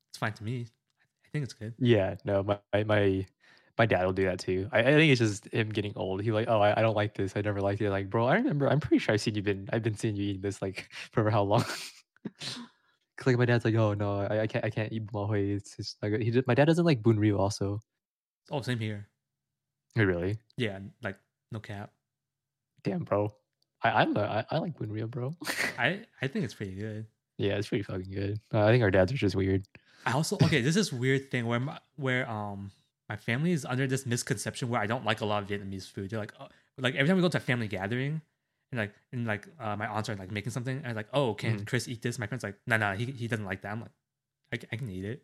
it's 0.10 0.18
fine 0.18 0.34
to 0.34 0.44
me. 0.44 0.68
I 1.26 1.30
think 1.32 1.44
it's 1.44 1.54
good. 1.54 1.76
Yeah, 1.78 2.16
no, 2.26 2.44
my 2.44 2.60
my 2.74 3.26
my, 3.78 3.86
dad 3.86 4.06
will 4.06 4.14
do 4.14 4.26
that 4.26 4.40
too. 4.40 4.68
I, 4.74 4.80
I 4.80 4.84
think 4.84 5.12
it's 5.12 5.20
just 5.20 5.46
him 5.54 5.70
getting 5.70 5.94
old. 5.96 6.22
He 6.22 6.32
like, 6.34 6.48
oh, 6.50 6.60
I, 6.60 6.78
I 6.78 6.82
don't 6.82 6.96
like 6.96 7.16
this. 7.16 7.34
I 7.38 7.42
never 7.42 7.62
liked 7.62 7.80
it. 7.82 7.90
Like, 7.92 8.10
bro, 8.10 8.26
I 8.28 8.36
remember. 8.36 8.68
I'm 8.68 8.80
pretty 8.82 9.00
sure 9.00 9.14
I've 9.14 9.22
seen 9.22 9.36
you 9.36 9.42
been. 9.42 9.70
I've 9.72 9.84
been 9.84 9.96
seeing 9.96 10.16
you 10.18 10.24
eating 10.26 10.42
this 10.42 10.62
like 10.62 10.90
for 11.12 11.30
how 11.30 11.44
long. 11.44 11.64
'Cause, 13.18 13.28
like 13.28 13.38
my 13.38 13.46
dad's 13.46 13.66
like, 13.66 13.76
oh 13.76 13.94
no, 13.94 14.20
I, 14.22 14.42
I 14.42 14.48
can't 14.48 14.64
I 14.66 14.70
can't 14.70 14.92
eat 14.94 15.08
mahoy. 15.08 15.56
It's 15.56 15.76
just 15.76 16.02
like 16.02 16.14
he. 16.22 16.32
did- 16.32 16.48
My 16.48 16.56
dad 16.56 16.66
doesn't 16.66 16.86
like 16.86 17.02
bún 17.02 17.18
riêu 17.18 17.38
also. 17.38 17.82
Oh, 18.52 18.62
same 18.62 18.80
here. 18.80 19.10
Oh, 19.98 20.04
really? 20.04 20.40
Yeah, 20.58 20.80
like 21.02 21.18
no 21.52 21.60
cap. 21.60 21.94
Damn, 22.84 23.04
bro. 23.04 23.34
I 23.84 24.02
I'm 24.02 24.16
a, 24.18 24.22
I, 24.22 24.46
I 24.56 24.58
like 24.60 24.78
bún 24.78 24.90
riêu, 24.90 25.10
bro. 25.10 25.36
I 25.78 26.06
I 26.22 26.28
think 26.28 26.46
it's 26.46 26.54
pretty 26.54 26.76
good. 26.76 27.08
yeah, 27.38 27.56
it's 27.56 27.70
pretty 27.70 27.84
fucking 27.84 28.12
good. 28.12 28.40
Uh, 28.54 28.66
I 28.66 28.72
think 28.72 28.84
our 28.84 28.92
dads 28.92 29.12
are 29.12 29.18
just 29.18 29.36
weird. 29.36 29.66
I 30.06 30.14
also 30.14 30.38
okay. 30.44 30.62
This 30.62 30.76
is 30.76 30.92
weird 30.94 31.30
thing 31.32 31.46
where 31.46 31.60
my, 31.60 31.80
where 31.98 32.30
um 32.30 32.72
my 33.10 33.16
family 33.18 33.52
is 33.52 33.66
under 33.66 33.88
this 33.88 34.06
misconception 34.06 34.70
where 34.70 34.80
I 34.82 34.86
don't 34.86 35.04
like 35.06 35.22
a 35.22 35.26
lot 35.26 35.44
of 35.44 35.50
Vietnamese 35.50 35.88
food. 35.90 36.10
They're 36.10 36.20
like, 36.20 36.34
oh, 36.40 36.48
like 36.78 36.96
every 36.96 37.08
time 37.08 37.18
we 37.18 37.22
go 37.22 37.30
to 37.30 37.38
a 37.38 37.42
family 37.42 37.68
gathering, 37.68 38.22
and 38.72 38.80
like 38.80 38.94
and 39.12 39.26
like 39.26 39.48
uh, 39.60 39.76
my 39.76 39.88
aunts 39.88 40.10
are 40.10 40.16
like 40.16 40.32
making 40.32 40.52
something, 40.52 40.78
and 40.78 40.88
I'm 40.88 40.96
like, 40.96 41.10
oh, 41.14 41.34
can 41.34 41.60
Mhm. 41.60 41.68
Chris 41.68 41.88
eat 41.88 42.02
this? 42.02 42.20
My 42.20 42.28
friend's 42.28 42.44
like, 42.44 42.56
no, 42.68 42.78
no, 42.78 42.94
he 42.94 43.06
he 43.06 43.28
doesn't 43.28 43.46
like 43.46 43.62
that. 43.64 43.72
I'm 43.72 43.82
like, 43.82 43.92
I, 44.54 44.60
I 44.72 44.76
can 44.78 44.90
eat 44.90 45.06
it. 45.06 45.24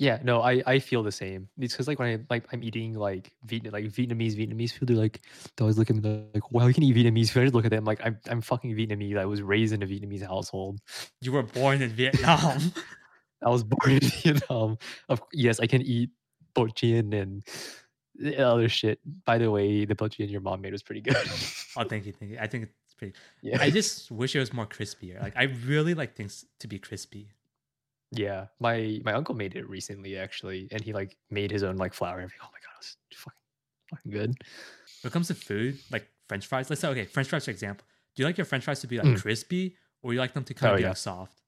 Yeah, 0.00 0.20
no, 0.22 0.42
I 0.42 0.62
I 0.64 0.78
feel 0.78 1.02
the 1.02 1.10
same. 1.10 1.48
It's 1.58 1.74
because 1.74 1.88
like 1.88 1.98
when 1.98 2.08
I 2.08 2.24
like 2.30 2.44
I'm 2.52 2.62
eating 2.62 2.94
like 2.94 3.32
Viet 3.44 3.72
like 3.72 3.86
Vietnamese 3.86 4.36
Vietnamese 4.36 4.72
food, 4.72 4.88
they're 4.88 4.96
like 4.96 5.22
they 5.56 5.62
always 5.62 5.76
look 5.76 5.90
at 5.90 5.96
me 5.96 6.24
like, 6.34 6.52
wow, 6.52 6.68
you 6.68 6.74
can 6.74 6.84
eat 6.84 6.94
Vietnamese 6.94 7.30
food. 7.30 7.40
I 7.40 7.44
just 7.46 7.54
look 7.54 7.64
at 7.64 7.72
them 7.72 7.84
like 7.84 8.00
I'm 8.04 8.16
I'm 8.28 8.40
fucking 8.40 8.76
Vietnamese. 8.76 9.18
I 9.18 9.24
was 9.24 9.42
raised 9.42 9.72
in 9.72 9.82
a 9.82 9.86
Vietnamese 9.86 10.24
household. 10.24 10.78
You 11.20 11.32
were 11.32 11.42
born 11.42 11.82
in 11.82 11.90
Vietnam. 11.90 12.60
I 13.44 13.48
was 13.50 13.62
born 13.72 13.92
in 13.92 14.00
Vietnam. 14.00 14.78
Of 15.08 15.22
yes, 15.32 15.60
I 15.60 15.66
can 15.66 15.82
eat 15.82 16.10
bột 16.54 16.74
chiên 16.74 17.12
and 17.20 17.44
the 18.16 18.36
other 18.44 18.68
shit. 18.68 18.98
By 19.24 19.38
the 19.38 19.50
way, 19.50 19.84
the 19.84 19.94
bột 19.94 20.10
chiên 20.12 20.30
your 20.30 20.40
mom 20.40 20.60
made 20.60 20.72
was 20.72 20.82
pretty 20.82 21.00
good. 21.00 21.16
oh, 21.76 21.84
thank 21.88 22.06
you, 22.06 22.12
thank 22.12 22.32
you. 22.32 22.38
I 22.40 22.46
think 22.46 22.64
it's 22.84 22.94
pretty. 22.94 23.14
yeah, 23.42 23.58
I 23.60 23.70
just 23.78 24.10
wish 24.10 24.34
it 24.34 24.40
was 24.40 24.52
more 24.52 24.66
crispier. 24.66 25.20
Like 25.22 25.36
I 25.36 25.44
really 25.66 25.94
like 25.94 26.14
things 26.16 26.44
to 26.60 26.66
be 26.68 26.78
crispy. 26.78 27.28
Yeah, 28.10 28.46
my 28.58 29.00
my 29.04 29.12
uncle 29.12 29.34
made 29.34 29.54
it 29.54 29.68
recently 29.68 30.16
actually, 30.16 30.68
and 30.72 30.80
he 30.82 30.92
like 30.92 31.16
made 31.30 31.50
his 31.50 31.62
own 31.62 31.76
like 31.76 31.92
flour. 31.94 32.16
everything. 32.20 32.40
Oh 32.42 32.48
my 32.52 32.58
god, 32.58 32.72
it 32.74 32.78
was 32.78 32.96
fucking 33.12 33.38
fucking 33.90 34.12
good. 34.12 34.30
When 35.02 35.10
it 35.10 35.12
comes 35.12 35.28
to 35.28 35.34
food, 35.34 35.78
like 35.92 36.08
French 36.26 36.46
fries, 36.46 36.70
let's 36.70 36.80
say 36.80 36.88
okay, 36.88 37.04
French 37.04 37.28
fries 37.28 37.44
for 37.44 37.50
example. 37.50 37.86
Do 38.16 38.22
you 38.22 38.26
like 38.26 38.38
your 38.38 38.46
French 38.46 38.64
fries 38.64 38.80
to 38.80 38.86
be 38.86 38.96
like 38.98 39.06
Mm. 39.06 39.20
crispy, 39.20 39.76
or 40.02 40.12
you 40.14 40.18
like 40.18 40.32
them 40.32 40.42
to 40.44 40.54
kind 40.54 40.70
Oh, 40.70 40.74
of 40.74 40.78
be 40.78 40.82
yeah. 40.84 40.88
like 40.88 40.96
soft? 40.96 41.42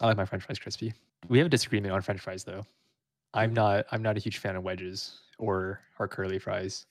I 0.00 0.06
like 0.06 0.16
my 0.16 0.24
French 0.24 0.44
fries 0.44 0.58
crispy. 0.58 0.92
We 1.28 1.38
have 1.38 1.46
a 1.46 1.50
disagreement 1.50 1.92
on 1.94 2.02
French 2.02 2.20
fries 2.20 2.44
though. 2.44 2.66
I'm 3.32 3.52
not 3.52 3.86
I'm 3.90 4.02
not 4.02 4.16
a 4.16 4.20
huge 4.20 4.38
fan 4.38 4.56
of 4.56 4.62
wedges 4.62 5.20
or 5.38 5.80
or 5.98 6.08
curly 6.08 6.38
fries. 6.38 6.86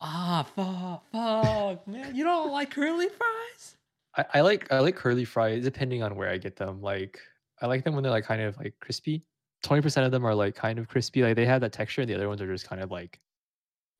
Ah, 0.00 0.46
fuck, 0.54 1.04
fuck, 1.10 1.88
man, 1.88 2.14
you 2.14 2.22
don't 2.22 2.52
like 2.52 2.70
curly 2.70 3.08
fries? 3.08 3.76
I, 4.16 4.24
I 4.34 4.40
like 4.42 4.70
I 4.72 4.78
like 4.78 4.96
curly 4.96 5.24
fries 5.24 5.64
depending 5.64 6.02
on 6.02 6.16
where 6.16 6.28
I 6.28 6.38
get 6.38 6.56
them. 6.56 6.80
Like 6.80 7.20
I 7.60 7.66
like 7.66 7.84
them 7.84 7.94
when 7.94 8.02
they're 8.02 8.12
like 8.12 8.24
kind 8.24 8.42
of 8.42 8.56
like 8.58 8.74
crispy. 8.80 9.24
Twenty 9.62 9.82
percent 9.82 10.06
of 10.06 10.12
them 10.12 10.24
are 10.24 10.34
like 10.34 10.54
kind 10.54 10.78
of 10.78 10.88
crispy. 10.88 11.22
Like 11.22 11.36
they 11.36 11.46
have 11.46 11.60
that 11.62 11.72
texture, 11.72 12.02
and 12.02 12.08
the 12.10 12.14
other 12.14 12.28
ones 12.28 12.40
are 12.40 12.46
just 12.46 12.68
kind 12.68 12.80
of 12.80 12.90
like 12.90 13.20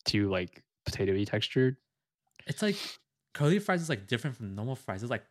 too 0.04 0.30
like 0.30 0.62
potatoy 0.88 1.26
textured. 1.26 1.76
It's 2.46 2.62
like 2.62 2.76
curly 3.34 3.58
fries 3.58 3.82
is 3.82 3.88
like 3.88 4.06
different 4.06 4.36
from 4.36 4.54
normal 4.54 4.76
fries. 4.76 5.02
It's 5.02 5.10
like 5.10 5.24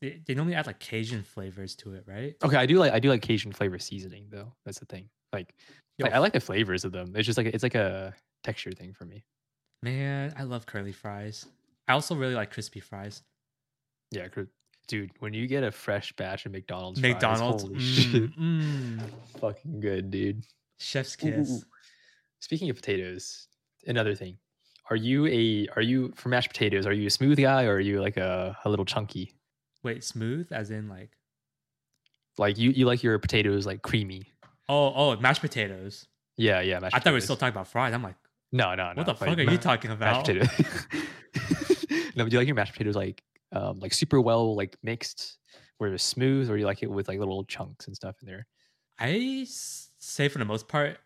they, 0.00 0.20
they 0.26 0.34
normally 0.34 0.54
add 0.54 0.66
like 0.66 0.78
Cajun 0.78 1.22
flavors 1.22 1.74
to 1.76 1.94
it, 1.94 2.04
right? 2.06 2.34
Okay, 2.44 2.56
I 2.56 2.66
do 2.66 2.78
like 2.78 2.92
I 2.92 2.98
do 2.98 3.08
like 3.08 3.22
Cajun 3.22 3.52
flavor 3.52 3.78
seasoning 3.78 4.26
though. 4.30 4.52
That's 4.64 4.78
the 4.78 4.86
thing. 4.86 5.08
Like, 5.32 5.54
Yo, 5.98 6.04
like 6.04 6.14
I 6.14 6.18
like 6.18 6.32
the 6.32 6.40
flavors 6.40 6.84
of 6.84 6.92
them. 6.92 7.14
It's 7.16 7.26
just 7.26 7.36
like 7.36 7.48
it's 7.48 7.62
like 7.62 7.74
a 7.74 8.14
texture 8.44 8.72
thing 8.72 8.92
for 8.92 9.04
me. 9.04 9.24
Man, 9.82 10.34
I 10.36 10.44
love 10.44 10.66
curly 10.66 10.92
fries. 10.92 11.46
I 11.86 11.92
also 11.92 12.14
really 12.14 12.34
like 12.34 12.52
crispy 12.52 12.80
fries. 12.80 13.22
Yeah, 14.10 14.28
cr- 14.28 14.42
dude. 14.86 15.10
When 15.18 15.34
you 15.34 15.46
get 15.46 15.64
a 15.64 15.70
fresh 15.70 16.12
batch 16.12 16.46
of 16.46 16.52
McDonald's, 16.52 17.00
fries, 17.00 17.12
McDonald's, 17.12 17.62
holy 17.62 17.76
mm, 17.76 17.80
shit, 17.80 18.38
mm, 18.38 19.00
fucking 19.40 19.80
good, 19.80 20.10
dude. 20.10 20.44
chef's 20.78 21.16
kiss. 21.16 21.48
ooh. 21.50 21.60
Speaking 22.40 22.70
of 22.70 22.76
potatoes, 22.76 23.48
another 23.86 24.14
thing. 24.14 24.38
Are 24.90 24.96
you 24.96 25.26
a 25.26 25.66
are 25.76 25.82
you 25.82 26.12
for 26.14 26.28
mashed 26.28 26.48
potatoes? 26.48 26.86
Are 26.86 26.92
you 26.92 27.08
a 27.08 27.10
smooth 27.10 27.38
guy 27.38 27.64
or 27.64 27.74
are 27.74 27.80
you 27.80 28.00
like 28.00 28.16
a, 28.16 28.56
a 28.64 28.70
little 28.70 28.84
chunky? 28.84 29.34
Wait, 29.82 30.02
smooth 30.04 30.48
as 30.50 30.70
in 30.70 30.88
like 30.88 31.10
Like 32.36 32.58
you 32.58 32.70
you 32.70 32.86
like 32.86 33.02
your 33.02 33.18
potatoes 33.18 33.66
like 33.66 33.82
creamy? 33.82 34.32
oh 34.68 34.92
oh 34.94 35.16
mashed 35.20 35.40
potatoes. 35.40 36.06
Yeah, 36.36 36.60
yeah. 36.60 36.78
Mashed 36.78 36.94
I 36.94 36.98
thought 37.00 37.10
we 37.10 37.16
were 37.16 37.20
still 37.20 37.36
talking 37.36 37.54
about 37.54 37.66
fries. 37.68 37.92
I'm 37.94 38.02
like, 38.02 38.16
no, 38.52 38.74
no, 38.74 38.92
no. 38.92 38.94
what 38.96 39.06
the 39.06 39.12
like 39.12 39.18
fuck 39.36 39.38
are 39.38 39.50
you 39.50 39.58
talking 39.58 39.90
about? 39.90 40.26
Mashed 40.26 40.26
potatoes. 40.26 40.86
no, 42.16 42.24
but 42.24 42.30
do 42.30 42.34
you 42.34 42.38
like 42.38 42.46
your 42.46 42.54
mashed 42.54 42.72
potatoes 42.72 42.96
like 42.96 43.22
um 43.52 43.78
like 43.80 43.92
super 43.92 44.20
well 44.20 44.54
like 44.54 44.76
mixed, 44.82 45.38
where 45.78 45.92
it's 45.92 46.04
smooth, 46.04 46.50
or 46.50 46.56
you 46.56 46.66
like 46.66 46.82
it 46.82 46.90
with 46.90 47.08
like 47.08 47.18
little 47.18 47.44
chunks 47.44 47.86
and 47.86 47.96
stuff 47.96 48.16
in 48.22 48.28
there? 48.28 48.46
I 48.98 49.46
say 49.48 50.28
for 50.28 50.38
the 50.38 50.44
most 50.44 50.68
part, 50.68 50.98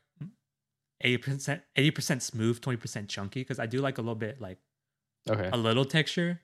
eighty 1.02 1.18
percent 1.18 1.62
eighty 1.76 1.90
percent 1.90 2.22
smooth, 2.22 2.60
twenty 2.60 2.76
percent 2.78 3.08
chunky 3.08 3.40
because 3.40 3.58
I 3.58 3.66
do 3.66 3.80
like 3.80 3.98
a 3.98 4.00
little 4.02 4.14
bit 4.14 4.40
like 4.40 4.58
Okay. 5.30 5.48
a 5.52 5.56
little 5.56 5.84
texture. 5.84 6.40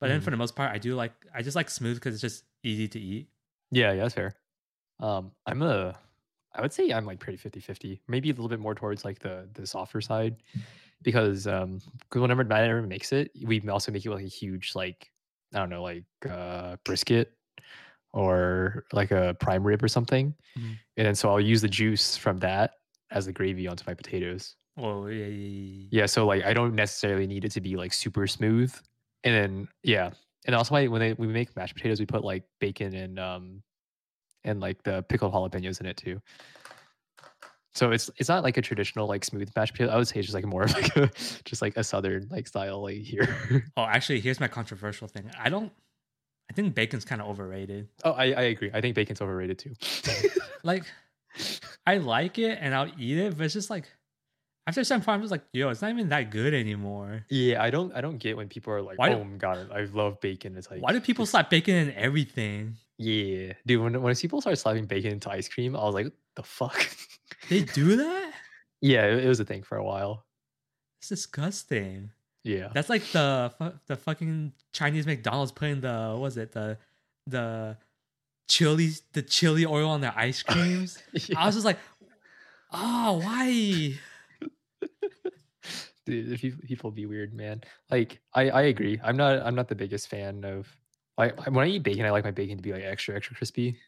But 0.00 0.08
then 0.08 0.20
Mhm. 0.20 0.22
for 0.22 0.30
the 0.30 0.36
most 0.36 0.56
part, 0.56 0.72
I 0.72 0.78
do 0.78 0.94
like 0.94 1.14
I 1.34 1.42
just 1.42 1.56
like 1.56 1.70
smooth 1.70 1.96
because 1.96 2.14
it's 2.14 2.22
just 2.22 2.44
easy 2.64 2.88
to 2.88 3.00
eat. 3.00 3.30
Yeah, 3.70 3.92
yeah, 3.92 4.02
that's 4.02 4.14
fair. 4.14 4.34
Um, 5.00 5.32
I'm 5.46 5.62
a, 5.62 5.98
I 6.54 6.62
would 6.62 6.72
say 6.72 6.92
I'm 6.92 7.06
like 7.06 7.20
pretty 7.20 7.38
50 7.38 7.60
50, 7.60 8.02
maybe 8.08 8.30
a 8.30 8.34
little 8.34 8.48
bit 8.48 8.60
more 8.60 8.74
towards 8.74 9.04
like 9.04 9.20
the 9.20 9.48
the 9.54 9.66
softer 9.66 10.00
side 10.00 10.42
because 11.02 11.46
um, 11.46 11.80
because 12.00 12.22
whenever 12.22 12.44
Matt 12.44 12.64
ever 12.64 12.82
makes 12.82 13.12
it, 13.12 13.32
we 13.44 13.60
also 13.68 13.92
make 13.92 14.06
it 14.06 14.10
like 14.10 14.24
a 14.24 14.28
huge 14.28 14.74
like 14.76 15.12
I 15.54 15.60
don't 15.60 15.70
know 15.70 15.82
like 15.82 16.04
uh 16.28 16.76
brisket 16.84 17.34
or 18.14 18.86
like 18.92 19.10
a 19.12 19.36
prime 19.40 19.66
rib 19.66 19.82
or 19.84 19.88
something, 19.88 20.34
Mhm. 20.56 20.80
and 20.98 21.06
then 21.06 21.14
so 21.16 21.30
I'll 21.30 21.40
use 21.40 21.62
the 21.62 21.68
juice 21.68 22.16
from 22.16 22.38
that 22.38 22.72
as 23.12 23.26
the 23.26 23.32
gravy 23.34 23.68
onto 23.68 23.84
my 23.86 23.94
potatoes. 23.94 24.56
Oh 24.76 25.06
yeah, 25.06 25.26
yeah, 25.26 25.48
yeah. 25.86 25.90
Yeah, 25.90 26.06
so 26.06 26.26
like 26.26 26.44
I 26.44 26.52
don't 26.54 26.74
necessarily 26.74 27.26
need 27.26 27.44
it 27.44 27.50
to 27.52 27.60
be 27.60 27.76
like 27.76 27.92
super 27.92 28.26
smooth. 28.26 28.74
And 29.24 29.34
then 29.34 29.68
yeah, 29.82 30.10
and 30.46 30.54
also 30.56 30.74
why 30.74 30.86
when 30.86 31.00
they 31.00 31.12
when 31.12 31.28
we 31.28 31.34
make 31.34 31.54
mashed 31.56 31.74
potatoes, 31.74 32.00
we 32.00 32.06
put 32.06 32.24
like 32.24 32.44
bacon 32.60 32.94
and 32.94 33.18
um 33.18 33.62
and 34.44 34.60
like 34.60 34.82
the 34.82 35.02
pickled 35.02 35.32
jalapenos 35.32 35.80
in 35.80 35.86
it 35.86 35.96
too. 35.96 36.20
So 37.74 37.92
it's 37.92 38.10
it's 38.16 38.28
not 38.28 38.42
like 38.42 38.56
a 38.56 38.62
traditional 38.62 39.06
like 39.06 39.24
smooth 39.24 39.50
mashed 39.54 39.74
potato. 39.74 39.92
I 39.92 39.96
would 39.96 40.08
say 40.08 40.18
it's 40.18 40.26
just 40.26 40.34
like 40.34 40.44
more 40.44 40.62
of 40.62 40.72
like 40.74 40.96
a 40.96 41.10
just 41.44 41.62
like 41.62 41.76
a 41.76 41.84
southern 41.84 42.28
like 42.30 42.48
style 42.48 42.82
like 42.82 42.98
here. 42.98 43.64
Oh, 43.76 43.84
actually, 43.84 44.20
here's 44.20 44.40
my 44.40 44.48
controversial 44.48 45.08
thing. 45.08 45.30
I 45.38 45.48
don't. 45.50 45.72
I 46.50 46.52
think 46.52 46.74
bacon's 46.74 47.04
kind 47.04 47.20
of 47.20 47.28
overrated. 47.28 47.88
oh, 48.04 48.10
I, 48.10 48.24
I 48.32 48.42
agree. 48.42 48.70
I 48.74 48.80
think 48.80 48.96
bacon's 48.96 49.20
overrated 49.20 49.58
too. 49.58 49.72
Like, 50.64 50.82
I 51.86 51.98
like 51.98 52.38
it 52.40 52.58
and 52.60 52.74
I'll 52.74 52.90
eat 52.98 53.18
it, 53.18 53.36
but 53.36 53.44
it's 53.44 53.54
just 53.54 53.70
like 53.70 53.88
after 54.70 54.84
some 54.84 55.00
point, 55.02 55.16
I'm 55.16 55.20
just 55.20 55.30
like, 55.30 55.42
yo, 55.52 55.68
it's 55.68 55.82
not 55.82 55.90
even 55.90 56.08
that 56.08 56.30
good 56.30 56.54
anymore. 56.54 57.24
yeah, 57.28 57.62
I 57.62 57.70
don't 57.70 57.94
I 57.94 58.00
don't 58.00 58.18
get 58.18 58.36
when 58.36 58.48
people 58.48 58.72
are 58.72 58.80
like, 58.82 58.98
Why 58.98 59.10
do- 59.10 59.16
oh 59.16 59.24
my 59.24 59.36
god, 59.36 59.70
I 59.72 59.84
love 59.84 60.20
bacon. 60.20 60.56
It's 60.56 60.70
like 60.70 60.80
Why 60.82 60.92
do 60.92 61.00
people 61.00 61.26
slap 61.26 61.50
bacon 61.50 61.74
in 61.74 61.92
everything? 61.94 62.76
Yeah, 62.96 63.52
dude. 63.66 63.82
When 63.82 64.00
when 64.02 64.14
people 64.16 64.40
start 64.40 64.58
slapping 64.58 64.86
bacon 64.86 65.12
into 65.12 65.30
ice 65.30 65.48
cream, 65.48 65.74
I 65.76 65.82
was 65.84 65.94
like, 65.94 66.12
the 66.36 66.42
fuck. 66.42 66.78
They 67.48 67.62
do 67.62 67.96
that? 67.96 68.32
yeah, 68.80 69.06
it, 69.06 69.24
it 69.24 69.28
was 69.28 69.40
a 69.40 69.44
thing 69.44 69.62
for 69.64 69.76
a 69.76 69.84
while. 69.84 70.24
It's 71.00 71.08
disgusting. 71.08 72.10
Yeah. 72.44 72.68
That's 72.72 72.88
like 72.88 73.02
the 73.12 73.52
the 73.86 73.96
fucking 73.96 74.52
Chinese 74.72 75.06
McDonald's 75.06 75.50
putting 75.52 75.80
the 75.80 76.10
what 76.12 76.20
was 76.20 76.36
it 76.36 76.52
the 76.52 76.78
the 77.26 77.76
chili 78.48 78.90
the 79.14 79.22
chili 79.22 79.64
oil 79.66 79.88
on 79.90 80.00
their 80.00 80.14
ice 80.16 80.42
creams. 80.50 80.98
I 81.36 81.46
was 81.46 81.54
just 81.56 81.64
like, 81.64 81.78
oh, 82.72 83.20
why? 83.24 83.94
Dude, 86.10 86.32
if 86.32 86.42
you, 86.42 86.56
people 86.56 86.90
be 86.90 87.06
weird, 87.06 87.32
man. 87.32 87.62
Like, 87.90 88.20
I, 88.34 88.50
I 88.50 88.62
agree. 88.62 89.00
I'm 89.02 89.16
not 89.16 89.40
I'm 89.46 89.54
not 89.54 89.68
the 89.68 89.74
biggest 89.74 90.08
fan 90.08 90.44
of 90.44 90.66
like 91.16 91.38
when 91.46 91.64
I 91.64 91.70
eat 91.70 91.82
bacon, 91.82 92.04
I 92.04 92.10
like 92.10 92.24
my 92.24 92.30
bacon 92.30 92.56
to 92.56 92.62
be 92.62 92.72
like 92.72 92.82
extra 92.82 93.14
extra 93.14 93.36
crispy. 93.36 93.78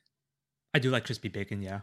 I 0.74 0.78
do 0.78 0.90
like 0.90 1.04
crispy 1.04 1.28
bacon, 1.28 1.62
yeah. 1.62 1.80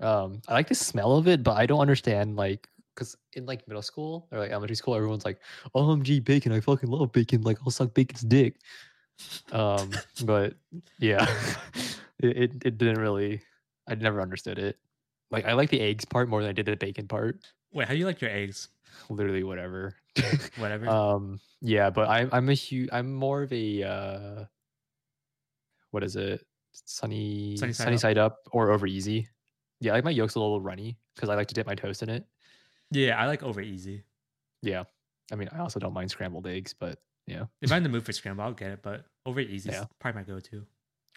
Um, 0.00 0.42
I 0.46 0.52
like 0.52 0.68
the 0.68 0.74
smell 0.74 1.16
of 1.16 1.26
it, 1.26 1.42
but 1.42 1.56
I 1.56 1.66
don't 1.66 1.80
understand 1.80 2.36
like 2.36 2.68
because 2.94 3.16
in 3.34 3.46
like 3.46 3.66
middle 3.66 3.82
school 3.82 4.28
or 4.30 4.38
like 4.38 4.50
elementary 4.50 4.76
school, 4.76 4.94
everyone's 4.94 5.24
like, 5.24 5.40
"OMG, 5.74 6.24
bacon! 6.24 6.52
I 6.52 6.60
fucking 6.60 6.90
love 6.90 7.12
bacon! 7.12 7.42
Like, 7.42 7.58
I'll 7.64 7.70
suck 7.70 7.94
bacon's 7.94 8.22
dick." 8.22 8.56
Um, 9.52 9.90
but 10.24 10.54
yeah, 10.98 11.26
it, 12.18 12.36
it 12.36 12.52
it 12.64 12.78
didn't 12.78 12.98
really. 12.98 13.40
I 13.88 13.94
never 13.94 14.20
understood 14.20 14.58
it. 14.58 14.76
Like, 15.30 15.46
I 15.46 15.54
like 15.54 15.70
the 15.70 15.80
eggs 15.80 16.04
part 16.04 16.28
more 16.28 16.42
than 16.42 16.50
I 16.50 16.52
did 16.52 16.66
the 16.66 16.76
bacon 16.76 17.08
part. 17.08 17.40
Wait, 17.72 17.86
how 17.86 17.94
do 17.94 17.98
you 17.98 18.06
like 18.06 18.20
your 18.20 18.30
eggs? 18.30 18.68
Literally, 19.10 19.42
whatever. 19.44 19.94
Whatever. 20.58 20.88
um 20.88 21.38
yeah 21.60 21.90
but 21.90 22.08
i'm 22.08 22.28
i'm 22.32 22.48
a 22.48 22.54
huge 22.54 22.88
i'm 22.92 23.14
more 23.14 23.42
of 23.44 23.52
a 23.52 23.82
uh 23.84 24.44
what 25.92 26.02
is 26.02 26.16
it 26.16 26.44
sunny 26.72 27.56
Sunny 27.56 27.72
sunny 27.72 27.96
side 27.96 28.00
side, 28.00 28.18
up. 28.18 28.32
up. 28.32 28.38
or 28.52 28.70
over 28.72 28.84
easy 28.86 29.28
yeah 29.80 29.92
i 29.92 29.94
like 29.96 30.04
my 30.04 30.10
yolk's 30.10 30.34
a 30.34 30.40
little 30.40 30.60
runny 30.60 30.98
because 31.14 31.28
i 31.28 31.34
like 31.36 31.46
to 31.48 31.54
dip 31.54 31.66
my 31.68 31.74
toast 31.76 32.02
in 32.02 32.08
it 32.10 32.24
yeah, 32.90 33.16
I 33.20 33.26
like 33.26 33.42
over 33.44 33.60
easy. 33.60 34.02
yeah 34.62 34.84
i 35.30 35.36
mean 35.36 35.48
i 35.52 35.58
also 35.60 35.78
don't 35.78 35.92
mind 35.92 36.10
scrambled 36.10 36.46
eggs 36.48 36.74
but 36.78 36.98
yeah 37.28 37.44
If 37.62 37.70
I'm 37.70 37.76
in 37.78 37.82
the 37.84 37.88
mood 37.90 38.04
for 38.04 38.12
scramble, 38.12 38.42
I'll 38.44 38.52
get 38.52 38.70
it, 38.70 38.82
but 38.82 39.04
over 39.26 39.38
easy 39.40 39.68
is 39.68 39.76
Yeah. 39.76 39.84
probably 40.00 40.22
my 40.22 40.26
go-to. 40.26 40.64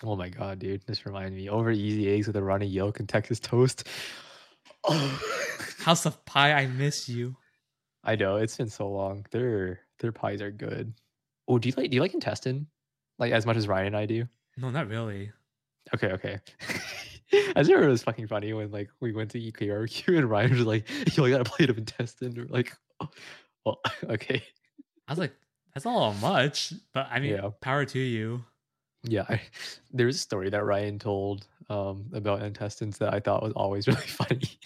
oh 0.03 0.15
my 0.15 0.29
god 0.29 0.59
dude 0.59 0.85
this 0.85 1.05
reminded 1.07 1.33
me 1.33 1.49
over 1.49 1.71
easy 1.71 2.07
eggs 2.13 2.27
with 2.27 2.35
a 2.35 2.43
runny 2.43 2.67
yolk 2.67 2.99
and 2.99 3.09
texas 3.09 3.39
toast 3.39 3.87
oh 4.83 5.21
House 5.79 6.05
of 6.05 6.23
Pie, 6.25 6.53
I 6.53 6.67
miss 6.67 7.09
you. 7.09 7.35
I 8.03 8.15
know 8.15 8.37
it's 8.37 8.57
been 8.57 8.69
so 8.69 8.89
long 8.89 9.25
their 9.31 9.79
their 9.99 10.11
pies 10.11 10.41
are 10.41 10.51
good 10.51 10.93
oh 11.47 11.57
do 11.59 11.69
you 11.69 11.73
like 11.77 11.89
do 11.91 11.95
you 11.95 12.01
like 12.01 12.13
intestine 12.13 12.65
like 13.19 13.31
as 13.31 13.45
much 13.45 13.57
as 13.57 13.67
ryan 13.67 13.87
and 13.87 13.97
i 13.97 14.05
do 14.05 14.27
No, 14.57 14.69
not 14.69 14.87
really. 14.87 15.31
Okay, 15.95 16.07
okay. 16.11 16.39
I 17.33 17.53
just 17.55 17.69
remember 17.69 17.87
it 17.87 17.91
was 17.91 18.03
fucking 18.03 18.27
funny 18.27 18.51
when 18.53 18.69
like 18.71 18.89
we 18.99 19.13
went 19.13 19.31
to 19.31 19.39
eat 19.39 19.57
barbecue 19.57 20.17
and 20.17 20.29
Ryan 20.29 20.51
was 20.51 20.65
like, 20.67 20.87
"Yo, 21.17 21.23
I 21.25 21.29
got 21.31 21.41
a 21.41 21.45
plate 21.45 21.69
of 21.69 21.77
intestine." 21.77 22.33
We're 22.35 22.45
like, 22.47 22.71
oh, 22.99 23.09
"Well, 23.65 23.79
okay, 24.03 24.43
I 25.07 25.11
was 25.11 25.17
like, 25.19 25.33
that's 25.73 25.85
not 25.85 25.95
all 25.95 26.13
much, 26.15 26.73
but 26.93 27.07
I 27.09 27.19
mean, 27.19 27.31
Yeah. 27.31 27.49
power 27.61 27.85
to 27.85 27.99
you. 27.99 28.43
yeah." 29.03 29.25
I, 29.29 29.41
there 29.91 30.05
was 30.05 30.17
a 30.17 30.19
story 30.19 30.49
that 30.51 30.65
Ryan 30.65 30.99
told 30.99 31.47
um, 31.69 32.05
about 32.13 32.43
intestines 32.43 32.97
that 32.99 33.13
I 33.13 33.19
thought 33.21 33.41
was 33.43 33.53
always 33.53 33.87
really 33.87 34.01
funny. 34.07 34.59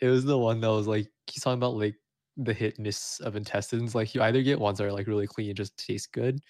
it 0.00 0.08
was 0.08 0.24
the 0.24 0.36
one 0.38 0.60
that 0.60 0.68
was 0.72 0.86
like 0.88 1.08
he's 1.28 1.42
talking 1.42 1.58
about 1.58 1.74
like 1.76 1.94
the 2.36 2.52
hit 2.52 2.78
miss 2.78 3.20
of 3.20 3.36
intestines. 3.36 3.94
Like 3.94 4.14
you 4.14 4.22
either 4.22 4.42
get 4.42 4.60
ones 4.60 4.78
that 4.78 4.84
are 4.84 4.92
like 4.92 5.06
really 5.06 5.26
clean 5.26 5.48
and 5.48 5.56
just 5.56 5.76
taste 5.76 6.12
good, 6.12 6.40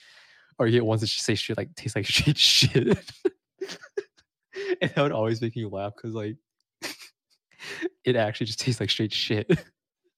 or 0.58 0.66
you 0.66 0.72
get 0.72 0.86
ones 0.86 1.00
that 1.00 1.08
just 1.08 1.24
say 1.24 1.34
shit 1.34 1.56
like 1.56 1.74
taste 1.74 1.96
like 1.96 2.06
straight 2.06 2.38
shit. 2.38 2.86
and 4.80 4.90
that 4.94 5.02
would 5.02 5.12
always 5.12 5.40
make 5.40 5.56
me 5.56 5.66
laugh 5.66 5.92
because 5.96 6.14
like 6.14 6.36
it 8.04 8.16
actually 8.16 8.46
just 8.46 8.60
tastes 8.60 8.80
like 8.80 8.90
straight 8.90 9.12
shit. 9.12 9.50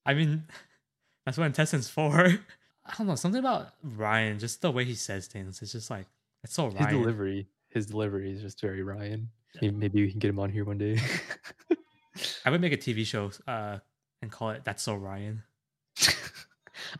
I 0.06 0.14
mean, 0.14 0.44
that's 1.26 1.36
what 1.36 1.46
intestines 1.46 1.88
for. 1.88 2.28
I 2.86 2.94
don't 2.96 3.06
know 3.06 3.16
something 3.16 3.40
about 3.40 3.74
Ryan, 3.82 4.38
just 4.38 4.62
the 4.62 4.70
way 4.70 4.84
he 4.84 4.94
says 4.94 5.26
things. 5.26 5.60
It's 5.60 5.72
just 5.72 5.90
like 5.90 6.06
it's 6.42 6.54
so 6.54 6.68
Ryan. 6.68 6.76
His 6.78 6.86
delivery, 6.86 7.48
his 7.68 7.86
delivery 7.86 8.32
is 8.32 8.40
just 8.40 8.60
very 8.60 8.82
Ryan. 8.82 9.28
Maybe, 9.60 9.74
maybe 9.74 10.02
we 10.02 10.10
can 10.10 10.18
get 10.18 10.28
him 10.28 10.38
on 10.38 10.50
here 10.50 10.64
one 10.64 10.78
day. 10.78 10.98
I 12.44 12.50
would 12.50 12.60
make 12.60 12.72
a 12.72 12.76
TV 12.76 13.04
show 13.04 13.30
uh, 13.46 13.78
and 14.22 14.30
call 14.30 14.50
it 14.50 14.64
"That's 14.64 14.82
So 14.82 14.94
Ryan." 14.94 15.42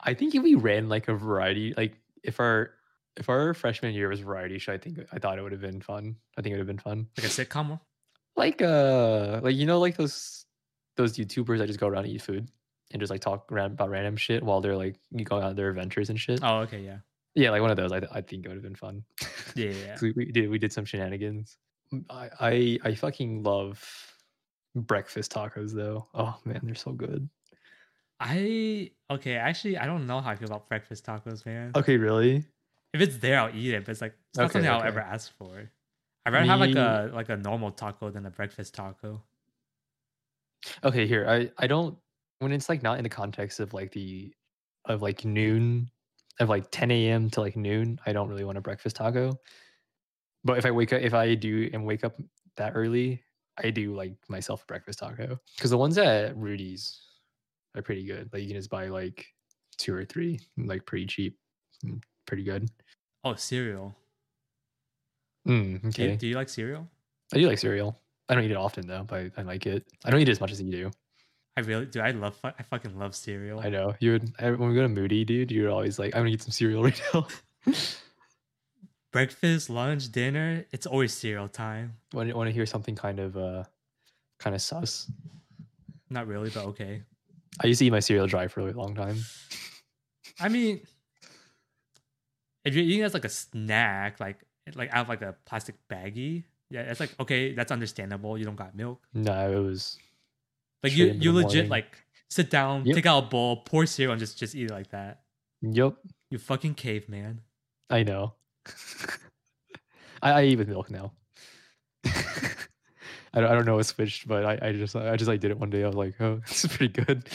I 0.00 0.14
think 0.14 0.34
if 0.34 0.42
we 0.42 0.54
ran 0.54 0.88
like 0.88 1.08
a 1.08 1.14
variety, 1.14 1.74
like 1.76 1.96
if 2.22 2.40
our 2.40 2.70
if 3.16 3.28
our 3.28 3.52
freshman 3.54 3.94
year 3.94 4.08
was 4.08 4.20
variety 4.20 4.58
show, 4.58 4.72
I 4.72 4.78
think 4.78 4.98
I 5.12 5.18
thought 5.18 5.38
it 5.38 5.42
would 5.42 5.52
have 5.52 5.60
been 5.60 5.80
fun. 5.80 6.16
I 6.36 6.42
think 6.42 6.52
it 6.52 6.56
would 6.56 6.66
have 6.66 6.76
been 6.76 6.78
fun. 6.78 7.08
Like 7.16 7.26
a 7.26 7.30
sitcom. 7.30 7.80
Like 8.36 8.62
uh, 8.62 9.40
like 9.42 9.56
you 9.56 9.66
know, 9.66 9.80
like 9.80 9.96
those 9.96 10.44
those 10.96 11.16
YouTubers 11.16 11.58
that 11.58 11.66
just 11.66 11.80
go 11.80 11.88
around 11.88 12.04
and 12.04 12.14
eat 12.14 12.22
food 12.22 12.50
and 12.90 13.00
just 13.00 13.10
like 13.10 13.20
talk 13.20 13.50
around 13.52 13.72
about 13.72 13.90
random 13.90 14.16
shit 14.16 14.42
while 14.42 14.60
they're 14.60 14.76
like 14.76 14.96
you 15.10 15.24
go 15.24 15.40
on 15.40 15.56
their 15.56 15.68
adventures 15.68 16.10
and 16.10 16.18
shit. 16.18 16.40
Oh, 16.42 16.58
okay, 16.60 16.80
yeah, 16.80 16.98
Yeah, 17.34 17.50
like 17.50 17.62
one 17.62 17.70
of 17.70 17.76
those. 17.76 17.92
I, 17.92 18.02
I 18.12 18.20
think 18.20 18.44
it 18.44 18.48
would 18.48 18.56
have 18.56 18.62
been 18.62 18.74
fun. 18.74 19.04
yeah, 19.54 19.70
yeah. 19.70 19.96
we, 20.02 20.12
we 20.12 20.24
did 20.26 20.48
we 20.48 20.58
did 20.58 20.72
some 20.72 20.84
shenanigans. 20.84 21.58
Mm, 21.92 22.04
I, 22.10 22.30
I 22.40 22.78
I 22.84 22.94
fucking 22.94 23.42
love 23.42 23.84
breakfast 24.74 25.32
tacos 25.32 25.72
though. 25.72 26.06
Oh 26.14 26.36
man, 26.44 26.60
they're 26.62 26.74
so 26.74 26.92
good. 26.92 27.28
I 28.20 28.92
okay. 29.10 29.36
Actually, 29.36 29.78
I 29.78 29.86
don't 29.86 30.06
know 30.06 30.20
how 30.20 30.30
I 30.30 30.36
feel 30.36 30.46
about 30.48 30.68
breakfast 30.68 31.04
tacos, 31.04 31.44
man. 31.46 31.76
Okay, 31.76 31.96
really? 31.96 32.44
If 32.92 33.00
it's 33.00 33.18
there, 33.18 33.40
I'll 33.40 33.54
eat 33.54 33.74
it. 33.74 33.84
But 33.84 33.92
it's 33.92 34.00
like 34.00 34.14
it's 34.30 34.38
not 34.38 34.50
Okay, 34.50 34.52
something 34.52 34.68
I'll 34.70 34.82
ever 34.82 35.00
ask 35.00 35.32
for. 35.36 35.70
I'd 36.26 36.32
rather 36.32 36.46
have 36.46 36.60
like 36.60 36.76
a 36.76 37.10
like 37.14 37.28
a 37.28 37.36
normal 37.36 37.72
taco 37.72 38.10
than 38.10 38.26
a 38.26 38.30
breakfast 38.30 38.74
taco. 38.74 39.24
Okay, 40.84 41.06
here. 41.06 41.26
I 41.28 41.50
I 41.58 41.66
don't 41.66 41.98
when 42.40 42.52
it's 42.52 42.68
like 42.68 42.82
not 42.82 42.98
in 42.98 43.04
the 43.04 43.08
context 43.10 43.60
of 43.60 43.72
like 43.74 43.92
the 43.92 44.34
of 44.86 45.02
like 45.02 45.24
noon 45.24 45.90
of 46.40 46.48
like 46.48 46.70
10 46.70 47.08
a.m. 47.10 47.30
to 47.30 47.40
like 47.40 47.56
noon, 47.56 48.00
I 48.06 48.12
don't 48.12 48.28
really 48.28 48.44
want 48.44 48.58
a 48.58 48.60
breakfast 48.60 48.96
taco. 48.96 49.38
But 50.44 50.58
if 50.58 50.64
I 50.66 50.70
wake 50.70 50.92
up 50.92 51.02
if 51.02 51.14
I 51.14 51.34
do 51.34 51.68
and 51.72 51.84
wake 51.86 52.04
up 52.04 52.16
that 52.56 52.72
early, 52.74 53.24
I 53.62 53.70
do 53.70 53.94
like 53.94 54.16
myself 54.28 54.62
a 54.62 54.66
breakfast 54.66 55.00
taco. 55.00 55.38
Because 55.56 55.70
the 55.70 55.78
ones 55.78 55.98
at 55.98 56.36
Rudy's 56.36 57.00
are 57.76 57.82
pretty 57.82 58.04
good. 58.04 58.30
Like 58.32 58.42
you 58.42 58.48
can 58.48 58.56
just 58.56 58.70
buy 58.70 58.88
like 58.88 59.26
two 59.76 59.94
or 59.94 60.04
three, 60.04 60.40
like 60.56 60.84
pretty 60.86 61.06
cheap. 61.06 61.36
and 61.82 62.02
Pretty 62.26 62.44
good. 62.44 62.68
Oh, 63.24 63.34
cereal. 63.34 63.96
Mm, 65.46 65.80
Do, 65.92 66.02
you, 66.02 66.08
okay. 66.08 66.16
do 66.16 66.26
you 66.26 66.34
like 66.34 66.48
cereal? 66.48 66.86
I 67.32 67.38
do 67.38 67.46
like 67.48 67.58
cereal. 67.58 67.98
I 68.28 68.34
don't 68.34 68.44
eat 68.44 68.50
it 68.50 68.56
often 68.56 68.86
though, 68.86 69.04
but 69.06 69.32
I 69.36 69.42
like 69.42 69.66
it. 69.66 69.86
I 70.04 70.10
don't 70.10 70.20
eat 70.20 70.28
it 70.28 70.32
as 70.32 70.40
much 70.40 70.52
as 70.52 70.60
you 70.60 70.70
do. 70.70 70.90
I 71.56 71.60
really 71.62 71.86
do. 71.86 72.00
I 72.00 72.10
love. 72.10 72.38
I 72.44 72.62
fucking 72.62 72.98
love 72.98 73.16
cereal. 73.16 73.58
I 73.60 73.68
know. 73.68 73.94
You 73.98 74.12
would 74.12 74.32
I, 74.38 74.50
when 74.50 74.68
we 74.68 74.74
go 74.74 74.82
to 74.82 74.88
Moody, 74.88 75.24
dude. 75.24 75.50
You're 75.50 75.70
always 75.70 75.98
like, 75.98 76.14
I'm 76.14 76.20
gonna 76.20 76.30
eat 76.30 76.42
some 76.42 76.52
cereal 76.52 76.84
right 76.84 77.02
now. 77.12 77.26
Breakfast, 79.12 79.70
lunch, 79.70 80.12
dinner. 80.12 80.66
It's 80.70 80.86
always 80.86 81.12
cereal 81.14 81.48
time. 81.48 81.94
want 82.12 82.30
to 82.30 82.50
hear 82.52 82.66
something 82.66 82.94
kind 82.94 83.18
of 83.18 83.36
uh, 83.36 83.64
kind 84.38 84.54
of 84.54 84.62
sus? 84.62 85.10
Not 86.10 86.26
really, 86.26 86.50
but 86.50 86.64
okay. 86.66 87.02
I 87.60 87.66
used 87.66 87.78
to 87.80 87.86
eat 87.86 87.90
my 87.90 88.00
cereal 88.00 88.26
dry 88.26 88.48
for 88.48 88.60
a 88.60 88.72
long 88.72 88.94
time. 88.94 89.16
I 90.40 90.48
mean, 90.48 90.80
if 92.64 92.74
you're 92.74 92.84
eating 92.84 93.00
it 93.00 93.04
as 93.04 93.14
like 93.14 93.24
a 93.24 93.28
snack, 93.30 94.20
like 94.20 94.38
like 94.74 94.90
out 94.92 95.02
of 95.02 95.08
like 95.08 95.22
a 95.22 95.34
plastic 95.46 95.74
baggie, 95.90 96.44
yeah, 96.70 96.82
it's 96.82 97.00
like 97.00 97.14
okay, 97.18 97.54
that's 97.54 97.72
understandable. 97.72 98.36
You 98.38 98.44
don't 98.44 98.56
got 98.56 98.74
milk. 98.76 99.02
No, 99.14 99.50
it 99.52 99.60
was 99.62 99.98
Like 100.82 100.94
you, 100.96 101.06
you 101.06 101.32
legit 101.32 101.54
morning. 101.54 101.68
like 101.70 101.98
sit 102.30 102.50
down, 102.50 102.84
Yep. 102.86 102.94
take 102.94 103.06
out 103.06 103.24
a 103.24 103.26
bowl, 103.26 103.62
pour 103.64 103.86
cereal, 103.86 104.12
and 104.12 104.20
just 104.20 104.38
just 104.38 104.54
eat 104.54 104.70
it 104.70 104.72
like 104.72 104.90
that. 104.90 105.22
Yep, 105.62 105.96
You 106.30 106.38
fucking 106.38 106.74
caveman. 106.74 107.40
I 107.90 108.02
know. 108.04 108.34
I, 110.22 110.32
I 110.32 110.44
eat 110.44 110.58
with 110.58 110.68
milk 110.68 110.90
now. 110.90 111.12
I 113.34 113.40
don't, 113.40 113.50
I 113.50 113.54
don't 113.54 113.64
know 113.66 113.76
what 113.76 113.86
switched, 113.86 114.26
but 114.28 114.44
I, 114.44 114.58
I 114.68 114.72
just 114.72 114.94
I 114.96 115.16
just 115.16 115.28
like 115.28 115.40
did 115.40 115.50
it 115.50 115.58
one 115.58 115.70
day. 115.70 115.82
I 115.84 115.86
was 115.86 115.96
like, 115.96 116.14
oh, 116.20 116.40
this 116.48 116.64
is 116.64 116.70
pretty 116.76 116.92
good. 117.02 117.28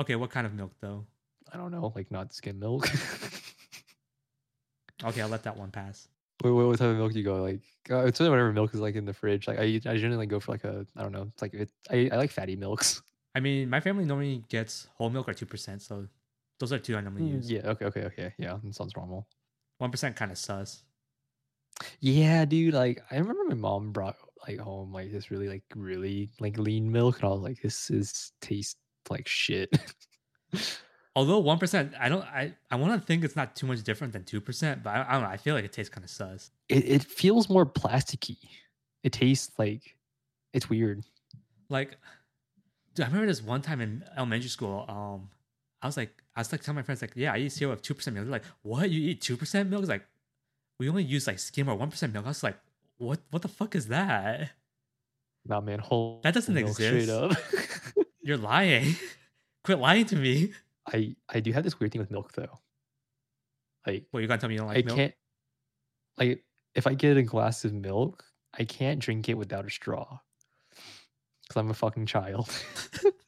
Okay, 0.00 0.16
what 0.16 0.30
kind 0.30 0.46
of 0.46 0.54
milk 0.54 0.72
though? 0.80 1.06
I 1.52 1.56
don't 1.56 1.70
know, 1.70 1.92
like 1.94 2.10
not 2.10 2.32
skim 2.34 2.58
milk. 2.58 2.88
Okay, 5.04 5.20
I'll 5.20 5.28
let 5.28 5.42
that 5.44 5.56
one 5.56 5.70
pass. 5.70 6.06
Wait, 6.44 6.50
what, 6.50 6.66
what 6.66 6.78
type 6.78 6.88
of 6.90 6.96
milk 6.96 7.12
do 7.12 7.18
you 7.18 7.24
go 7.24 7.42
like? 7.42 7.60
Uh, 7.90 8.04
it's 8.06 8.20
really 8.20 8.30
whatever 8.30 8.52
milk 8.52 8.72
is 8.74 8.80
like 8.80 8.94
in 8.94 9.04
the 9.04 9.12
fridge. 9.12 9.48
Like 9.48 9.58
I, 9.58 9.62
I 9.64 9.96
generally 9.96 10.16
like 10.16 10.28
go 10.28 10.40
for 10.40 10.52
like 10.52 10.64
a 10.64 10.86
I 10.96 11.02
don't 11.02 11.12
know. 11.12 11.28
It's 11.32 11.42
like 11.42 11.54
it, 11.54 11.68
I, 11.90 12.08
I 12.12 12.16
like 12.16 12.30
fatty 12.30 12.56
milks. 12.56 13.02
I 13.34 13.40
mean, 13.40 13.68
my 13.68 13.80
family 13.80 14.04
normally 14.04 14.44
gets 14.48 14.88
whole 14.94 15.10
milk 15.10 15.28
or 15.28 15.34
two 15.34 15.46
percent, 15.46 15.82
so 15.82 16.06
those 16.60 16.72
are 16.72 16.78
two 16.78 16.96
I 16.96 17.00
normally 17.00 17.30
use. 17.30 17.48
Mm, 17.48 17.50
Yeah. 17.50 17.70
Okay. 17.70 17.84
Okay. 17.86 18.02
Okay. 18.04 18.34
Yeah. 18.38 18.58
That 18.62 18.74
sounds 18.74 18.94
normal. 18.96 19.26
One 19.78 19.90
percent 19.90 20.14
kind 20.16 20.30
of 20.30 20.38
sus. 20.38 20.82
Yeah, 22.00 22.44
dude. 22.44 22.74
Like 22.74 23.02
I 23.10 23.16
remember 23.16 23.44
my 23.48 23.54
mom 23.54 23.90
brought 23.92 24.16
like 24.46 24.58
home 24.58 24.92
like 24.92 25.12
this 25.12 25.30
really 25.30 25.48
like 25.48 25.62
really 25.74 26.30
like 26.40 26.58
lean 26.58 26.90
milk, 26.90 27.16
and 27.20 27.24
I 27.24 27.32
was 27.32 27.42
like, 27.42 27.62
this 27.62 27.90
is 27.90 28.32
tastes 28.40 28.76
like 29.10 29.28
shit. 29.28 29.70
Although 31.14 31.40
one 31.40 31.58
percent, 31.58 31.92
I 32.00 32.08
don't. 32.08 32.22
I 32.22 32.54
I 32.70 32.76
want 32.76 32.98
to 33.00 33.06
think 33.06 33.22
it's 33.22 33.36
not 33.36 33.54
too 33.54 33.66
much 33.66 33.82
different 33.82 34.12
than 34.12 34.24
two 34.24 34.40
percent, 34.40 34.82
but 34.82 34.90
I, 34.90 35.06
I 35.08 35.12
don't 35.12 35.22
know. 35.22 35.28
I 35.28 35.36
feel 35.36 35.54
like 35.54 35.64
it 35.64 35.72
tastes 35.72 35.92
kind 35.92 36.04
of 36.04 36.10
sus. 36.10 36.50
it 36.68 36.84
it 36.88 37.04
feels 37.04 37.48
more 37.48 37.66
plasticky. 37.66 38.38
It 39.02 39.12
tastes 39.12 39.58
like 39.58 39.96
it's 40.54 40.70
weird. 40.70 41.04
Like, 41.68 41.96
dude, 42.94 43.04
I 43.04 43.08
remember 43.08 43.26
this 43.26 43.42
one 43.42 43.62
time 43.62 43.80
in 43.80 44.04
elementary 44.16 44.48
school. 44.48 44.86
Um, 44.88 45.28
I 45.82 45.86
was 45.86 45.96
like, 45.96 46.10
I 46.34 46.40
was 46.40 46.52
like 46.52 46.62
telling 46.62 46.76
my 46.76 46.82
friends 46.82 47.02
like, 47.02 47.12
yeah, 47.14 47.32
I 47.32 47.38
eat 47.38 47.52
cereal 47.52 47.72
with 47.72 47.82
two 47.82 47.94
percent 47.94 48.14
milk. 48.14 48.26
They're 48.26 48.32
like, 48.32 48.44
what? 48.62 48.90
You 48.90 49.10
eat 49.10 49.20
two 49.20 49.36
percent 49.36 49.68
milk? 49.68 49.82
It's 49.82 49.90
like, 49.90 50.06
we 50.78 50.88
only 50.88 51.04
use 51.04 51.26
like 51.26 51.38
skim 51.38 51.68
or 51.68 51.74
one 51.74 51.90
percent 51.90 52.14
milk. 52.14 52.24
I 52.24 52.28
was 52.28 52.42
like, 52.42 52.56
what? 53.02 53.20
What 53.30 53.42
the 53.42 53.48
fuck 53.48 53.74
is 53.74 53.88
that? 53.88 54.50
Nah, 55.44 55.60
man. 55.60 55.80
Whole 55.80 56.20
That 56.22 56.34
doesn't 56.34 56.54
milk 56.54 56.68
Straight 56.74 57.08
exist. 57.08 57.10
up. 57.10 57.32
You're 58.22 58.36
lying. 58.36 58.94
Quit 59.64 59.78
lying 59.78 60.06
to 60.06 60.16
me. 60.16 60.52
I 60.86 61.14
I 61.28 61.40
do 61.40 61.52
have 61.52 61.64
this 61.64 61.78
weird 61.78 61.92
thing 61.92 62.00
with 62.00 62.10
milk 62.10 62.32
though. 62.32 62.60
Like 63.86 64.06
What 64.10 64.20
you 64.20 64.28
gonna 64.28 64.40
tell 64.40 64.48
me 64.48 64.54
you 64.54 64.60
don't 64.60 64.68
like 64.68 64.78
I 64.78 64.82
milk? 64.82 64.96
can't 64.96 65.14
like 66.18 66.44
if 66.74 66.86
I 66.86 66.94
get 66.94 67.16
a 67.16 67.22
glass 67.22 67.64
of 67.64 67.72
milk, 67.72 68.24
I 68.58 68.64
can't 68.64 69.00
drink 69.00 69.28
it 69.28 69.34
without 69.34 69.66
a 69.66 69.70
straw. 69.70 70.18
Cuz 71.48 71.56
I'm 71.56 71.70
a 71.70 71.74
fucking 71.74 72.06
child. 72.06 72.48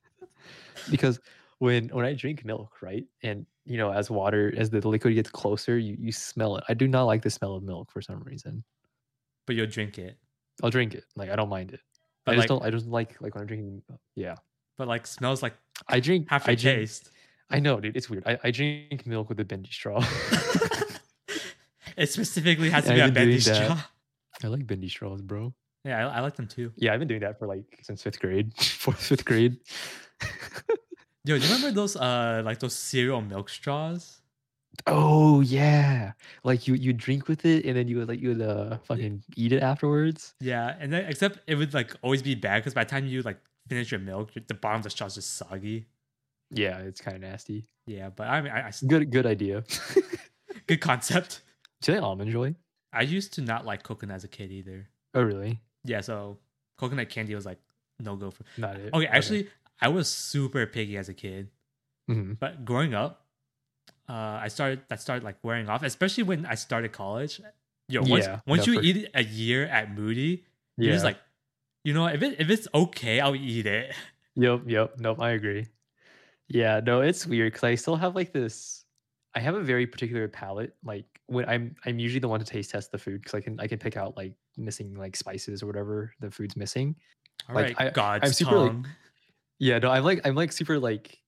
because 0.90 1.20
when 1.58 1.88
when 1.88 2.04
I 2.04 2.14
drink 2.14 2.44
milk, 2.44 2.80
right? 2.82 3.04
And 3.22 3.46
you 3.64 3.76
know, 3.78 3.90
as 3.92 4.10
water 4.10 4.52
as 4.56 4.70
the 4.70 4.86
liquid 4.86 5.14
gets 5.14 5.30
closer, 5.30 5.78
you 5.78 5.96
you 5.98 6.12
smell 6.12 6.56
it. 6.58 6.64
I 6.68 6.74
do 6.74 6.86
not 6.88 7.04
like 7.04 7.22
the 7.22 7.30
smell 7.30 7.54
of 7.56 7.62
milk 7.62 7.90
for 7.90 8.02
some 8.02 8.20
reason. 8.22 8.64
But 9.46 9.56
you'll 9.56 9.66
drink 9.66 9.98
it. 9.98 10.16
I'll 10.62 10.70
drink 10.70 10.94
it. 10.94 11.04
Like 11.16 11.30
I 11.30 11.36
don't 11.36 11.48
mind 11.48 11.72
it. 11.72 11.80
But 12.24 12.32
I 12.32 12.34
just 12.36 12.42
like, 12.50 12.60
don't 12.60 12.66
I 12.66 12.70
just 12.70 12.86
like 12.86 13.20
like 13.20 13.34
when 13.34 13.42
I'm 13.42 13.46
drinking 13.46 13.82
yeah. 14.16 14.36
but 14.78 14.88
like 14.88 15.06
smells 15.06 15.42
like 15.42 15.54
I 15.88 16.00
drink 16.00 16.28
half 16.30 16.48
I 16.48 16.54
drink, 16.54 16.78
taste. 16.78 17.10
I 17.50 17.60
know, 17.60 17.78
dude, 17.78 17.96
it's 17.96 18.08
weird. 18.08 18.24
I, 18.26 18.38
I 18.42 18.50
drink 18.50 19.06
milk 19.06 19.28
with 19.28 19.38
a 19.40 19.44
bendy 19.44 19.70
straw. 19.70 20.02
it 21.96 22.08
specifically 22.08 22.70
has 22.70 22.84
to 22.84 22.96
Yeah, 22.96 23.06
be 23.06 23.10
a 23.10 23.14
bendy 23.14 23.40
straw. 23.40 23.78
I 24.42 24.46
like 24.46 24.66
bendy 24.66 24.88
straws, 24.88 25.20
bro. 25.20 25.52
Yeah, 25.84 26.08
I, 26.08 26.16
I 26.16 26.20
like 26.20 26.36
them 26.36 26.46
too. 26.46 26.72
Yeah, 26.76 26.94
I've 26.94 26.98
been 26.98 27.08
doing 27.08 27.20
that 27.20 27.38
for 27.38 27.46
like 27.46 27.78
since 27.82 28.02
fifth 28.02 28.20
grade, 28.20 28.54
fourth, 28.58 29.02
fifth 29.02 29.24
grade. 29.24 29.58
Yo, 31.26 31.38
do 31.38 31.46
you 31.46 31.54
remember 31.54 31.70
those 31.70 31.96
uh 31.96 32.42
like 32.44 32.58
those 32.58 32.74
cereal 32.74 33.20
milk 33.20 33.48
straws? 33.48 34.20
Oh 34.86 35.40
yeah, 35.40 36.12
like 36.42 36.66
you 36.68 36.74
you 36.74 36.92
drink 36.92 37.28
with 37.28 37.44
it 37.44 37.64
and 37.64 37.76
then 37.76 37.88
you 37.88 37.98
would 37.98 38.08
like 38.08 38.20
you 38.20 38.30
would 38.30 38.42
uh 38.42 38.78
fucking 38.84 39.22
eat 39.36 39.52
it 39.52 39.62
afterwards. 39.62 40.34
Yeah, 40.40 40.74
and 40.78 40.92
then 40.92 41.04
except 41.06 41.38
it 41.46 41.54
would 41.56 41.74
like 41.74 41.94
always 42.02 42.22
be 42.22 42.34
bad 42.34 42.58
because 42.60 42.74
by 42.74 42.84
the 42.84 42.90
time 42.90 43.06
you 43.06 43.22
like 43.22 43.38
finish 43.68 43.90
your 43.90 44.00
milk, 44.00 44.32
the 44.46 44.54
bottom 44.54 44.78
of 44.78 44.84
the 44.84 44.90
straw's 44.90 45.14
just 45.14 45.36
soggy. 45.36 45.86
Yeah, 46.50 46.78
it's 46.78 47.00
kind 47.00 47.16
of 47.16 47.22
nasty. 47.22 47.64
Yeah, 47.86 48.10
but 48.10 48.28
I 48.28 48.40
mean, 48.42 48.52
I, 48.52 48.68
I 48.68 48.72
Good 48.86 49.10
good 49.10 49.26
idea. 49.26 49.64
good 50.66 50.80
concept. 50.80 51.42
Do 51.82 51.92
you 51.92 51.98
like 51.98 52.06
almond 52.06 52.30
joy? 52.30 52.54
I 52.92 53.02
used 53.02 53.32
to 53.34 53.40
not 53.42 53.64
like 53.66 53.82
coconut 53.82 54.16
as 54.16 54.24
a 54.24 54.28
kid 54.28 54.52
either. 54.52 54.88
Oh 55.14 55.22
really? 55.22 55.60
Yeah, 55.84 56.00
so 56.00 56.38
coconut 56.78 57.08
candy 57.08 57.34
was 57.34 57.46
like 57.46 57.58
no 58.00 58.16
go 58.16 58.30
for. 58.30 58.44
Not 58.56 58.76
it. 58.76 58.92
Okay, 58.94 59.06
actually, 59.06 59.48
I 59.80 59.88
was 59.88 60.08
super 60.08 60.66
picky 60.66 60.96
as 60.96 61.08
a 61.08 61.14
kid, 61.14 61.48
Mhm. 62.10 62.38
but 62.38 62.64
growing 62.64 62.94
up, 62.94 63.23
uh, 64.08 64.12
I 64.42 64.48
started 64.48 64.82
that 64.88 65.00
started 65.00 65.24
like 65.24 65.36
wearing 65.42 65.68
off, 65.68 65.82
especially 65.82 66.24
when 66.24 66.46
I 66.46 66.54
started 66.54 66.92
college. 66.92 67.40
Yo, 67.88 68.00
once 68.02 68.26
Yeah, 68.26 68.40
once 68.46 68.66
you 68.66 68.74
for- 68.74 68.82
eat 68.82 69.08
a 69.14 69.22
year 69.24 69.66
at 69.66 69.94
Moody, 69.94 70.44
yeah. 70.76 70.84
you're 70.84 70.92
just 70.92 71.04
like, 71.04 71.18
you 71.84 71.92
know, 71.94 72.06
if 72.06 72.22
it 72.22 72.40
if 72.40 72.50
it's 72.50 72.66
okay, 72.74 73.20
I'll 73.20 73.36
eat 73.36 73.66
it. 73.66 73.94
Yep, 74.36 74.62
yep. 74.66 74.94
Nope, 74.98 75.20
I 75.20 75.30
agree. 75.30 75.66
Yeah, 76.48 76.80
no, 76.84 77.00
it's 77.02 77.26
weird 77.26 77.52
because 77.52 77.64
I 77.64 77.74
still 77.76 77.96
have 77.96 78.14
like 78.14 78.32
this. 78.32 78.84
I 79.34 79.40
have 79.40 79.54
a 79.54 79.60
very 79.62 79.86
particular 79.86 80.28
palate. 80.28 80.74
Like 80.84 81.06
when 81.26 81.48
I'm, 81.48 81.74
I'm 81.86 81.98
usually 81.98 82.20
the 82.20 82.28
one 82.28 82.40
to 82.40 82.46
taste 82.46 82.70
test 82.70 82.90
the 82.92 82.98
food 82.98 83.22
because 83.22 83.34
I 83.34 83.40
can, 83.40 83.58
I 83.60 83.66
can 83.66 83.78
pick 83.78 83.96
out 83.96 84.16
like 84.16 84.34
missing 84.56 84.94
like 84.94 85.16
spices 85.16 85.62
or 85.62 85.66
whatever 85.66 86.12
the 86.20 86.30
food's 86.30 86.56
missing. 86.56 86.96
All 87.48 87.54
right, 87.54 87.76
Like, 87.78 87.88
I- 87.88 87.90
God's 87.90 88.36
super, 88.36 88.56
like. 88.56 88.86
Yeah, 89.58 89.78
no, 89.78 89.90
I'm 89.90 90.04
like, 90.04 90.20
I'm 90.24 90.34
like 90.34 90.52
super 90.52 90.78
like 90.78 91.18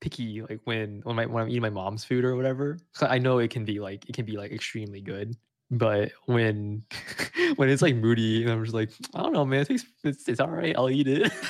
picky. 0.00 0.42
Like 0.42 0.60
when 0.64 1.00
when 1.04 1.16
my 1.16 1.26
when 1.26 1.44
I'm 1.44 1.48
eating 1.48 1.62
my 1.62 1.70
mom's 1.70 2.04
food 2.04 2.24
or 2.24 2.36
whatever, 2.36 2.78
so 2.92 3.06
I 3.06 3.18
know 3.18 3.38
it 3.38 3.50
can 3.50 3.64
be 3.64 3.80
like 3.80 4.08
it 4.08 4.14
can 4.14 4.24
be 4.24 4.36
like 4.36 4.52
extremely 4.52 5.00
good. 5.00 5.36
But 5.70 6.12
when 6.26 6.82
when 7.56 7.68
it's 7.68 7.82
like 7.82 7.96
moody, 7.96 8.42
and 8.42 8.52
I'm 8.52 8.62
just 8.64 8.74
like, 8.74 8.90
I 9.14 9.22
don't 9.22 9.32
know, 9.32 9.44
man. 9.44 9.60
It 9.60 9.68
tastes, 9.68 9.88
it's, 10.04 10.28
it's 10.28 10.40
all 10.40 10.50
right. 10.50 10.74
I'll 10.76 10.90
eat 10.90 11.08
it. 11.08 11.32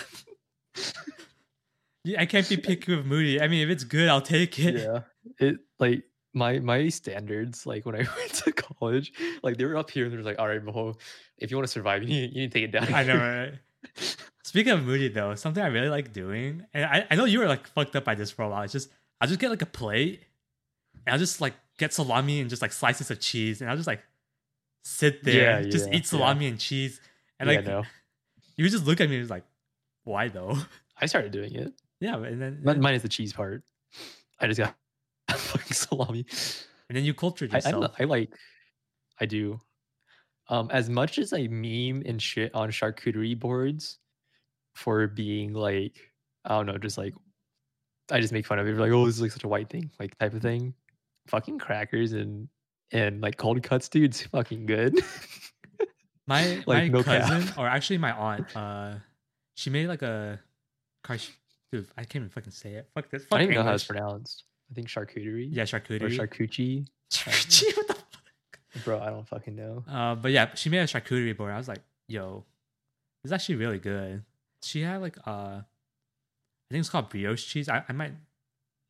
Yeah, 2.04 2.22
I 2.22 2.26
can't 2.26 2.48
be 2.48 2.56
picky 2.56 2.96
with 2.96 3.04
Moody. 3.04 3.40
I 3.40 3.48
mean, 3.48 3.62
if 3.62 3.70
it's 3.70 3.84
good, 3.84 4.08
I'll 4.08 4.22
take 4.22 4.58
it. 4.58 4.76
yeah. 4.76 5.00
It 5.38 5.58
like 5.78 6.04
my 6.32 6.58
my 6.58 6.88
standards, 6.88 7.66
like 7.66 7.84
when 7.84 7.94
I 7.94 7.98
went 8.16 8.34
to 8.34 8.52
college, 8.52 9.12
like 9.42 9.58
they 9.58 9.64
were 9.64 9.76
up 9.76 9.90
here 9.90 10.06
and 10.06 10.14
they're 10.14 10.22
like, 10.22 10.38
all 10.38 10.48
right, 10.48 10.64
Beho, 10.64 10.98
if 11.38 11.50
you 11.50 11.56
want 11.56 11.66
to 11.66 11.72
survive, 11.72 12.02
you 12.02 12.08
need, 12.08 12.32
you 12.32 12.40
need 12.42 12.52
to 12.52 12.58
take 12.58 12.68
it 12.68 12.72
down. 12.72 12.92
I 12.94 13.02
know, 13.04 13.16
right? 13.16 13.52
Speaking 14.50 14.72
of 14.72 14.84
Moody, 14.84 15.06
though, 15.06 15.36
something 15.36 15.62
I 15.62 15.68
really 15.68 15.90
like 15.90 16.12
doing, 16.12 16.66
and 16.74 16.84
I, 16.84 17.06
I 17.08 17.14
know 17.14 17.24
you 17.24 17.38
were 17.38 17.46
like 17.46 17.68
fucked 17.68 17.94
up 17.94 18.02
by 18.02 18.16
this 18.16 18.32
for 18.32 18.42
a 18.42 18.48
while. 18.48 18.62
It's 18.64 18.72
just 18.72 18.90
I'll 19.20 19.28
just 19.28 19.38
get 19.38 19.48
like 19.48 19.62
a 19.62 19.66
plate, 19.66 20.22
and 21.06 21.12
I'll 21.12 21.20
just 21.20 21.40
like 21.40 21.54
get 21.78 21.94
salami 21.94 22.40
and 22.40 22.50
just 22.50 22.60
like 22.60 22.72
slices 22.72 23.12
of 23.12 23.20
cheese, 23.20 23.60
and 23.60 23.70
I'll 23.70 23.76
just 23.76 23.86
like 23.86 24.02
sit 24.82 25.22
there, 25.22 25.60
Yeah, 25.60 25.68
just 25.68 25.86
yeah, 25.88 25.98
eat 25.98 26.06
salami 26.06 26.48
and 26.48 26.58
cheese, 26.58 27.00
and 27.38 27.48
yeah, 27.48 27.56
like 27.58 27.64
no. 27.64 27.84
you 28.56 28.68
just 28.68 28.84
look 28.86 29.00
at 29.00 29.08
me 29.08 29.14
and 29.14 29.22
was 29.22 29.30
like, 29.30 29.44
why 30.02 30.26
though? 30.26 30.58
I 31.00 31.06
started 31.06 31.30
doing 31.30 31.54
it. 31.54 31.72
yeah, 32.00 32.16
and 32.16 32.42
then 32.42 32.60
Mine 32.64 32.80
mine 32.80 32.94
is 32.94 33.02
the 33.02 33.08
cheese 33.08 33.32
part. 33.32 33.62
I 34.40 34.48
just 34.48 34.58
got 34.58 34.74
fucking 35.30 35.74
salami. 35.74 36.26
and 36.88 36.96
then 36.96 37.04
you 37.04 37.14
cultured 37.14 37.54
I, 37.54 37.58
I, 37.58 37.58
yourself. 37.58 37.94
I 38.00 38.02
like, 38.02 38.32
I 39.20 39.26
do. 39.26 39.60
Um, 40.48 40.72
as 40.72 40.90
much 40.90 41.18
as 41.18 41.32
I 41.32 41.46
meme 41.46 42.02
and 42.04 42.20
shit 42.20 42.52
on 42.52 42.72
charcuterie 42.72 43.38
boards 43.38 43.98
for 44.80 45.06
being 45.06 45.52
like, 45.52 46.10
I 46.44 46.50
don't 46.56 46.66
know, 46.66 46.78
just 46.78 46.96
like, 46.98 47.14
I 48.10 48.18
just 48.20 48.32
make 48.32 48.46
fun 48.46 48.58
of 48.58 48.66
it. 48.66 48.76
Like, 48.76 48.90
oh, 48.92 49.04
this 49.06 49.16
is 49.16 49.22
like 49.22 49.30
such 49.30 49.44
a 49.44 49.48
white 49.48 49.68
thing, 49.68 49.90
like 50.00 50.16
type 50.18 50.34
of 50.34 50.42
thing. 50.42 50.74
Fucking 51.28 51.58
crackers 51.58 52.12
and 52.12 52.48
and 52.92 53.20
like 53.20 53.36
cold 53.36 53.62
cuts, 53.62 53.88
dude, 53.88 54.04
it's 54.10 54.22
fucking 54.22 54.66
good. 54.66 54.98
My 56.26 56.62
Like, 56.66 56.84
my 56.84 56.88
no 56.88 57.02
cap. 57.02 57.28
cousin, 57.28 57.52
or 57.58 57.66
actually 57.76 57.98
my 57.98 58.12
aunt, 58.12 58.56
uh, 58.56 58.94
she 59.54 59.70
made 59.70 59.86
like 59.88 60.02
a, 60.02 60.40
carsh- 61.04 61.30
dude, 61.70 61.86
I 61.96 62.02
can't 62.02 62.16
even 62.22 62.30
fucking 62.30 62.50
say 62.52 62.72
it. 62.74 62.88
Fuck 62.94 63.10
this. 63.10 63.22
I 63.22 63.24
Fuck 63.26 63.38
don't 63.38 63.42
even 63.42 63.54
know 63.56 63.62
how 63.64 63.74
it's 63.74 63.84
pronounced. 63.84 64.44
I 64.70 64.74
think 64.74 64.88
charcuterie 64.88 65.48
Yeah, 65.52 65.62
or 65.62 65.66
charcuterie. 65.66 66.16
charcuterie. 66.16 66.86
Charcuterie, 67.12 67.76
what 67.76 67.86
the 67.88 67.94
fuck? 67.94 68.84
Bro, 68.84 69.00
I 69.00 69.10
don't 69.10 69.26
fucking 69.28 69.54
know. 69.56 69.84
Uh, 69.88 70.14
but 70.14 70.30
yeah, 70.32 70.54
she 70.54 70.68
made 70.70 70.78
a 70.78 70.84
charcuterie 70.84 71.36
board. 71.36 71.52
I 71.52 71.58
was 71.58 71.68
like, 71.68 71.82
yo, 72.08 72.44
it's 73.24 73.32
actually 73.32 73.56
really 73.56 73.78
good. 73.78 74.22
She 74.62 74.82
had 74.82 75.00
like 75.00 75.16
uh, 75.26 75.60
I 75.62 75.64
think 76.70 76.80
it's 76.80 76.88
called 76.90 77.08
brioche 77.10 77.44
cheese. 77.46 77.68
I, 77.68 77.82
I 77.88 77.92
might, 77.92 78.12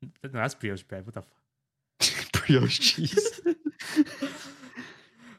no, 0.03 0.09
that's 0.33 0.55
brioche 0.55 0.83
bread. 0.83 1.07
What 1.07 1.15
the 1.15 1.23
fuck? 1.23 2.33
Brioche 2.47 2.79
cheese. 2.79 3.41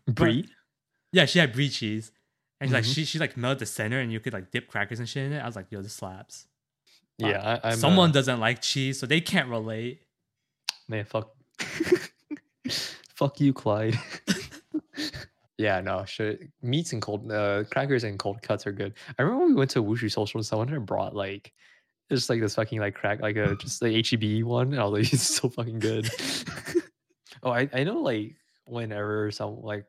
Brie. 0.07 0.47
Yeah, 1.13 1.25
she 1.25 1.39
had 1.39 1.51
brie 1.53 1.69
cheese, 1.69 2.11
and 2.59 2.71
like 2.71 2.84
Mhm. 2.84 2.93
she 2.95 3.05
she 3.05 3.19
like 3.19 3.36
melted 3.38 3.59
the 3.59 3.65
center, 3.65 3.99
and 3.99 4.11
you 4.11 4.19
could 4.19 4.34
like 4.34 4.49
dip 4.51 4.67
crackers 4.67 4.99
and 4.99 5.07
shit 5.07 5.25
in 5.25 5.34
it. 5.34 5.39
I 5.39 5.45
was 5.45 5.55
like, 5.55 5.67
yo, 5.71 5.82
this 5.82 5.93
slaps. 5.93 6.47
Yeah, 7.17 7.59
I, 7.63 7.69
I'm 7.71 7.77
Someone 7.77 8.09
uh, 8.09 8.13
doesn't 8.13 8.39
like 8.39 8.61
cheese, 8.61 8.99
so 8.99 9.05
they 9.05 9.21
can't 9.21 9.49
relate. 9.49 10.01
Man, 10.88 11.05
fuck. 11.05 11.32
fuck 13.15 13.39
you, 13.39 13.53
Clyde. 13.53 13.99
Yeah, 15.62 15.80
no, 15.80 16.03
shit. 16.05 16.49
Meats 16.64 16.91
and 16.91 17.01
cold 17.01 17.32
uh, 17.32 17.64
crackers 17.72 18.03
and 18.03 18.18
cold 18.18 18.41
cuts 18.41 18.66
are 18.66 18.72
good. 18.72 18.93
I 19.20 19.22
remember 19.22 19.43
when 19.43 19.53
we 19.53 19.59
went 19.59 19.70
to 19.72 19.84
Wushu 19.84 20.12
Social, 20.12 20.39
and 20.39 20.45
someone 20.45 20.68
had 20.68 20.88
brought 20.88 21.16
like 21.16 21.53
just 22.09 22.32
like 22.32 22.41
this 22.41 22.55
fucking 22.55 22.80
like 22.80 22.95
crack, 22.95 23.22
like 23.22 23.36
a 23.36 23.55
just 23.55 23.80
the 23.80 23.93
HEB 23.93 24.43
one. 24.43 24.74
And 24.74 24.82
I 24.82 24.86
was 24.86 25.03
like, 25.03 25.14
it's 25.14 25.22
so 25.22 25.49
fucking 25.49 25.78
good. 25.78 26.09
oh, 27.43 27.51
I, 27.51 27.70
I 27.72 27.84
know 27.84 27.99
like 27.99 28.36
whenever 28.66 29.30
some 29.30 29.62
like 29.62 29.86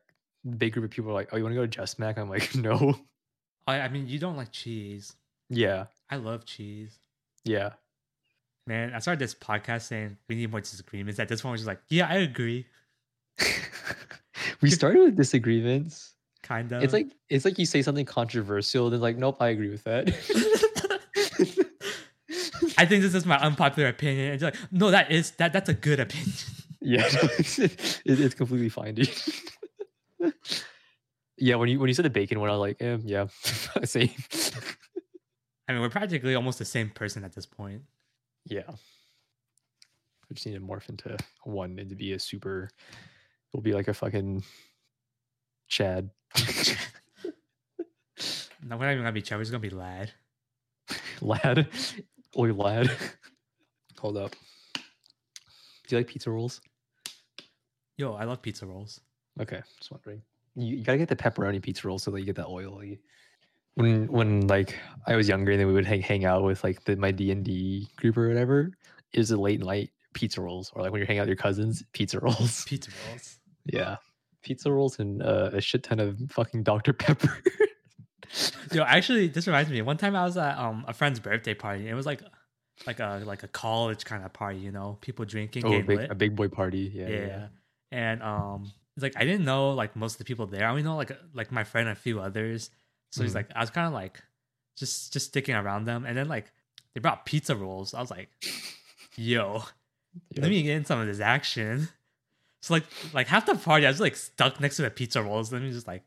big 0.57 0.73
group 0.73 0.85
of 0.85 0.91
people 0.91 1.09
are 1.09 1.15
like, 1.15 1.29
oh, 1.31 1.37
you 1.37 1.43
want 1.43 1.53
to 1.53 1.59
go 1.59 1.65
to 1.65 1.67
Just 1.67 1.97
Mac? 1.97 2.19
I'm 2.19 2.29
like, 2.29 2.53
no. 2.55 2.95
I 3.65 3.81
I 3.81 3.89
mean, 3.89 4.07
you 4.07 4.19
don't 4.19 4.37
like 4.37 4.51
cheese. 4.51 5.13
Yeah, 5.49 5.85
I 6.09 6.17
love 6.17 6.45
cheese. 6.45 6.99
yeah. 7.43 7.71
Man, 8.65 8.93
I 8.93 8.99
started 8.99 9.19
this 9.19 9.35
podcast 9.35 9.81
saying 9.81 10.15
we 10.29 10.35
need 10.35 10.49
more 10.49 10.61
disagreements. 10.61 11.19
At 11.19 11.27
this 11.27 11.41
point, 11.41 11.49
I 11.49 11.51
was 11.53 11.61
just 11.61 11.67
like, 11.67 11.81
yeah, 11.89 12.07
I 12.07 12.19
agree. 12.19 12.65
We 14.63 14.71
started 14.71 15.03
with 15.03 15.15
disagreements. 15.15 16.13
Kind 16.41 16.71
of. 16.71 16.83
It's 16.83 16.93
like 16.93 17.07
it's 17.29 17.45
like 17.45 17.59
you 17.59 17.65
say 17.65 17.81
something 17.81 18.05
controversial, 18.05 18.89
then 18.89 19.01
like, 19.01 19.17
nope, 19.17 19.37
I 19.39 19.49
agree 19.49 19.69
with 19.69 19.83
that. 19.83 20.07
I 22.77 22.85
think 22.85 23.03
this 23.03 23.13
is 23.13 23.25
my 23.25 23.37
unpopular 23.37 23.89
opinion. 23.89 24.31
And 24.31 24.41
you're 24.41 24.51
like, 24.51 24.59
no, 24.71 24.91
that 24.91 25.11
is 25.11 25.31
that 25.31 25.53
that's 25.53 25.69
a 25.69 25.73
good 25.73 25.99
opinion. 25.99 26.33
yeah, 26.81 27.03
it's, 27.39 27.59
it, 27.59 27.99
it's 28.05 28.35
completely 28.35 28.69
fine, 28.69 28.95
dude. 28.95 29.09
yeah, 31.37 31.55
when 31.55 31.69
you 31.69 31.79
when 31.79 31.87
you 31.87 31.93
said 31.93 32.05
the 32.05 32.09
bacon 32.09 32.39
one, 32.39 32.49
I 32.49 32.53
was 32.53 32.59
like, 32.59 32.81
eh, 32.81 32.97
yeah, 33.03 33.27
same. 33.83 34.09
I 35.67 35.73
mean, 35.73 35.81
we're 35.81 35.89
practically 35.89 36.35
almost 36.35 36.59
the 36.59 36.65
same 36.65 36.89
person 36.89 37.23
at 37.23 37.33
this 37.33 37.45
point. 37.45 37.83
yeah, 38.45 38.63
we 40.29 40.33
just 40.33 40.45
need 40.45 40.55
to 40.55 40.59
morph 40.59 40.89
into 40.89 41.17
one 41.43 41.79
and 41.79 41.89
to 41.89 41.95
be 41.95 42.13
a 42.13 42.19
super. 42.19 42.69
We'll 43.53 43.61
be 43.61 43.73
like 43.73 43.87
a 43.87 43.93
fucking 43.93 44.43
Chad. 45.67 46.09
No, 48.65 48.77
we're 48.77 48.85
not 48.85 48.91
even 48.91 49.03
gonna 49.03 49.11
be 49.11 49.21
Chad. 49.21 49.37
We're 49.37 49.43
just 49.43 49.51
gonna 49.51 49.61
be 49.61 49.69
lad. 49.69 50.11
lad, 51.21 51.67
oi 52.37 52.53
lad. 52.53 52.89
Hold 53.99 54.17
up. 54.17 54.35
Do 54.73 54.81
you 55.95 55.97
like 55.97 56.07
pizza 56.07 56.31
rolls? 56.31 56.61
Yo, 57.97 58.13
I 58.13 58.23
love 58.23 58.41
pizza 58.41 58.65
rolls. 58.65 59.01
Okay, 59.39 59.61
just 59.77 59.91
wondering. 59.91 60.21
You, 60.55 60.77
you 60.77 60.83
gotta 60.83 60.97
get 60.97 61.09
the 61.09 61.15
pepperoni 61.15 61.61
pizza 61.61 61.87
roll 61.87 61.99
so 61.99 62.11
that 62.11 62.19
you 62.19 62.25
get 62.25 62.35
that 62.37 62.47
oily. 62.47 62.99
When 63.75 64.07
when 64.07 64.47
like 64.47 64.77
I 65.07 65.15
was 65.15 65.27
younger 65.27 65.51
and 65.51 65.59
then 65.59 65.67
we 65.67 65.73
would 65.73 65.85
hang 65.85 66.01
hang 66.01 66.25
out 66.25 66.43
with 66.43 66.63
like 66.63 66.83
the, 66.85 66.95
my 66.95 67.11
D 67.11 67.31
and 67.31 67.43
D 67.43 67.89
group 67.97 68.17
or 68.17 68.29
whatever, 68.29 68.71
it 69.11 69.19
was 69.19 69.31
a 69.31 69.37
late 69.37 69.59
night 69.59 69.89
pizza 70.13 70.39
rolls 70.41 70.71
or 70.73 70.83
like 70.83 70.91
when 70.91 70.99
you're 70.99 71.07
hanging 71.07 71.19
out 71.19 71.23
with 71.23 71.29
your 71.29 71.35
cousins, 71.37 71.83
pizza 71.91 72.19
rolls. 72.19 72.63
Pizza 72.65 72.91
rolls. 73.09 73.39
Yeah, 73.65 73.97
pizza 74.41 74.71
rolls 74.71 74.99
and 74.99 75.21
uh, 75.23 75.49
a 75.53 75.61
shit 75.61 75.83
ton 75.83 75.99
of 75.99 76.17
fucking 76.29 76.63
Dr 76.63 76.93
Pepper. 76.93 77.37
Yo, 78.71 78.83
actually, 78.83 79.27
this 79.27 79.45
reminds 79.47 79.69
me. 79.69 79.81
One 79.81 79.97
time 79.97 80.15
I 80.15 80.23
was 80.23 80.37
at 80.37 80.57
um 80.57 80.85
a 80.87 80.93
friend's 80.93 81.19
birthday 81.19 81.53
party. 81.53 81.87
It 81.87 81.93
was 81.93 82.05
like 82.05 82.21
like 82.87 82.99
a 82.99 83.21
like 83.25 83.43
a 83.43 83.47
college 83.47 84.05
kind 84.05 84.23
of 84.25 84.33
party, 84.33 84.59
you 84.59 84.71
know, 84.71 84.97
people 85.01 85.25
drinking, 85.25 85.65
oh, 85.65 85.73
a 85.73 85.81
big, 85.81 85.99
a 86.11 86.15
big 86.15 86.35
boy 86.35 86.47
party. 86.47 86.91
Yeah, 86.93 87.07
yeah, 87.07 87.15
yeah. 87.17 87.25
yeah. 87.27 87.47
and 87.91 88.23
um 88.23 88.71
it's 88.95 89.01
like 89.03 89.13
i 89.17 89.25
didn't 89.25 89.43
know 89.43 89.71
like 89.71 89.95
most 89.95 90.13
of 90.13 90.17
the 90.19 90.23
people 90.25 90.45
there 90.45 90.67
i 90.67 90.69
only 90.69 90.83
know 90.83 90.95
like 90.95 91.11
like 91.33 91.51
my 91.51 91.63
friend 91.63 91.87
and 91.89 91.97
a 91.97 91.99
few 91.99 92.19
others 92.19 92.69
so 93.11 93.23
he's 93.23 93.31
Mhm. 93.31 93.37
like 93.37 93.47
i 93.55 93.59
was 93.61 93.71
kind 93.71 93.87
of 93.87 93.93
like 93.93 94.21
just 94.77 95.11
just 95.11 95.27
sticking 95.29 95.55
around 95.55 95.85
them 95.85 96.05
and 96.05 96.15
then 96.15 96.27
like 96.27 96.51
they 96.93 96.99
brought 97.01 97.25
pizza 97.25 97.55
rolls 97.55 97.95
i 97.95 97.99
was 98.01 98.11
like 98.11 98.29
yo 99.15 99.63
Yeah. 100.29 100.41
let 100.43 100.49
me 100.51 100.61
get 100.61 100.77
in 100.77 100.85
some 100.85 100.99
of 100.99 101.07
this 101.07 101.19
action 101.19 101.89
so 102.63 102.73
like 102.73 102.85
like 103.13 103.27
half 103.27 103.45
the 103.45 103.55
party 103.55 103.85
i 103.85 103.89
was 103.89 103.99
like 103.99 104.15
stuck 104.15 104.59
next 104.59 104.77
to 104.77 104.81
the 104.81 104.89
pizza 104.89 105.21
rolls 105.21 105.51
let 105.51 105.61
me 105.61 105.69
just 105.69 105.87
like 105.87 106.03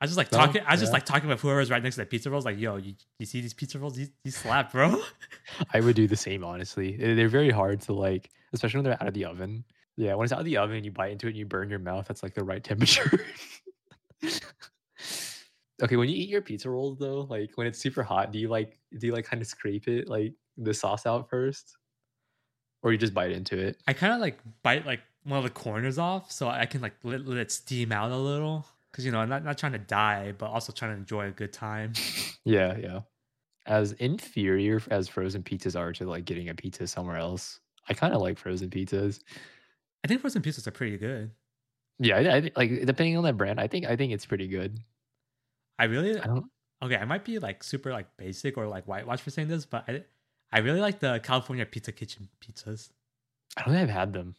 I 0.00 0.04
was 0.04 0.10
just 0.10 0.18
like 0.18 0.30
talking. 0.30 0.62
I 0.64 0.72
was 0.72 0.80
just 0.80 0.90
yeah. 0.90 0.94
like 0.94 1.06
talking 1.06 1.28
with 1.28 1.40
whoever's 1.40 1.70
right 1.72 1.82
next 1.82 1.96
to 1.96 2.02
the 2.02 2.06
pizza 2.06 2.30
rolls. 2.30 2.44
Like, 2.44 2.56
yo, 2.56 2.76
you, 2.76 2.94
you 3.18 3.26
see 3.26 3.40
these 3.40 3.52
pizza 3.52 3.80
rolls? 3.80 3.96
These, 3.96 4.10
these 4.22 4.36
slap, 4.36 4.70
bro. 4.70 5.02
I 5.74 5.80
would 5.80 5.96
do 5.96 6.06
the 6.06 6.16
same, 6.16 6.44
honestly. 6.44 6.96
They- 6.96 7.14
They're 7.14 7.28
very 7.28 7.50
hard 7.50 7.80
to 7.82 7.92
like, 7.92 8.30
especially 8.52 8.78
when 8.78 8.84
they're 8.84 9.02
out 9.02 9.08
of 9.08 9.14
the 9.14 9.24
oven. 9.24 9.64
Yeah, 9.96 10.14
when 10.14 10.24
it's 10.24 10.32
out 10.32 10.38
of 10.38 10.44
the 10.44 10.56
oven, 10.56 10.76
and 10.76 10.84
you 10.84 10.92
bite 10.92 11.10
into 11.10 11.26
it 11.26 11.30
and 11.30 11.38
you 11.38 11.46
burn 11.46 11.68
your 11.68 11.80
mouth. 11.80 12.06
That's 12.06 12.22
like 12.22 12.34
the 12.34 12.44
right 12.44 12.62
temperature. 12.64 13.24
okay, 15.82 15.96
when 15.96 16.08
you 16.08 16.14
eat 16.14 16.28
your 16.28 16.42
pizza 16.42 16.70
rolls 16.70 16.98
though, 16.98 17.22
like 17.22 17.50
when 17.56 17.66
it's 17.66 17.80
super 17.80 18.04
hot, 18.04 18.30
do 18.30 18.38
you 18.38 18.46
like 18.46 18.78
do 18.98 19.08
you 19.08 19.12
like 19.12 19.24
kind 19.24 19.42
of 19.42 19.48
scrape 19.48 19.88
it 19.88 20.08
like 20.08 20.32
the 20.56 20.72
sauce 20.72 21.06
out 21.06 21.28
first, 21.28 21.76
or 22.84 22.92
you 22.92 22.98
just 22.98 23.14
bite 23.14 23.32
into 23.32 23.58
it? 23.58 23.78
I 23.88 23.92
kind 23.92 24.12
of 24.12 24.20
like 24.20 24.38
bite 24.62 24.86
like 24.86 25.00
one 25.28 25.38
of 25.38 25.44
the 25.44 25.50
corners 25.50 25.98
off 25.98 26.32
so 26.32 26.48
I 26.48 26.66
can 26.66 26.80
like 26.80 26.94
let, 27.02 27.26
let 27.26 27.38
it 27.38 27.52
steam 27.52 27.92
out 27.92 28.10
a 28.10 28.16
little. 28.16 28.66
Cause 28.92 29.04
you 29.04 29.12
know, 29.12 29.18
I'm 29.18 29.28
not, 29.28 29.44
not 29.44 29.58
trying 29.58 29.72
to 29.72 29.78
die, 29.78 30.32
but 30.36 30.46
also 30.46 30.72
trying 30.72 30.92
to 30.92 30.96
enjoy 30.96 31.26
a 31.26 31.30
good 31.30 31.52
time. 31.52 31.92
Yeah, 32.44 32.78
yeah. 32.78 33.00
As 33.66 33.92
inferior 33.92 34.80
as 34.90 35.06
frozen 35.06 35.42
pizzas 35.42 35.78
are 35.78 35.92
to 35.92 36.08
like 36.08 36.24
getting 36.24 36.48
a 36.48 36.54
pizza 36.54 36.86
somewhere 36.86 37.18
else, 37.18 37.60
I 37.86 37.92
kind 37.92 38.14
of 38.14 38.22
like 38.22 38.38
frozen 38.38 38.70
pizzas. 38.70 39.20
I 40.02 40.08
think 40.08 40.22
frozen 40.22 40.40
pizzas 40.40 40.66
are 40.66 40.70
pretty 40.70 40.96
good. 40.96 41.30
Yeah, 41.98 42.16
I, 42.16 42.36
I, 42.36 42.50
like 42.56 42.86
depending 42.86 43.18
on 43.18 43.24
that 43.24 43.36
brand, 43.36 43.60
I 43.60 43.66
think 43.66 43.84
I 43.84 43.96
think 43.96 44.14
it's 44.14 44.24
pretty 44.24 44.48
good. 44.48 44.78
I 45.78 45.84
really 45.84 46.18
I 46.18 46.26
don't. 46.26 46.46
okay. 46.82 46.96
I 46.96 47.04
might 47.04 47.26
be 47.26 47.38
like 47.38 47.62
super 47.62 47.92
like 47.92 48.06
basic 48.16 48.56
or 48.56 48.66
like 48.66 48.86
whitewash 48.86 49.20
for 49.20 49.28
saying 49.28 49.48
this, 49.48 49.66
but 49.66 49.84
I 49.86 50.04
I 50.50 50.60
really 50.60 50.80
like 50.80 51.00
the 51.00 51.20
California 51.22 51.66
Pizza 51.66 51.92
Kitchen 51.92 52.30
pizzas, 52.40 52.88
I 53.58 53.62
don't 53.62 53.74
think 53.74 53.88
I've 53.88 53.94
had 53.94 54.12
them. 54.12 54.34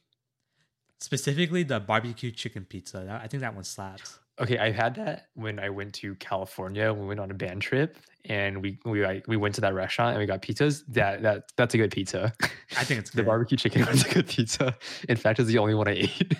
Specifically 0.99 1.63
the 1.63 1.79
barbecue 1.79 2.31
chicken 2.31 2.65
pizza. 2.65 3.19
I 3.21 3.27
think 3.27 3.41
that 3.41 3.55
one 3.55 3.63
slaps. 3.63 4.19
Okay, 4.39 4.57
I 4.57 4.71
had 4.71 4.95
that 4.95 5.27
when 5.33 5.59
I 5.59 5.69
went 5.69 5.93
to 5.95 6.15
California. 6.15 6.93
We 6.93 7.05
went 7.05 7.19
on 7.19 7.29
a 7.29 7.33
band 7.33 7.61
trip, 7.61 7.97
and 8.25 8.61
we 8.61 8.79
we 8.85 9.03
like, 9.05 9.27
we 9.27 9.35
went 9.35 9.55
to 9.55 9.61
that 9.61 9.73
restaurant 9.73 10.11
and 10.11 10.19
we 10.19 10.25
got 10.25 10.41
pizzas. 10.41 10.83
That 10.87 11.21
that 11.23 11.51
that's 11.57 11.73
a 11.73 11.77
good 11.77 11.91
pizza. 11.91 12.33
I 12.77 12.85
think 12.85 13.01
it's 13.01 13.09
the 13.15 13.23
barbecue 13.23 13.57
chicken 13.57 13.85
was 13.85 14.05
a 14.05 14.09
good 14.09 14.27
pizza. 14.27 14.77
In 15.09 15.17
fact, 15.17 15.39
it's 15.39 15.49
the 15.49 15.57
only 15.57 15.73
one 15.73 15.89
I 15.89 15.91
ate. 15.91 16.33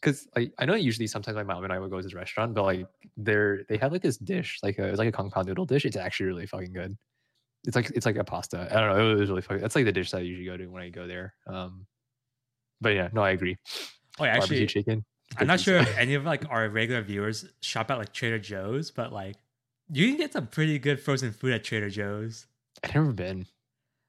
because 0.00 0.26
like 0.36 0.52
I 0.58 0.64
know 0.64 0.74
usually 0.74 1.06
sometimes 1.06 1.34
my 1.34 1.42
mom 1.42 1.64
and 1.64 1.72
I 1.72 1.78
would 1.78 1.90
go 1.90 1.98
to 1.98 2.02
this 2.02 2.14
restaurant, 2.14 2.54
but 2.54 2.62
like 2.62 2.86
they're 3.16 3.64
they 3.68 3.76
have 3.76 3.92
like 3.92 4.02
this 4.02 4.16
dish, 4.16 4.58
like 4.62 4.78
a, 4.78 4.84
it's 4.84 4.98
like 4.98 5.08
a 5.08 5.12
kung 5.12 5.30
pao 5.30 5.42
noodle 5.42 5.66
dish. 5.66 5.84
It's 5.84 5.96
actually 5.96 6.26
really 6.26 6.46
fucking 6.46 6.72
good. 6.72 6.96
It's 7.64 7.74
like 7.74 7.90
it's 7.90 8.06
like 8.06 8.16
a 8.16 8.24
pasta. 8.24 8.68
I 8.70 8.80
don't 8.80 8.96
know. 8.96 9.10
It 9.10 9.20
was 9.20 9.28
really 9.28 9.42
fucking. 9.42 9.60
That's 9.60 9.74
like 9.74 9.84
the 9.84 9.92
dish 9.92 10.10
that 10.12 10.18
I 10.18 10.20
usually 10.20 10.46
go 10.46 10.56
to 10.56 10.66
when 10.66 10.82
I 10.82 10.88
go 10.88 11.06
there. 11.06 11.34
Um, 11.46 11.86
but 12.80 12.90
yeah, 12.90 13.08
no, 13.12 13.22
I 13.22 13.30
agree. 13.30 13.56
Oh, 14.18 14.24
yeah, 14.24 14.38
Barbecue 14.38 14.62
actually, 14.62 14.66
chicken. 14.66 15.04
I'm 15.38 15.46
not 15.46 15.60
sure 15.60 15.78
if 15.78 15.98
any 15.98 16.14
of 16.14 16.24
like 16.24 16.44
our 16.48 16.68
regular 16.68 17.02
viewers 17.02 17.44
shop 17.60 17.90
at 17.90 17.98
like 17.98 18.12
Trader 18.12 18.38
Joe's, 18.38 18.90
but 18.90 19.12
like 19.12 19.36
you 19.90 20.08
can 20.08 20.16
get 20.16 20.32
some 20.32 20.46
pretty 20.46 20.78
good 20.78 21.00
frozen 21.00 21.32
food 21.32 21.52
at 21.52 21.64
Trader 21.64 21.90
Joe's. 21.90 22.46
I've 22.84 22.94
never 22.94 23.12
been. 23.12 23.46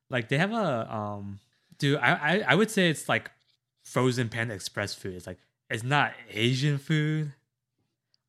Like 0.10 0.30
they 0.30 0.38
have 0.38 0.52
a 0.52 0.94
um, 0.94 1.40
dude, 1.80 2.00
I 2.00 2.14
I, 2.14 2.46
I 2.50 2.56
would 2.56 2.72
say 2.72 2.90
it's 2.90 3.10
like 3.10 3.32
frozen 3.84 4.30
Panda 4.30 4.54
Express 4.54 4.94
food. 4.94 5.16
It's 5.16 5.28
like 5.28 5.40
it's 5.70 5.84
not 5.84 6.14
Asian 6.32 6.78
food, 6.78 7.34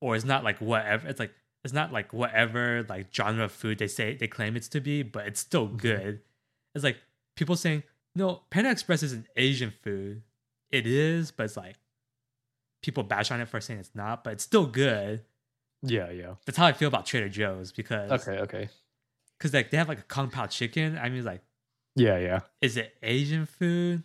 or 0.00 0.16
it's 0.16 0.24
not 0.24 0.42
like 0.44 0.58
whatever. 0.58 1.06
It's 1.08 1.20
like 1.20 1.32
it's 1.68 1.74
not 1.74 1.92
like 1.92 2.12
whatever 2.12 2.84
like 2.88 3.14
genre 3.14 3.44
of 3.44 3.52
food 3.52 3.78
they 3.78 3.88
say 3.88 4.14
they 4.16 4.26
claim 4.26 4.56
it's 4.56 4.68
to 4.68 4.80
be, 4.80 5.02
but 5.02 5.26
it's 5.26 5.40
still 5.40 5.68
Mhm. 5.68 5.76
good. 5.78 6.20
It's 6.74 6.82
like 6.84 6.96
people 7.36 7.56
saying 7.56 7.82
no, 8.14 8.42
Panda 8.50 8.70
Express 8.70 9.02
is 9.02 9.12
an 9.12 9.26
Asian 9.36 9.70
food. 9.82 10.22
It 10.70 10.86
is, 10.86 11.30
but 11.30 11.44
it's 11.44 11.56
like 11.56 11.76
people 12.82 13.02
bash 13.02 13.30
on 13.30 13.40
it 13.40 13.48
for 13.48 13.60
saying 13.60 13.80
it's 13.80 13.94
not, 13.94 14.24
but 14.24 14.32
it's 14.32 14.44
still 14.44 14.66
good. 14.66 15.24
Yeah, 15.82 16.10
yeah. 16.10 16.34
That's 16.46 16.58
how 16.58 16.66
I 16.66 16.72
feel 16.72 16.88
about 16.88 17.06
Trader 17.06 17.28
Joe's 17.28 17.70
because 17.72 18.10
Okay, 18.26 18.38
okay. 18.40 18.68
because 19.38 19.52
like 19.54 19.70
they 19.70 19.76
have 19.76 19.88
like 19.88 20.00
a 20.00 20.02
kung 20.02 20.30
pao 20.30 20.46
chicken. 20.46 20.98
I 20.98 21.08
mean, 21.10 21.24
like 21.24 21.42
Yeah, 21.94 22.18
yeah. 22.18 22.40
is 22.60 22.76
it 22.76 22.96
Asian 23.02 23.46
food? 23.46 24.02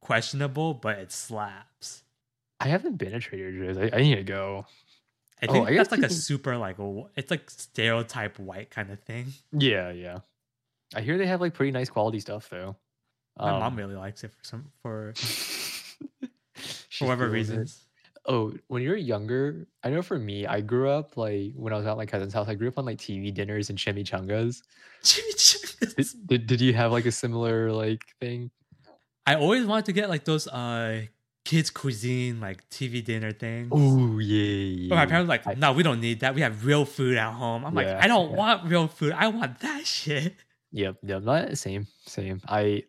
Questionable, 0.00 0.74
but 0.74 0.98
it 0.98 1.12
slaps. 1.12 2.02
I 2.58 2.68
haven't 2.68 2.96
been 2.96 3.12
to 3.12 3.20
Trader 3.20 3.52
Joe's. 3.52 3.76
I, 3.78 3.96
I 3.96 4.00
need 4.00 4.16
to 4.16 4.24
go. 4.24 4.66
I 5.42 5.46
Oh, 5.48 5.52
think 5.54 5.66
I 5.66 5.72
guess 5.72 5.88
that's 5.88 5.90
like 5.90 6.02
a 6.02 6.10
super 6.10 6.56
like 6.56 6.76
it's 7.16 7.30
like 7.30 7.50
stereotype 7.50 8.38
white 8.38 8.70
kind 8.70 8.90
of 8.90 9.00
thing. 9.00 9.32
Yeah, 9.52 9.90
yeah. 9.90 10.20
I 10.94 11.00
hear 11.00 11.18
they 11.18 11.26
have 11.26 11.40
like 11.40 11.54
pretty 11.54 11.72
nice 11.72 11.90
quality 11.90 12.20
stuff 12.20 12.48
though. 12.48 12.76
My 13.38 13.52
mom 13.52 13.74
Um, 13.74 13.76
really 13.76 13.94
likes 13.96 14.24
it 14.24 14.32
for 14.32 14.44
some 14.44 14.72
for 14.82 15.12
for 16.98 17.06
whatever 17.06 17.28
feels 17.28 17.50
it. 17.50 17.64
reasons. 17.64 17.86
Oh, 18.26 18.54
when 18.68 18.82
you're 18.82 18.96
younger, 18.96 19.66
I 19.82 19.90
know 19.90 20.02
for 20.02 20.18
me, 20.18 20.46
I 20.46 20.60
grew 20.60 20.88
up 20.88 21.16
like 21.16 21.54
when 21.56 21.72
I 21.72 21.76
was 21.76 21.86
at 21.86 21.96
my 21.96 22.06
cousin's 22.06 22.32
house. 22.34 22.48
I 22.48 22.54
grew 22.54 22.68
up 22.68 22.78
on 22.78 22.84
like 22.84 22.98
TV 22.98 23.34
dinners 23.34 23.68
and 23.70 23.78
chimichangas. 23.78 24.62
Did, 25.96 26.06
Chimichangas. 26.06 26.14
did, 26.26 26.46
did 26.46 26.60
you 26.60 26.74
have 26.74 26.92
like 26.92 27.06
a 27.06 27.12
similar 27.12 27.72
like 27.72 28.02
thing? 28.20 28.50
I 29.26 29.36
always 29.36 29.64
wanted 29.66 29.86
to 29.86 29.92
get 29.92 30.08
like 30.08 30.24
those 30.24 30.48
uh 30.48 31.06
kids 31.44 31.70
cuisine 31.70 32.40
like 32.40 32.68
TV 32.70 33.04
dinner 33.04 33.32
things. 33.32 33.68
Oh 33.72 34.18
yeah, 34.18 34.88
But 34.88 34.96
my 34.96 35.06
parents 35.06 35.26
were 35.28 35.34
like, 35.52 35.58
no, 35.58 35.72
we 35.72 35.82
don't 35.82 36.00
need 36.00 36.20
that. 36.20 36.34
We 36.34 36.40
have 36.42 36.64
real 36.64 36.84
food 36.84 37.16
at 37.16 37.32
home. 37.32 37.64
I'm 37.64 37.76
Yeah, 37.76 37.94
like, 37.94 38.04
I 38.04 38.06
don't 38.06 38.30
yeah. 38.30 38.36
want 38.36 38.64
real 38.70 38.86
food. 38.88 39.12
I 39.12 39.28
want 39.28 39.58
that 39.60 39.86
shit. 39.86 40.34
Yep, 40.72 40.98
yep. 41.02 41.22
Not 41.22 41.58
same, 41.58 41.86
same. 42.06 42.40
I, 42.48 42.84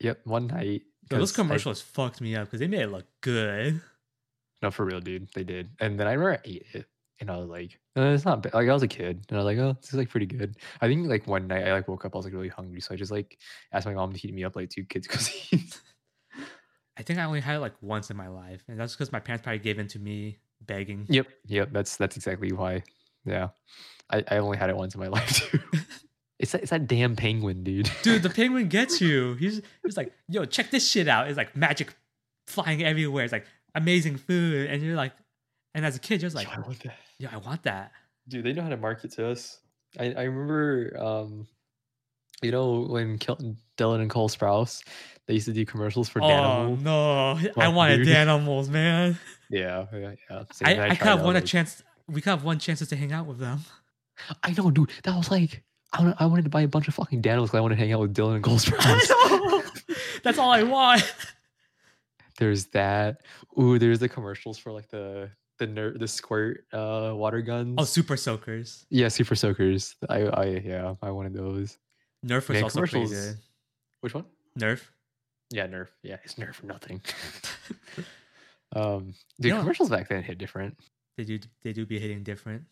yep. 0.00 0.20
One 0.24 0.46
night, 0.48 0.82
Yo, 1.10 1.18
those 1.18 1.30
'cause 1.32 1.38
I- 1.40 1.42
commercials 1.42 1.80
fucked 1.80 2.20
me 2.20 2.34
up 2.36 2.46
because 2.46 2.60
they 2.60 2.66
made 2.68 2.80
it 2.82 2.88
look 2.90 3.06
good. 3.20 3.80
No, 4.62 4.70
for 4.70 4.84
real, 4.84 5.00
dude. 5.00 5.28
They 5.34 5.44
did. 5.44 5.70
And 5.80 5.98
then 5.98 6.06
I 6.06 6.12
remember 6.12 6.34
I 6.34 6.48
ate 6.48 6.66
it 6.72 6.86
and 7.20 7.30
I 7.30 7.36
was 7.36 7.48
like, 7.48 7.78
"Uh, 7.96 8.02
it's 8.14 8.24
not 8.24 8.42
bad. 8.42 8.54
Like 8.54 8.68
I 8.68 8.72
was 8.72 8.82
a 8.82 8.88
kid 8.88 9.24
and 9.28 9.38
I 9.38 9.42
was 9.42 9.44
like, 9.44 9.58
oh, 9.58 9.76
this 9.80 9.90
is 9.90 9.94
like 9.94 10.08
pretty 10.08 10.26
good. 10.26 10.56
I 10.80 10.86
think 10.88 11.06
like 11.08 11.26
one 11.26 11.46
night 11.48 11.66
I 11.66 11.72
like 11.72 11.88
woke 11.88 12.04
up, 12.04 12.14
I 12.14 12.18
was 12.18 12.24
like 12.26 12.34
really 12.34 12.48
hungry. 12.48 12.80
So 12.80 12.94
I 12.94 12.96
just 12.96 13.10
like 13.12 13.38
asked 13.72 13.86
my 13.86 13.94
mom 13.94 14.12
to 14.12 14.18
heat 14.18 14.32
me 14.32 14.44
up 14.44 14.56
like 14.56 14.70
two 14.70 14.84
kids 14.84 15.06
cuisines. 15.08 15.80
I 16.98 17.02
think 17.02 17.18
I 17.18 17.24
only 17.24 17.40
had 17.40 17.56
it 17.56 17.60
like 17.60 17.74
once 17.80 18.10
in 18.10 18.16
my 18.16 18.28
life, 18.28 18.62
and 18.68 18.78
that's 18.78 18.94
because 18.94 19.12
my 19.12 19.20
parents 19.20 19.42
probably 19.42 19.58
gave 19.60 19.78
in 19.78 19.88
to 19.88 19.98
me 19.98 20.38
begging. 20.60 21.06
yep. 21.08 21.26
Yep. 21.46 21.70
That's 21.72 21.96
that's 21.96 22.16
exactly 22.16 22.52
why. 22.52 22.82
Yeah. 23.24 23.48
I, 24.10 24.24
I 24.30 24.36
only 24.38 24.58
had 24.58 24.68
it 24.70 24.76
once 24.76 24.94
in 24.94 25.00
my 25.00 25.06
life 25.18 25.28
too. 25.50 25.58
it's 26.38 26.52
that, 26.52 26.62
it's 26.62 26.70
that 26.70 26.86
damn 26.86 27.16
penguin, 27.16 27.64
dude. 27.64 27.90
Dude, 28.02 28.22
the 28.22 28.30
penguin 28.40 28.68
gets 28.68 29.00
you. 29.00 29.34
He's 29.34 29.62
he's 29.84 29.96
like, 29.96 30.12
yo, 30.28 30.44
check 30.44 30.70
this 30.70 30.88
shit 30.88 31.08
out. 31.08 31.28
It's 31.28 31.36
like 31.36 31.56
magic 31.56 31.94
flying 32.46 32.82
everywhere. 32.82 33.24
It's 33.24 33.32
like 33.32 33.46
amazing 33.74 34.18
food, 34.18 34.68
and 34.68 34.82
you're 34.82 34.96
like, 34.96 35.12
and 35.74 35.86
as 35.86 35.96
a 35.96 36.00
kid, 36.00 36.20
you're 36.20 36.30
just 36.30 36.36
like, 36.36 36.48
I 36.54 36.60
want 36.60 36.82
that. 36.82 36.96
yo, 37.18 37.28
I 37.32 37.38
want 37.38 37.62
that. 37.62 37.92
Dude, 38.28 38.44
they 38.44 38.52
know 38.52 38.62
how 38.62 38.68
to 38.68 38.76
market 38.76 39.12
to 39.12 39.28
us. 39.28 39.58
I, 39.98 40.12
I 40.12 40.22
remember, 40.24 40.96
um, 40.98 41.46
you 42.42 42.50
know, 42.50 42.80
when 42.82 43.18
Kel- 43.18 43.56
Dylan 43.78 44.00
and 44.00 44.10
Cole 44.10 44.28
Sprouse, 44.28 44.82
they 45.26 45.34
used 45.34 45.46
to 45.46 45.52
do 45.52 45.64
commercials 45.64 46.08
for 46.08 46.22
oh 46.22 46.26
Danimals. 46.26 46.80
no, 46.82 47.38
I 47.62 47.68
wanted 47.68 47.98
dude. 47.98 48.08
Danimals, 48.08 48.68
man. 48.68 49.18
Yeah, 49.50 49.84
yeah, 49.92 50.14
yeah. 50.30 50.42
Same, 50.50 50.80
I, 50.80 50.84
I, 50.86 50.88
could 50.96 51.06
have 51.08 51.18
out, 51.18 51.24
won 51.26 51.36
a 51.36 51.42
chance. 51.42 51.82
We 52.08 52.22
could 52.22 52.30
have 52.30 52.42
won 52.42 52.58
chances 52.58 52.88
to 52.88 52.96
hang 52.96 53.12
out 53.12 53.26
with 53.26 53.38
them. 53.38 53.60
I 54.42 54.52
know, 54.52 54.70
dude. 54.70 54.90
That 55.02 55.14
was 55.14 55.30
like, 55.30 55.62
I, 55.92 56.14
I 56.20 56.24
wanted 56.24 56.44
to 56.44 56.48
buy 56.48 56.62
a 56.62 56.68
bunch 56.68 56.88
of 56.88 56.94
fucking 56.94 57.20
Danimals 57.20 57.48
because 57.48 57.58
I 57.58 57.60
wanted 57.60 57.74
to 57.74 57.80
hang 57.82 57.92
out 57.92 58.00
with 58.00 58.14
Dylan 58.14 58.36
and 58.36 58.42
Cole 58.42 58.56
Sprouse. 58.58 58.80
I 58.80 59.36
know. 59.36 59.62
That's 60.24 60.38
all 60.38 60.50
I 60.50 60.62
want. 60.62 61.02
there's 62.38 62.64
that. 62.68 63.20
Ooh, 63.60 63.78
there's 63.78 63.98
the 63.98 64.08
commercials 64.08 64.56
for 64.56 64.72
like 64.72 64.88
the 64.88 65.30
the 65.58 65.66
ner- 65.66 65.98
the 65.98 66.08
squirt 66.08 66.64
uh 66.72 67.12
water 67.14 67.42
guns. 67.42 67.74
Oh, 67.76 67.84
super 67.84 68.16
soakers. 68.16 68.86
yeah, 68.88 69.08
super 69.08 69.34
soakers. 69.34 69.96
I 70.08 70.22
I 70.22 70.44
yeah, 70.64 70.94
I 71.02 71.10
wanted 71.10 71.34
those. 71.34 71.76
Nerf 72.24 72.48
was 72.48 72.56
Man, 72.56 72.62
also 72.64 72.80
pretty 72.80 73.06
good. 73.06 73.36
Which 74.00 74.14
one? 74.14 74.24
Nerf. 74.58 74.80
Yeah, 75.50 75.66
Nerf. 75.66 75.88
Yeah, 76.02 76.16
it's 76.24 76.34
Nerf 76.34 76.54
for 76.54 76.66
nothing. 76.66 77.00
um, 78.74 79.14
the 79.38 79.48
You 79.48 79.54
know- 79.54 79.60
commercials 79.60 79.90
back 79.90 80.08
then 80.08 80.22
hit 80.22 80.38
different. 80.38 80.76
They 81.16 81.24
do. 81.24 81.38
They 81.62 81.72
do 81.72 81.84
be 81.84 81.98
hitting 81.98 82.22
different. 82.22 82.64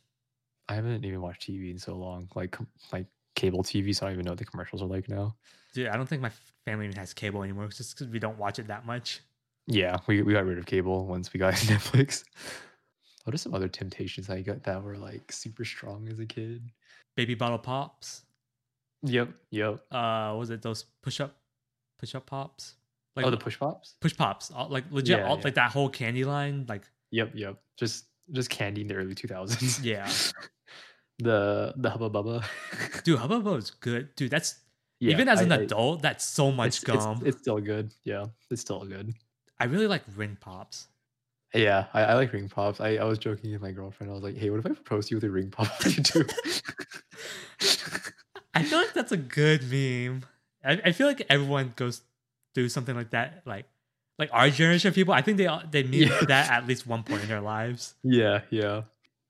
I 0.69 0.75
haven't 0.75 1.05
even 1.05 1.21
watched 1.21 1.43
TV 1.49 1.71
in 1.71 1.79
so 1.79 1.95
long, 1.95 2.29
like 2.35 2.57
like 2.93 3.07
cable 3.37 3.63
TV, 3.63 3.95
so 3.95 4.07
I 4.07 4.09
don't 4.09 4.15
even 4.15 4.25
know 4.25 4.33
what 4.33 4.39
the 4.39 4.45
commercials 4.47 4.81
are 4.83 4.87
like 4.87 5.09
now. 5.09 5.37
Dude, 5.75 5.89
I 5.89 5.97
don't 5.97 6.09
think 6.09 6.23
my 6.23 6.31
family 6.65 6.87
even 6.87 6.97
has 6.97 7.13
cable 7.13 7.43
anymore. 7.43 7.65
It's 7.67 7.77
just 7.77 7.95
because 7.99 8.11
we 8.11 8.19
don't 8.19 8.39
watch 8.39 8.59
it 8.59 8.69
that 8.69 8.87
much. 8.87 9.21
Yeah, 9.67 9.99
we 10.07 10.23
we 10.23 10.33
got 10.33 10.47
rid 10.47 10.59
of 10.59 10.65
cable 10.67 11.07
once 11.07 11.33
we 11.35 11.39
got 11.39 11.53
Netflix. 11.55 12.25
What 13.25 13.35
are 13.35 13.39
some 13.39 13.55
other 13.55 13.69
temptations 13.69 14.31
I 14.31 14.41
got 14.41 14.63
that 14.63 14.83
were 14.83 14.97
like 14.97 15.31
super 15.33 15.65
strong 15.67 16.09
as 16.09 16.19
a 16.19 16.27
kid? 16.27 16.63
Baby 17.17 17.35
bottle 17.35 17.59
pops. 17.59 18.23
Yep, 19.03 19.31
yep. 19.51 19.81
Uh, 19.91 20.35
was 20.39 20.51
it 20.51 20.63
those 20.63 20.85
push 21.03 21.21
up, 21.21 21.35
push 21.99 22.15
up 22.15 22.27
pops? 22.27 22.75
Like 23.17 23.27
oh, 23.27 23.31
the 23.31 23.37
push 23.37 23.59
pops. 23.59 23.97
push 24.01 24.17
pops. 24.17 24.51
all- 24.51 24.69
Like 24.69 24.85
legit, 24.91 25.19
Yeah, 25.19 25.27
all, 25.29 25.37
yeah. 25.39 25.45
like 25.45 25.55
that 25.55 25.73
whole 25.73 25.89
candy 25.89 26.25
line. 26.25 26.67
Like 26.69 26.83
Yep, 27.11 27.33
yep. 27.35 27.57
Just 27.79 28.05
just 28.33 28.51
candy 28.51 28.83
in 28.83 28.87
the 28.89 28.95
early 28.95 29.15
two 29.15 29.27
thousands. 29.27 29.81
Yeah. 29.85 30.09
the 31.19 31.73
the 31.77 31.91
hubba 31.91 32.09
bubba. 32.11 32.45
dude, 33.05 33.19
Hubba 33.19 33.41
Bubba 33.41 33.59
is 33.59 33.71
good. 33.71 34.15
Dude, 34.17 34.31
that's 34.31 34.59
Yeah, 35.01 35.13
even 35.13 35.29
as 35.29 35.41
I- 35.41 35.45
an 35.45 35.53
I- 35.53 35.57
adult, 35.63 36.03
that's 36.03 36.25
so 36.25 36.53
much 36.53 36.69
it's, 36.69 36.83
it's- 36.85 37.05
gum. 37.05 37.23
It's, 37.25 37.39
still 37.39 37.59
good. 37.61 37.93
Yeah, 38.05 38.27
it's 38.51 38.61
still 38.61 38.85
good. 38.85 39.13
I 39.59 39.65
really 39.65 39.87
like 39.89 40.03
ring 40.17 40.37
pops. 40.41 40.87
Yeah, 41.53 41.87
I, 41.93 42.03
I 42.03 42.15
like 42.15 42.33
ring 42.33 42.49
pops. 42.49 42.81
I, 42.81 42.91
I 42.97 43.05
was 43.05 43.19
joking 43.19 43.51
with 43.51 43.61
my 43.61 43.73
girlfriend. 43.73 44.11
I 44.13 44.15
was 44.15 44.23
like, 44.23 44.37
"Hey, 44.37 44.51
what 44.51 44.61
if 44.61 44.67
I 44.67 44.69
propose 44.69 45.07
to 45.07 45.11
you 45.11 45.17
with 45.17 45.25
a 45.25 45.31
ring 45.31 45.51
pop?" 45.51 45.67
You 45.85 46.03
do? 46.03 46.25
I 48.55 48.63
feel 48.63 48.79
like 48.79 48.93
that's 48.95 49.13
a 49.13 49.17
good 49.17 49.63
meme. 49.71 50.25
I, 50.65 50.81
I 50.87 50.93
feel 50.93 51.07
like 51.07 51.25
everyone 51.31 51.73
goes 51.77 52.03
through 52.55 52.69
something 52.71 52.95
like 52.97 53.11
that. 53.11 53.43
Like 53.47 53.67
like 54.19 54.31
our 54.33 54.51
generation 54.51 54.89
of 54.89 54.95
people, 54.95 55.15
I 55.15 55.23
think 55.23 55.39
they 55.39 55.47
all- 55.47 55.63
they 55.71 55.83
meme 55.83 55.95
Yeah. 55.95 56.21
that 56.29 56.51
at 56.51 56.67
least 56.67 56.87
one 56.87 57.03
point 57.05 57.23
in 57.23 57.29
their 57.29 57.41
lives. 57.41 57.95
yeah, 58.03 58.43
yeah. 58.51 58.83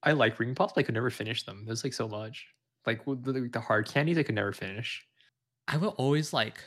I 0.02 0.12
like 0.12 0.38
ring 0.40 0.54
pops. 0.54 0.72
But 0.72 0.80
I 0.80 0.82
could 0.84 0.94
never 0.94 1.10
finish 1.10 1.42
them. 1.44 1.64
There's 1.66 1.84
like 1.84 1.92
so 1.92 2.08
much. 2.08 2.46
Like 2.86 3.04
the, 3.04 3.48
the 3.52 3.60
hard 3.60 3.86
candies, 3.86 4.16
I 4.18 4.22
could 4.22 4.34
never 4.34 4.52
finish. 4.52 5.04
I 5.68 5.76
will 5.76 5.90
always 5.98 6.32
like 6.32 6.58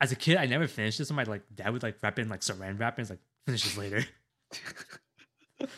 as 0.00 0.12
a 0.12 0.16
kid, 0.16 0.36
I 0.36 0.46
never 0.46 0.66
finished 0.68 0.98
this. 0.98 1.08
So 1.08 1.14
my 1.14 1.22
like 1.24 1.42
dad 1.54 1.72
would 1.72 1.82
like 1.82 1.96
wrap 2.02 2.18
it 2.18 2.22
in 2.22 2.28
like 2.28 2.40
saran 2.42 2.78
wrap 2.78 2.98
and 2.98 3.02
it's 3.02 3.10
like 3.10 3.20
finish 3.46 3.62
this 3.64 3.76
later. 3.78 4.04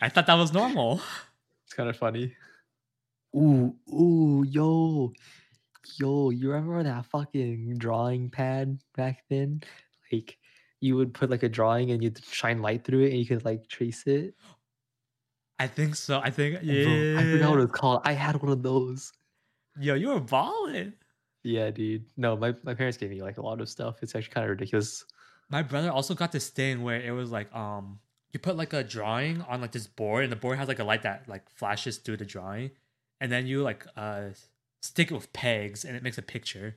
I 0.00 0.08
thought 0.08 0.26
that 0.26 0.34
was 0.34 0.52
normal. 0.52 1.00
It's 1.64 1.74
kind 1.74 1.88
of 1.88 1.96
funny. 1.96 2.34
Ooh, 3.38 3.74
ooh, 3.92 4.44
yo, 4.48 5.12
yo, 6.00 6.30
you 6.30 6.50
remember 6.50 6.82
that 6.82 7.06
fucking 7.06 7.78
drawing 7.78 8.30
pad 8.30 8.80
back 8.96 9.22
then? 9.30 9.62
Like, 10.12 10.38
you 10.80 10.96
would 10.96 11.14
put 11.14 11.30
like 11.30 11.44
a 11.44 11.48
drawing 11.48 11.92
and 11.92 12.02
you'd 12.02 12.22
shine 12.24 12.60
light 12.62 12.84
through 12.84 13.04
it 13.04 13.10
and 13.10 13.18
you 13.18 13.26
could 13.26 13.44
like 13.44 13.68
trace 13.68 14.04
it. 14.06 14.34
I 15.58 15.66
think 15.68 15.94
so. 15.94 16.20
I 16.20 16.30
think 16.30 16.62
Bro, 16.62 16.72
yeah. 16.72 17.18
I 17.18 17.22
forgot 17.22 17.50
what 17.50 17.60
it's 17.60 17.72
called. 17.72 18.00
I 18.04 18.12
had 18.12 18.40
one 18.42 18.50
of 18.50 18.62
those. 18.62 19.12
Yo, 19.78 19.94
you 19.94 20.08
were 20.08 20.20
balling. 20.20 20.94
Yeah, 21.44 21.70
dude. 21.70 22.06
No, 22.16 22.36
my, 22.36 22.54
my 22.64 22.74
parents 22.74 22.96
gave 22.96 23.10
me 23.10 23.22
like 23.22 23.38
a 23.38 23.42
lot 23.42 23.60
of 23.60 23.68
stuff. 23.68 24.02
It's 24.02 24.14
actually 24.14 24.32
kind 24.32 24.44
of 24.44 24.50
ridiculous. 24.50 25.04
My 25.48 25.62
brother 25.62 25.90
also 25.90 26.14
got 26.14 26.32
this 26.32 26.48
thing 26.48 26.82
where 26.82 27.00
it 27.00 27.12
was 27.12 27.30
like 27.30 27.52
um 27.54 28.00
you 28.32 28.40
put 28.40 28.56
like 28.56 28.72
a 28.72 28.84
drawing 28.84 29.42
on 29.42 29.60
like 29.60 29.72
this 29.72 29.86
board 29.86 30.24
and 30.24 30.32
the 30.32 30.36
board 30.36 30.58
has 30.58 30.68
like 30.68 30.80
a 30.80 30.84
light 30.84 31.02
that 31.02 31.28
like 31.28 31.48
flashes 31.48 31.98
through 31.98 32.18
the 32.18 32.24
drawing 32.24 32.70
and 33.20 33.30
then 33.32 33.46
you 33.46 33.62
like 33.62 33.86
uh 33.96 34.28
stick 34.82 35.10
it 35.10 35.14
with 35.14 35.32
pegs 35.32 35.84
and 35.84 35.96
it 35.96 36.02
makes 36.02 36.18
a 36.18 36.22
picture. 36.22 36.76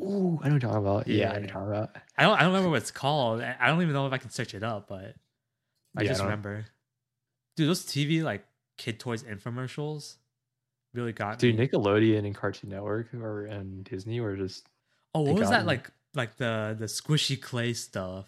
Ooh, 0.00 0.40
I 0.42 0.48
know 0.48 0.54
what 0.54 0.62
you're 0.62 0.70
talking 0.72 0.76
about. 0.78 1.08
Yeah, 1.08 1.30
I 1.30 1.32
know 1.32 1.32
what 1.32 1.34
Yeah. 1.34 1.38
you're 1.40 1.48
talking 1.48 1.68
about. 1.68 1.96
I 2.16 2.22
don't 2.22 2.36
I 2.36 2.40
don't 2.40 2.48
remember 2.52 2.70
what 2.70 2.76
it's 2.82 2.90
called. 2.90 3.40
I 3.42 3.56
I 3.60 3.66
don't 3.68 3.82
even 3.82 3.92
know 3.94 4.06
if 4.06 4.12
I 4.12 4.18
can 4.18 4.30
search 4.30 4.54
it 4.54 4.62
up, 4.62 4.88
but 4.88 5.14
I 5.96 6.02
Yeah, 6.02 6.08
just 6.08 6.18
don't- 6.18 6.26
remember. 6.28 6.66
Dude, 7.56 7.68
those 7.68 7.84
TV 7.84 8.22
like 8.22 8.46
kid 8.78 8.98
toys 9.00 9.24
infomercials 9.24 10.16
really 10.94 11.12
got 11.12 11.38
Dude, 11.38 11.58
me. 11.58 11.66
Nickelodeon 11.66 12.24
and 12.24 12.34
Cartoon 12.34 12.70
Network 12.70 13.12
or 13.14 13.46
and 13.46 13.84
Disney 13.84 14.20
were 14.20 14.36
just 14.36 14.66
oh, 15.14 15.22
what 15.22 15.34
was 15.40 15.50
that 15.50 15.62
me. 15.62 15.66
like? 15.66 15.90
Like 16.14 16.36
the 16.36 16.74
the 16.78 16.86
squishy 16.86 17.40
clay 17.40 17.72
stuff. 17.74 18.26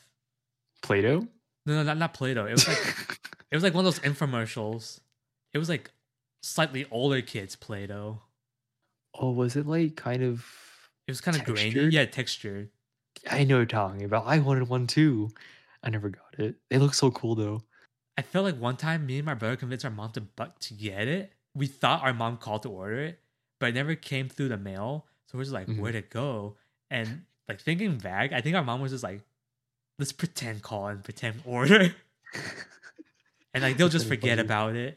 Play-Doh. 0.83 1.21
No, 1.67 1.75
no, 1.75 1.83
not, 1.83 1.97
not 1.99 2.15
Play-Doh. 2.15 2.47
It 2.47 2.53
was 2.53 2.69
like 2.69 2.79
it 3.51 3.55
was 3.57 3.63
like 3.63 3.73
one 3.75 3.87
of 3.87 3.95
those 3.95 4.03
infomercials. 4.05 5.01
It 5.53 5.59
was 5.59 5.69
like 5.69 5.91
slightly 6.43 6.87
older 6.91 7.21
kids 7.23 7.57
Play-Doh. 7.57 8.21
oh, 9.15 9.31
was 9.31 9.57
it 9.57 9.67
like 9.67 9.97
kind 9.97 10.23
of? 10.23 10.45
It 11.07 11.11
was 11.13 11.21
kind 11.21 11.37
of 11.37 11.45
grainy. 11.45 11.89
Yeah, 11.91 12.05
textured. 12.07 12.71
I 13.31 13.45
know 13.45 13.57
what 13.57 13.59
you're 13.61 13.67
talking 13.67 14.05
about. 14.05 14.27
I 14.27 14.39
wanted 14.39 14.69
one 14.69 14.87
too. 14.87 15.31
I 15.83 15.91
never 15.91 16.09
got 16.09 16.39
it. 16.39 16.57
They 16.71 16.79
look 16.79 16.95
so 16.95 17.11
cool 17.11 17.35
though. 17.35 17.63
I 18.17 18.23
felt 18.23 18.45
like 18.45 18.59
one 18.59 18.77
time 18.77 19.07
me 19.07 19.17
and 19.19 19.27
my 19.27 19.35
brother 19.35 19.57
convinced 19.57 19.85
our 19.85 19.91
mom 19.91 20.13
to 20.13 20.21
buck 20.21 20.59
to 20.61 20.75
get 20.75 21.09
it. 21.09 21.33
We 21.55 21.67
thought 21.67 22.03
our 22.03 22.13
mom 22.15 22.37
called 22.37 22.63
to 22.63 22.69
order 22.71 23.01
it, 23.01 23.19
but 23.59 23.71
it 23.71 23.75
never 23.75 23.95
came 23.95 24.29
through 24.29 24.49
the 24.51 24.57
mail. 24.59 25.07
So 25.27 25.39
we're 25.39 25.45
just 25.45 25.55
like, 25.55 25.67
Mhm. 25.67 25.79
where'd 25.79 25.95
it 25.95 26.11
go? 26.11 26.57
And 26.91 27.25
like 27.49 27.61
thinking 27.61 27.99
back, 27.99 28.33
I 28.33 28.41
think 28.41 28.55
our 28.57 28.63
mom 28.65 28.81
was 28.81 28.93
just 28.93 29.03
like, 29.05 29.23
let's 29.99 30.13
pretend 30.13 30.63
call 30.63 30.87
and 30.89 31.03
pretend 31.03 31.43
order. 31.45 31.95
And 33.53 33.65
like 33.65 33.77
they'll 33.77 33.89
just 33.89 34.07
forget 34.07 34.39
funny. 34.39 34.47
about 34.47 34.77
it. 34.77 34.97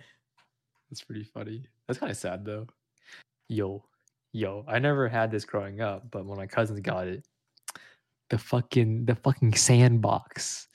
That's 0.93 1.01
pretty 1.01 1.23
funny. 1.23 1.65
That's 1.87 1.99
kind 1.99 2.11
of 2.11 2.17
sad 2.17 2.45
though. 2.45 2.67
Yo, 3.49 3.83
yo, 4.31 4.63
I 4.67 4.77
never 4.77 5.09
had 5.09 5.31
this 5.31 5.43
growing 5.43 5.81
up, 5.81 6.11
but 6.11 6.23
when 6.23 6.37
my 6.37 6.45
cousins 6.45 6.79
mm. 6.81 6.83
got 6.83 7.07
it, 7.07 7.25
the 8.29 8.37
fucking 8.37 9.05
the 9.05 9.15
fucking 9.15 9.55
sandbox 9.55 10.67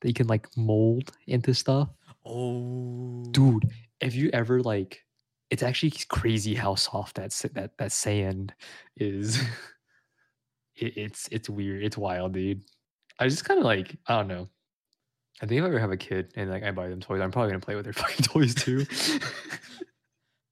that 0.00 0.08
you 0.08 0.14
can 0.14 0.26
like 0.26 0.48
mold 0.56 1.12
into 1.28 1.54
stuff. 1.54 1.90
Oh 2.24 3.22
Dude, 3.30 3.70
if 4.00 4.16
you 4.16 4.30
ever 4.32 4.60
like 4.62 5.04
it's 5.50 5.62
actually 5.62 5.92
crazy 6.08 6.56
how 6.56 6.74
soft 6.74 7.14
that 7.14 7.30
that 7.54 7.78
that 7.78 7.92
sand 7.92 8.52
is. 8.96 9.40
it, 10.74 10.92
it's 10.96 11.28
it's 11.30 11.48
weird. 11.48 11.84
It's 11.84 11.96
wild, 11.96 12.32
dude. 12.32 12.62
I 13.20 13.28
just 13.28 13.44
kind 13.44 13.60
of 13.60 13.64
like 13.64 13.96
I 14.08 14.16
don't 14.16 14.26
know. 14.26 14.48
I 15.42 15.46
think 15.46 15.58
if 15.58 15.64
I 15.64 15.68
ever 15.68 15.78
have 15.78 15.92
a 15.92 15.96
kid 15.96 16.32
and 16.34 16.50
like 16.50 16.62
I 16.62 16.70
buy 16.70 16.88
them 16.88 17.00
toys, 17.00 17.20
I'm 17.20 17.30
probably 17.30 17.50
gonna 17.50 17.60
play 17.60 17.76
with 17.76 17.84
their 17.84 17.92
fucking 17.92 18.24
toys 18.24 18.54
too. 18.54 18.86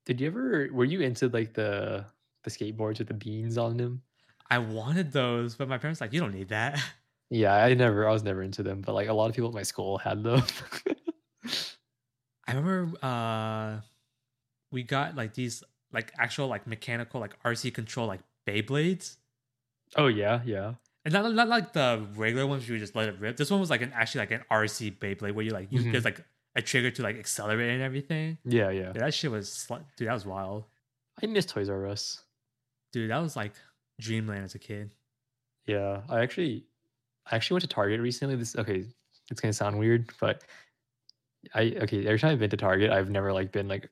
Did 0.06 0.20
you 0.20 0.26
ever? 0.26 0.68
Were 0.72 0.84
you 0.84 1.00
into 1.00 1.28
like 1.28 1.54
the 1.54 2.04
the 2.42 2.50
skateboards 2.50 2.98
with 2.98 3.08
the 3.08 3.14
beans 3.14 3.56
on 3.56 3.76
them? 3.76 4.02
I 4.50 4.58
wanted 4.58 5.12
those, 5.12 5.54
but 5.54 5.68
my 5.68 5.78
parents 5.78 6.00
like, 6.00 6.12
you 6.12 6.20
don't 6.20 6.34
need 6.34 6.48
that. 6.48 6.78
Yeah, 7.30 7.54
I 7.54 7.72
never. 7.74 8.06
I 8.06 8.12
was 8.12 8.22
never 8.22 8.42
into 8.42 8.62
them, 8.62 8.82
but 8.82 8.94
like 8.94 9.08
a 9.08 9.12
lot 9.12 9.30
of 9.30 9.34
people 9.34 9.48
at 9.48 9.54
my 9.54 9.62
school 9.62 9.98
had 9.98 10.22
them. 10.22 10.42
I 12.46 12.52
remember 12.52 12.98
uh 13.04 13.80
we 14.70 14.82
got 14.82 15.16
like 15.16 15.34
these 15.34 15.64
like 15.92 16.12
actual 16.18 16.48
like 16.48 16.66
mechanical 16.66 17.20
like 17.20 17.42
RC 17.42 17.72
control 17.72 18.06
like 18.06 18.20
Beyblades. 18.46 19.16
oh 19.96 20.08
yeah, 20.08 20.42
yeah. 20.44 20.74
And 21.04 21.12
not, 21.12 21.34
not 21.34 21.48
like 21.48 21.72
the 21.74 22.06
regular 22.16 22.46
ones 22.46 22.66
where 22.66 22.74
you 22.74 22.80
just 22.80 22.96
let 22.96 23.08
it 23.08 23.16
rip. 23.20 23.36
This 23.36 23.50
one 23.50 23.60
was 23.60 23.68
like 23.70 23.82
an 23.82 23.92
actually 23.94 24.20
like 24.20 24.30
an 24.30 24.42
RC 24.50 24.98
Beyblade 24.98 25.32
where 25.34 25.44
you 25.44 25.50
like 25.50 25.68
you 25.70 25.80
Mhm. 25.80 25.92
there's 25.92 26.04
like 26.04 26.24
a 26.56 26.62
trigger 26.62 26.90
to 26.92 27.02
like 27.02 27.16
accelerate 27.18 27.70
and 27.70 27.82
everything. 27.82 28.38
Yeah, 28.44 28.70
yeah. 28.70 28.92
Dude, 28.92 29.02
that 29.02 29.12
shit 29.12 29.30
was 29.30 29.48
sli- 29.50 29.84
dude, 29.96 30.08
that 30.08 30.14
was 30.14 30.24
wild. 30.24 30.64
I 31.22 31.26
miss 31.26 31.44
Toys 31.46 31.68
R 31.68 31.86
Us. 31.88 32.22
Dude, 32.92 33.10
that 33.10 33.18
was 33.18 33.36
like 33.36 33.52
dreamland 34.00 34.44
as 34.44 34.54
a 34.54 34.58
kid. 34.58 34.94
Yeah, 35.66 36.02
I 36.08 36.22
actually, 36.22 36.64
I 37.30 37.36
actually 37.36 37.56
went 37.56 37.62
to 37.62 37.68
Target 37.68 38.00
recently. 38.00 38.36
This 38.36 38.56
okay, 38.56 38.84
it's 39.30 39.40
gonna 39.40 39.52
sound 39.52 39.78
weird, 39.78 40.10
but 40.20 40.42
I 41.54 41.74
okay. 41.82 42.06
Every 42.06 42.18
time 42.18 42.32
I've 42.32 42.38
been 42.38 42.50
to 42.50 42.56
Target, 42.56 42.90
I've 42.90 43.10
never 43.10 43.32
like 43.32 43.52
been 43.52 43.68
like 43.68 43.90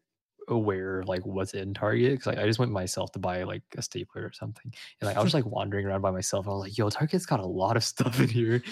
aware 0.53 1.01
of 1.01 1.09
like 1.09 1.25
what's 1.27 1.55
in 1.55 1.75
Target 1.75 2.13
because 2.13 2.27
like, 2.27 2.39
I 2.39 2.47
just 2.47 2.59
went 2.59 2.73
myself 2.73 3.13
to 3.13 3.19
buy 3.19 3.43
like 3.43 3.63
a 3.77 3.83
stapler 3.83 4.23
or 4.23 4.33
something, 4.33 4.73
and 5.01 5.09
like 5.09 5.17
I 5.17 5.23
was 5.23 5.35
like 5.39 5.47
wandering 5.47 5.87
around 5.87 6.03
by 6.03 6.11
myself. 6.11 6.47
And 6.47 6.53
I 6.53 6.55
was 6.55 6.63
like, 6.63 6.79
"Yo, 6.79 6.91
Target's 6.91 7.27
got 7.27 7.41
a 7.41 7.47
lot 7.47 7.77
of 7.77 7.85
stuff 7.93 8.21
in 8.21 8.29
here," 8.29 8.63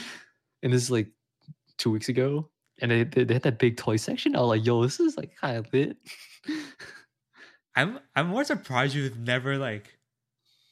and 0.62 0.72
this 0.72 0.82
is 0.82 0.90
like 0.90 1.08
two 1.78 1.90
weeks 1.90 2.08
ago, 2.08 2.48
and 2.80 2.90
they 2.90 3.04
they, 3.04 3.24
they 3.24 3.34
had 3.34 3.42
that 3.42 3.58
big 3.58 3.76
toy 3.76 3.96
section. 3.96 4.36
I 4.36 4.40
was 4.40 4.48
like, 4.48 4.66
"Yo, 4.66 4.82
this 4.82 5.00
is 5.00 5.16
like 5.16 5.34
kind 5.36 5.56
of 5.56 5.72
lit." 5.72 5.96
I'm 7.76 8.00
I'm 8.16 8.28
more 8.28 8.44
surprised 8.44 8.94
you've 8.94 9.18
never 9.18 9.56
like 9.56 9.98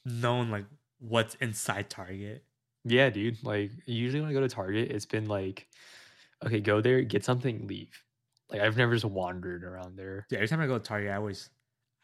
known 0.05 0.51
like 0.51 0.65
what's 0.99 1.35
inside 1.37 1.91
Target. 1.91 2.45
Yeah, 2.85 3.11
dude. 3.11 3.43
Like 3.45 3.71
usually 3.87 4.21
when 4.21 4.31
I 4.31 4.33
go 4.33 4.41
to 4.41 4.49
Target, 4.49 4.91
it's 4.91 5.07
been 5.07 5.27
like, 5.27 5.67
okay, 6.45 6.61
go 6.61 6.81
there, 6.81 7.03
get 7.03 7.25
something, 7.25 7.67
leave. 7.67 8.03
Like 8.51 8.61
I've 8.61 8.77
never 8.77 8.95
just 8.95 9.05
wandered 9.05 9.65
around 9.65 9.97
there. 9.97 10.27
Dude, 10.29 10.39
every 10.39 10.49
time 10.49 10.61
I 10.61 10.67
go 10.67 10.79
to 10.79 10.85
Target, 10.85 11.11
I 11.11 11.17
always 11.17 11.51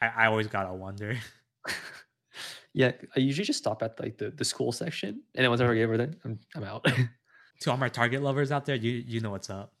I, 0.01 0.07
I 0.07 0.25
always 0.27 0.47
gotta 0.47 0.73
wonder. 0.73 1.17
yeah, 2.73 2.91
I 3.15 3.19
usually 3.19 3.45
just 3.45 3.59
stop 3.59 3.81
at 3.81 3.99
like 3.99 4.17
the, 4.17 4.31
the 4.31 4.45
school 4.45 4.71
section, 4.71 5.21
and 5.35 5.43
then 5.43 5.49
once 5.49 5.61
I 5.61 5.73
get 5.73 5.83
over 5.83 5.97
there, 5.97 6.11
I'm 6.23 6.39
I'm 6.55 6.63
out. 6.63 6.85
to 7.61 7.71
all 7.71 7.77
my 7.77 7.89
Target 7.89 8.21
lovers 8.21 8.51
out 8.51 8.65
there, 8.65 8.75
you 8.75 8.91
you 8.91 9.21
know 9.21 9.31
what's 9.31 9.49
up. 9.49 9.73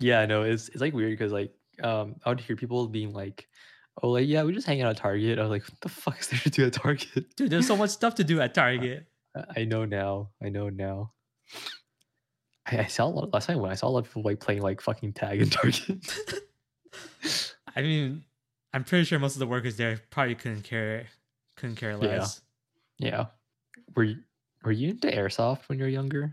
yeah, 0.00 0.20
I 0.20 0.26
know 0.26 0.42
it's 0.42 0.68
it's 0.68 0.80
like 0.80 0.94
weird 0.94 1.12
because 1.12 1.32
like 1.32 1.52
um 1.82 2.16
I 2.24 2.30
would 2.30 2.40
hear 2.40 2.56
people 2.56 2.88
being 2.88 3.12
like, 3.12 3.46
oh 4.02 4.10
like 4.10 4.26
yeah, 4.26 4.42
we 4.42 4.52
just 4.52 4.66
hang 4.66 4.82
out 4.82 4.90
at 4.90 4.96
Target. 4.96 5.38
I 5.38 5.42
was 5.42 5.50
like, 5.50 5.62
what 5.62 5.80
the 5.80 5.88
fuck 5.88 6.20
is 6.20 6.28
there 6.28 6.40
to 6.40 6.50
do 6.50 6.66
at 6.66 6.72
Target? 6.72 7.36
Dude, 7.36 7.50
there's 7.50 7.66
so 7.66 7.76
much 7.76 7.90
stuff 7.90 8.14
to 8.16 8.24
do 8.24 8.40
at 8.40 8.54
Target. 8.62 9.06
I 9.56 9.64
know 9.64 9.84
now. 9.84 10.30
I 10.42 10.48
know 10.48 10.68
now. 10.68 11.12
I, 12.66 12.78
I 12.78 12.86
saw 12.86 13.06
a 13.06 13.08
lot 13.08 13.32
last 13.32 13.46
time 13.46 13.58
when 13.60 13.70
I 13.70 13.74
saw 13.74 13.88
a 13.88 13.90
lot 13.90 14.00
of 14.00 14.06
people 14.06 14.22
like 14.22 14.40
playing 14.40 14.62
like 14.62 14.80
fucking 14.80 15.12
tag 15.12 15.40
in 15.40 15.50
Target. 15.50 15.98
I 17.76 17.82
mean, 17.82 18.24
I'm 18.72 18.84
pretty 18.84 19.04
sure 19.04 19.18
most 19.18 19.34
of 19.34 19.40
the 19.40 19.46
workers 19.46 19.76
there 19.76 20.00
probably 20.10 20.34
couldn't 20.34 20.62
care 20.62 21.06
couldn't 21.56 21.76
care 21.76 21.96
less. 21.96 22.40
Yeah. 22.98 23.26
Were 23.96 24.04
you 24.04 24.16
were 24.64 24.72
you 24.72 24.90
into 24.90 25.08
airsoft 25.08 25.68
when 25.68 25.78
you 25.78 25.84
were 25.84 25.90
younger? 25.90 26.32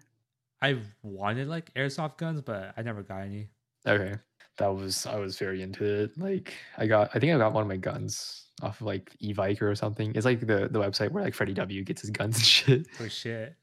I 0.61 0.77
wanted 1.01 1.47
like 1.47 1.73
airsoft 1.73 2.17
guns, 2.17 2.41
but 2.41 2.73
I 2.77 2.81
never 2.81 3.03
got 3.03 3.21
any. 3.21 3.49
Okay. 3.85 4.15
That 4.57 4.67
was 4.67 5.05
I 5.05 5.17
was 5.17 5.37
very 5.37 5.61
into 5.61 5.83
it. 5.85 6.17
Like 6.17 6.53
I 6.77 6.87
got 6.87 7.09
I 7.13 7.19
think 7.19 7.33
I 7.33 7.37
got 7.37 7.53
one 7.53 7.63
of 7.63 7.67
my 7.67 7.77
guns 7.77 8.45
off 8.61 8.79
of 8.81 8.87
like 8.87 9.11
Evike 9.21 9.61
or 9.61 9.73
something. 9.75 10.13
It's 10.15 10.25
like 10.25 10.41
the 10.41 10.67
the 10.69 10.79
website 10.79 11.11
where 11.11 11.23
like 11.23 11.33
Freddie 11.33 11.53
W 11.53 11.83
gets 11.83 12.01
his 12.01 12.11
guns 12.11 12.37
and 12.37 12.45
shit. 12.45 12.87
Oh 12.99 13.07
shit. 13.07 13.55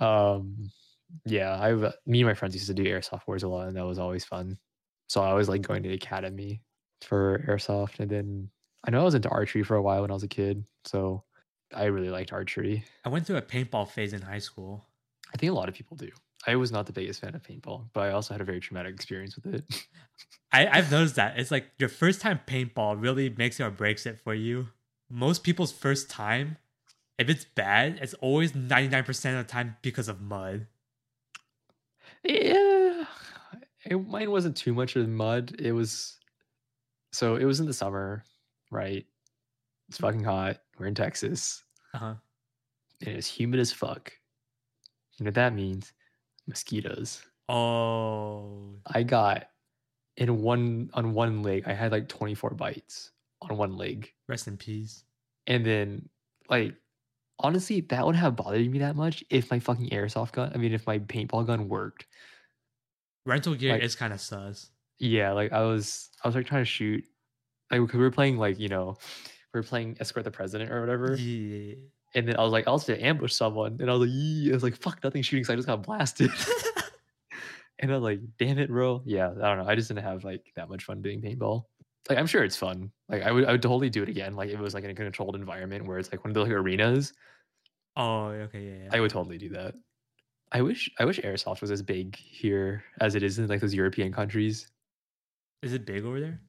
Um 0.00 0.70
yeah, 1.24 1.58
I 1.60 1.72
me 2.06 2.20
and 2.20 2.28
my 2.28 2.34
friends 2.34 2.54
used 2.54 2.66
to 2.66 2.74
do 2.74 2.84
airsoft 2.84 3.26
wars 3.26 3.42
a 3.42 3.48
lot 3.48 3.68
and 3.68 3.76
that 3.76 3.86
was 3.86 3.98
always 3.98 4.24
fun. 4.24 4.58
So 5.08 5.22
I 5.22 5.34
was 5.34 5.48
like 5.48 5.62
going 5.62 5.82
to 5.82 5.88
the 5.88 5.94
academy 5.94 6.62
for 7.02 7.44
airsoft 7.48 8.00
and 8.00 8.10
then 8.10 8.50
I 8.86 8.90
know 8.90 9.00
I 9.00 9.04
was 9.04 9.14
into 9.14 9.28
archery 9.28 9.62
for 9.62 9.76
a 9.76 9.82
while 9.82 10.02
when 10.02 10.10
I 10.10 10.14
was 10.14 10.22
a 10.22 10.28
kid. 10.28 10.64
So 10.84 11.24
I 11.74 11.84
really 11.84 12.10
liked 12.10 12.32
archery. 12.32 12.84
I 13.04 13.08
went 13.08 13.26
through 13.26 13.36
a 13.36 13.42
paintball 13.42 13.88
phase 13.88 14.12
in 14.12 14.22
high 14.22 14.38
school. 14.38 14.86
I 15.32 15.36
think 15.36 15.50
a 15.50 15.54
lot 15.54 15.68
of 15.68 15.74
people 15.74 15.96
do. 15.96 16.10
I 16.46 16.56
was 16.56 16.72
not 16.72 16.86
the 16.86 16.92
biggest 16.92 17.20
fan 17.20 17.34
of 17.34 17.42
paintball, 17.42 17.90
but 17.92 18.00
I 18.00 18.12
also 18.12 18.34
had 18.34 18.40
a 18.40 18.44
very 18.44 18.60
traumatic 18.60 18.94
experience 18.94 19.36
with 19.36 19.54
it. 19.54 19.64
I, 20.52 20.66
I've 20.66 20.90
noticed 20.90 21.16
that. 21.16 21.38
It's 21.38 21.50
like 21.50 21.66
your 21.78 21.88
first 21.88 22.20
time 22.20 22.40
paintball 22.46 23.00
really 23.00 23.28
makes 23.28 23.60
it 23.60 23.64
or 23.64 23.70
breaks 23.70 24.06
it 24.06 24.18
for 24.18 24.34
you. 24.34 24.68
Most 25.10 25.44
people's 25.44 25.72
first 25.72 26.08
time, 26.08 26.56
if 27.18 27.28
it's 27.28 27.44
bad, 27.44 27.98
it's 28.00 28.14
always 28.14 28.52
99% 28.52 29.08
of 29.08 29.46
the 29.46 29.52
time 29.52 29.76
because 29.82 30.08
of 30.08 30.20
mud. 30.20 30.66
Yeah, 32.24 33.04
it, 33.84 33.96
mine 34.08 34.30
wasn't 34.30 34.56
too 34.56 34.74
much 34.74 34.96
of 34.96 35.08
mud. 35.08 35.54
It 35.58 35.72
was 35.72 36.18
so 37.12 37.36
it 37.36 37.44
was 37.44 37.60
in 37.60 37.66
the 37.66 37.72
summer, 37.72 38.24
right? 38.70 39.04
It's 39.88 39.98
fucking 39.98 40.24
hot. 40.24 40.58
We're 40.78 40.86
in 40.86 40.94
Texas, 40.94 41.64
Uh-huh. 41.94 42.14
and 43.04 43.16
it's 43.16 43.26
humid 43.26 43.60
as 43.60 43.72
fuck. 43.72 44.12
You 45.18 45.24
know 45.24 45.28
what 45.28 45.34
that 45.34 45.54
means? 45.54 45.92
Mosquitoes. 46.46 47.22
Oh, 47.48 48.76
I 48.86 49.02
got 49.02 49.48
in 50.16 50.40
one 50.42 50.90
on 50.94 51.12
one 51.12 51.42
leg. 51.42 51.64
I 51.66 51.72
had 51.72 51.92
like 51.92 52.08
24 52.08 52.50
bites 52.50 53.10
on 53.42 53.56
one 53.56 53.76
leg. 53.76 54.12
rest 54.28 54.46
in 54.46 54.56
peace. 54.56 55.04
And 55.46 55.64
then, 55.66 56.08
like, 56.48 56.74
honestly, 57.40 57.80
that 57.82 58.04
wouldn't 58.04 58.22
have 58.22 58.36
bothered 58.36 58.70
me 58.70 58.78
that 58.80 58.96
much 58.96 59.24
if 59.30 59.50
my 59.50 59.58
fucking 59.58 59.90
airsoft 59.90 60.32
gun, 60.32 60.52
I 60.54 60.58
mean, 60.58 60.72
if 60.72 60.86
my 60.86 60.98
paintball 60.98 61.46
gun 61.46 61.68
worked. 61.68 62.06
Rental 63.26 63.54
gear 63.54 63.72
Like- 63.72 63.82
is 63.82 63.94
kind 63.96 64.12
of 64.12 64.20
sus. 64.20 64.70
Yeah, 64.98 65.32
like 65.32 65.52
I 65.52 65.62
was, 65.62 66.10
I 66.22 66.28
was 66.28 66.34
like 66.34 66.46
trying 66.46 66.62
to 66.62 66.70
shoot, 66.70 67.04
like, 67.70 67.80
because 67.80 67.96
we 67.96 68.02
were 68.04 68.10
playing, 68.10 68.36
like, 68.36 68.58
you 68.58 68.68
know, 68.68 68.98
we 69.54 69.58
were 69.58 69.64
playing 69.64 69.96
Escort 69.98 70.24
the 70.24 70.30
President 70.30 70.70
or 70.70 70.80
whatever. 70.80 71.14
Yeah. 71.16 71.76
And 72.14 72.28
then 72.28 72.36
I 72.36 72.42
was 72.42 72.52
like, 72.52 72.66
I 72.68 72.70
was 72.70 72.84
to 72.86 73.02
ambush 73.02 73.32
someone. 73.32 73.78
And 73.80 73.88
I 73.90 73.94
was 73.94 74.00
like, 74.08 74.10
Yee. 74.14 74.50
I 74.50 74.54
was 74.54 74.62
like, 74.62 74.76
fuck, 74.76 75.02
nothing 75.02 75.22
shooting. 75.22 75.44
So 75.44 75.52
I 75.52 75.56
just 75.56 75.68
got 75.68 75.82
blasted. 75.82 76.30
and 77.78 77.90
I 77.90 77.94
was 77.94 78.02
like, 78.02 78.20
damn 78.38 78.58
it, 78.58 78.68
bro. 78.68 79.02
Yeah, 79.06 79.30
I 79.30 79.48
don't 79.48 79.58
know. 79.58 79.66
I 79.66 79.74
just 79.74 79.88
didn't 79.88 80.02
have 80.04 80.24
like 80.24 80.44
that 80.56 80.68
much 80.68 80.84
fun 80.84 81.02
doing 81.02 81.22
paintball. 81.22 81.64
Like, 82.10 82.18
I'm 82.18 82.26
sure 82.26 82.44
it's 82.44 82.56
fun. 82.56 82.90
Like, 83.08 83.22
I 83.22 83.30
would, 83.32 83.44
I 83.46 83.52
would 83.52 83.62
totally 83.62 83.88
do 83.88 84.02
it 84.02 84.08
again. 84.08 84.36
Like, 84.36 84.50
if 84.50 84.58
it 84.58 84.62
was 84.62 84.74
like 84.74 84.84
in 84.84 84.90
a 84.90 84.94
controlled 84.94 85.36
environment 85.36 85.86
where 85.86 85.98
it's 85.98 86.10
like 86.12 86.24
one 86.24 86.30
of 86.30 86.34
the 86.34 86.42
like 86.42 86.50
arenas. 86.52 87.12
oh, 87.96 88.26
okay, 88.26 88.60
yeah, 88.62 88.84
yeah. 88.84 88.90
I 88.92 89.00
would 89.00 89.10
totally 89.10 89.38
do 89.38 89.48
that. 89.50 89.74
I 90.52 90.62
wish 90.62 90.90
I 90.98 91.04
wish 91.04 91.20
airsoft 91.20 91.60
was 91.60 91.70
as 91.70 91.82
big 91.82 92.16
here 92.16 92.82
as 93.00 93.14
it 93.14 93.22
is 93.22 93.38
in 93.38 93.46
like 93.46 93.60
those 93.60 93.74
European 93.74 94.12
countries. 94.12 94.68
Is 95.62 95.72
it 95.72 95.86
big 95.86 96.04
over 96.04 96.20
there? 96.20 96.40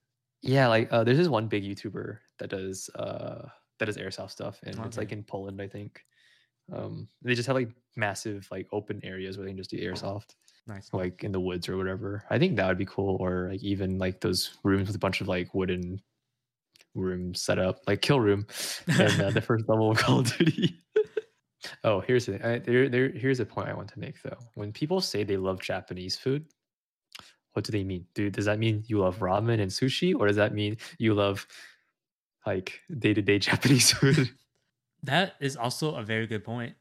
Yeah, 0.41 0.67
like 0.67 0.91
uh, 0.91 1.03
there's 1.03 1.17
this 1.19 1.27
one 1.27 1.47
big 1.47 1.63
YouTuber 1.63 2.17
that 2.39 2.49
does 2.49 2.89
uh 2.95 3.47
that 3.77 3.85
does 3.85 3.97
airsoft 3.97 4.31
stuff, 4.31 4.59
and 4.63 4.79
it's 4.85 4.97
like 4.97 5.11
in 5.11 5.23
Poland, 5.23 5.61
I 5.61 5.67
think. 5.67 6.03
Um, 6.73 7.09
they 7.21 7.35
just 7.35 7.47
have 7.47 7.55
like 7.55 7.69
massive 7.95 8.47
like 8.49 8.67
open 8.71 9.01
areas 9.03 9.37
where 9.37 9.45
they 9.45 9.51
can 9.51 9.57
just 9.57 9.69
do 9.69 9.77
airsoft, 9.77 10.35
Nice. 10.67 10.89
like 10.93 11.23
in 11.23 11.31
the 11.31 11.39
woods 11.39 11.67
or 11.67 11.77
whatever. 11.77 12.23
I 12.29 12.37
think 12.37 12.55
that 12.55 12.67
would 12.67 12.77
be 12.77 12.85
cool, 12.85 13.17
or 13.19 13.49
like 13.51 13.63
even 13.63 13.97
like 13.97 14.21
those 14.21 14.57
rooms 14.63 14.87
with 14.87 14.95
a 14.95 14.99
bunch 14.99 15.21
of 15.21 15.27
like 15.27 15.53
wooden 15.53 16.01
rooms 16.93 17.41
set 17.41 17.59
up, 17.59 17.79
like 17.87 18.01
kill 18.01 18.19
room, 18.19 18.45
and 18.87 19.21
uh, 19.21 19.31
the 19.31 19.41
first 19.45 19.67
level 19.67 19.91
of 19.91 19.97
Call 19.97 20.19
of 20.19 20.37
Duty. 20.37 20.79
oh, 21.83 22.01
here's 22.01 22.25
the 22.25 22.45
I, 22.47 22.59
there, 22.59 22.89
there. 22.89 23.09
Here's 23.09 23.39
a 23.39 23.45
point 23.45 23.69
I 23.69 23.73
want 23.73 23.89
to 23.89 23.99
make 23.99 24.21
though. 24.21 24.37
When 24.55 24.71
people 24.71 25.01
say 25.01 25.23
they 25.23 25.37
love 25.37 25.61
Japanese 25.61 26.15
food, 26.15 26.45
what 27.53 27.65
do 27.65 27.71
they 27.71 27.83
mean? 27.83 28.05
Do 28.13 28.29
does 28.29 28.45
that 28.45 28.59
mean 28.59 28.83
you 28.87 28.99
love 28.99 29.19
ramen 29.19 29.59
and 29.59 29.71
sushi, 29.71 30.13
or 30.17 30.27
does 30.27 30.37
that 30.37 30.53
mean 30.53 30.77
you 30.97 31.13
love 31.13 31.45
like 32.45 32.81
day 32.99 33.13
to 33.13 33.21
day 33.21 33.39
Japanese 33.39 33.91
food? 33.91 34.29
That 35.03 35.33
is 35.39 35.57
also 35.57 35.95
a 35.95 36.03
very 36.03 36.27
good 36.27 36.43
point. 36.43 36.75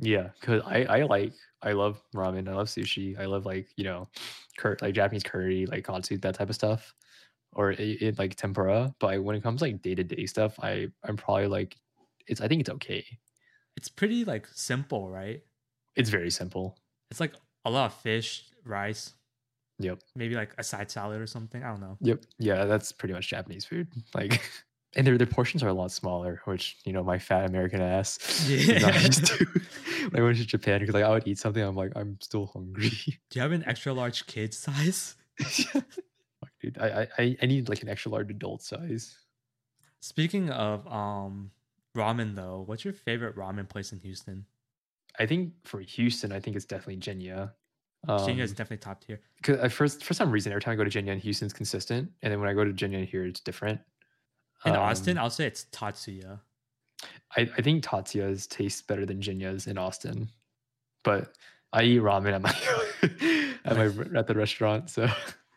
Yeah, 0.00 0.30
because 0.40 0.62
I 0.66 0.84
I 0.84 1.02
like 1.04 1.34
I 1.62 1.72
love 1.72 2.02
ramen, 2.14 2.48
I 2.48 2.54
love 2.54 2.68
sushi, 2.68 3.18
I 3.18 3.26
love 3.26 3.46
like 3.46 3.68
you 3.76 3.84
know, 3.84 4.08
cur- 4.58 4.76
like 4.80 4.94
Japanese 4.94 5.22
curry, 5.24 5.66
like 5.66 5.84
katsu, 5.86 6.18
that 6.18 6.34
type 6.36 6.48
of 6.48 6.54
stuff, 6.54 6.94
or 7.52 7.72
it, 7.72 7.80
it 8.02 8.18
like 8.18 8.36
tempura. 8.36 8.94
But 9.00 9.22
when 9.24 9.36
it 9.36 9.42
comes 9.42 9.62
like 9.62 9.82
day 9.82 9.94
to 9.94 10.04
day 10.04 10.26
stuff, 10.26 10.58
I 10.62 10.88
I'm 11.04 11.16
probably 11.16 11.48
like 11.48 11.76
it's 12.26 12.40
I 12.40 12.48
think 12.48 12.60
it's 12.62 12.70
okay. 12.70 13.04
It's 13.76 13.88
pretty 13.88 14.24
like 14.24 14.46
simple, 14.48 15.10
right? 15.10 15.42
It's 15.96 16.10
very 16.10 16.30
simple. 16.30 16.78
It's 17.10 17.20
like 17.20 17.34
a 17.64 17.70
lot 17.70 17.86
of 17.86 17.94
fish, 17.94 18.50
rice, 18.64 19.14
Yep. 19.78 20.02
maybe 20.14 20.34
like 20.34 20.54
a 20.58 20.64
side 20.64 20.90
salad 20.90 21.20
or 21.20 21.26
something. 21.26 21.62
I 21.64 21.68
don't 21.68 21.80
know. 21.80 21.98
Yep. 22.00 22.24
Yeah, 22.38 22.64
that's 22.64 22.92
pretty 22.92 23.14
much 23.14 23.28
Japanese 23.28 23.64
food. 23.64 23.88
Like, 24.14 24.42
and 24.96 25.06
their 25.06 25.16
their 25.18 25.26
portions 25.26 25.62
are 25.62 25.68
a 25.68 25.72
lot 25.72 25.92
smaller, 25.92 26.40
which 26.46 26.76
you 26.84 26.92
know 26.92 27.02
my 27.04 27.18
fat 27.18 27.44
American 27.48 27.80
ass 27.80 28.18
is 28.50 28.68
not 28.82 28.94
Yeah. 28.94 29.00
used 29.00 29.26
to. 29.26 29.46
when 30.10 30.20
I 30.22 30.24
went 30.24 30.38
to 30.38 30.46
Japan, 30.46 30.80
because 30.80 30.94
like 30.94 31.04
I 31.04 31.10
would 31.10 31.26
eat 31.28 31.38
something, 31.38 31.62
I'm 31.62 31.76
like 31.76 31.92
I'm 31.96 32.18
still 32.20 32.46
hungry. 32.46 32.90
Do 33.30 33.34
you 33.38 33.42
have 33.42 33.52
an 33.52 33.64
extra 33.66 33.92
large 33.92 34.26
kid 34.26 34.52
size? 34.54 35.16
Dude, 36.60 36.76
I, 36.78 37.08
I 37.18 37.36
I 37.42 37.46
need 37.46 37.68
like 37.68 37.82
an 37.82 37.88
extra 37.88 38.10
large 38.12 38.30
adult 38.30 38.62
size. 38.62 39.16
Speaking 40.00 40.50
of 40.50 40.86
um 40.86 41.50
ramen 41.96 42.34
though, 42.34 42.62
what's 42.66 42.84
your 42.84 42.94
favorite 42.94 43.36
ramen 43.36 43.68
place 43.68 43.92
in 43.92 43.98
Houston? 44.00 44.44
I 45.18 45.26
think 45.26 45.52
for 45.64 45.80
Houston, 45.80 46.32
I 46.32 46.40
think 46.40 46.56
it's 46.56 46.64
definitely 46.64 46.98
Jinya. 46.98 47.52
Um, 48.08 48.18
Jinya 48.18 48.40
is 48.40 48.52
definitely 48.52 48.78
top 48.78 49.04
tier. 49.04 49.20
Cause 49.42 49.58
at 49.58 49.72
first, 49.72 50.04
for 50.04 50.14
some 50.14 50.30
reason, 50.30 50.52
every 50.52 50.62
time 50.62 50.72
I 50.72 50.76
go 50.76 50.84
to 50.84 50.90
Jinya 50.90 51.08
in 51.08 51.18
Houston, 51.18 51.46
it's 51.46 51.52
consistent, 51.54 52.10
and 52.22 52.32
then 52.32 52.40
when 52.40 52.48
I 52.48 52.54
go 52.54 52.64
to 52.64 52.72
Jinya 52.72 53.06
here, 53.06 53.24
it's 53.24 53.40
different. 53.40 53.80
In 54.66 54.72
Um, 54.72 54.78
Austin, 54.80 55.16
I'll 55.18 55.30
say 55.30 55.46
it's 55.46 55.64
Tatsuya. 55.72 56.40
I, 57.36 57.48
I 57.56 57.62
think 57.62 57.82
Tatsuya's 57.84 58.46
tastes 58.46 58.82
better 58.82 59.06
than 59.06 59.20
Jinya's 59.20 59.66
in 59.66 59.78
Austin, 59.78 60.28
but 61.02 61.32
I 61.72 61.84
eat 61.84 62.00
ramen 62.02 62.32
at 62.34 62.42
my 62.42 62.54
at 63.64 63.76
my 63.76 64.18
at 64.18 64.26
the 64.26 64.34
restaurant. 64.34 64.90
So, 64.90 65.08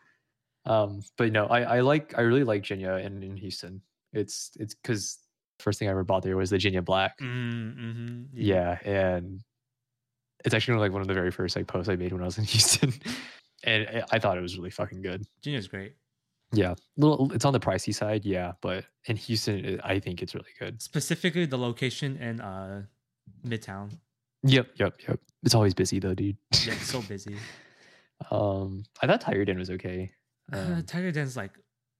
um, 0.66 1.02
but 1.18 1.32
no, 1.32 1.46
I 1.46 1.60
I 1.76 1.80
like 1.80 2.16
I 2.16 2.22
really 2.22 2.44
like 2.44 2.62
Jinya 2.62 3.04
in 3.04 3.22
in 3.22 3.36
Houston. 3.36 3.82
It's 4.12 4.52
it's 4.58 4.74
because 4.74 5.18
first 5.58 5.78
thing 5.78 5.88
I 5.88 5.90
ever 5.90 6.04
bought 6.04 6.22
there 6.22 6.36
was 6.36 6.50
the 6.50 6.56
Jinya 6.56 6.84
Black. 6.84 7.18
Mm, 7.18 7.76
mm-hmm. 7.76 8.22
Yeah, 8.32 8.78
and 8.84 9.42
it's 10.44 10.54
actually 10.54 10.78
like 10.78 10.92
one 10.92 11.02
of 11.02 11.08
the 11.08 11.14
very 11.14 11.30
first 11.30 11.56
like 11.56 11.66
posts 11.66 11.88
I 11.90 11.96
made 11.96 12.12
when 12.12 12.22
I 12.22 12.26
was 12.26 12.38
in 12.38 12.44
Houston, 12.54 12.92
and 13.64 14.04
I- 14.10 14.18
thought 14.18 14.38
it 14.38 14.42
was 14.42 14.56
really 14.56 14.70
fucking 14.70 15.02
good. 15.02 15.26
Jinya's 15.42 15.68
great. 15.68 15.94
Yeah, 16.52 16.74
little 16.96 17.32
it's 17.32 17.44
on 17.44 17.52
the 17.52 17.60
pricey 17.60 17.92
side, 17.94 18.24
yeah, 18.24 18.52
but 18.60 18.84
in 19.06 19.16
Houston, 19.16 19.80
I 19.82 19.98
think 19.98 20.22
it's 20.22 20.34
really 20.34 20.52
good. 20.58 20.80
Specifically 20.82 21.46
the 21.46 21.58
location 21.58 22.16
in 22.16 22.40
uh 22.40 22.82
Midtown. 23.46 23.90
Yep, 24.44 24.68
yep, 24.76 24.94
yep. 25.08 25.20
It's 25.42 25.54
always 25.54 25.74
busy 25.74 25.98
though, 25.98 26.14
dude. 26.14 26.36
Yeah, 26.66 26.74
it's 26.74 26.86
so 26.90 27.00
busy. 27.02 27.36
Um, 28.30 28.84
I 29.02 29.06
thought 29.08 29.20
Tiger 29.20 29.44
Den 29.44 29.58
was 29.58 29.70
okay. 29.70 30.12
Uh, 30.52 30.56
Um, 30.58 30.82
Tiger 30.84 31.10
Den's 31.10 31.36
like 31.36 31.50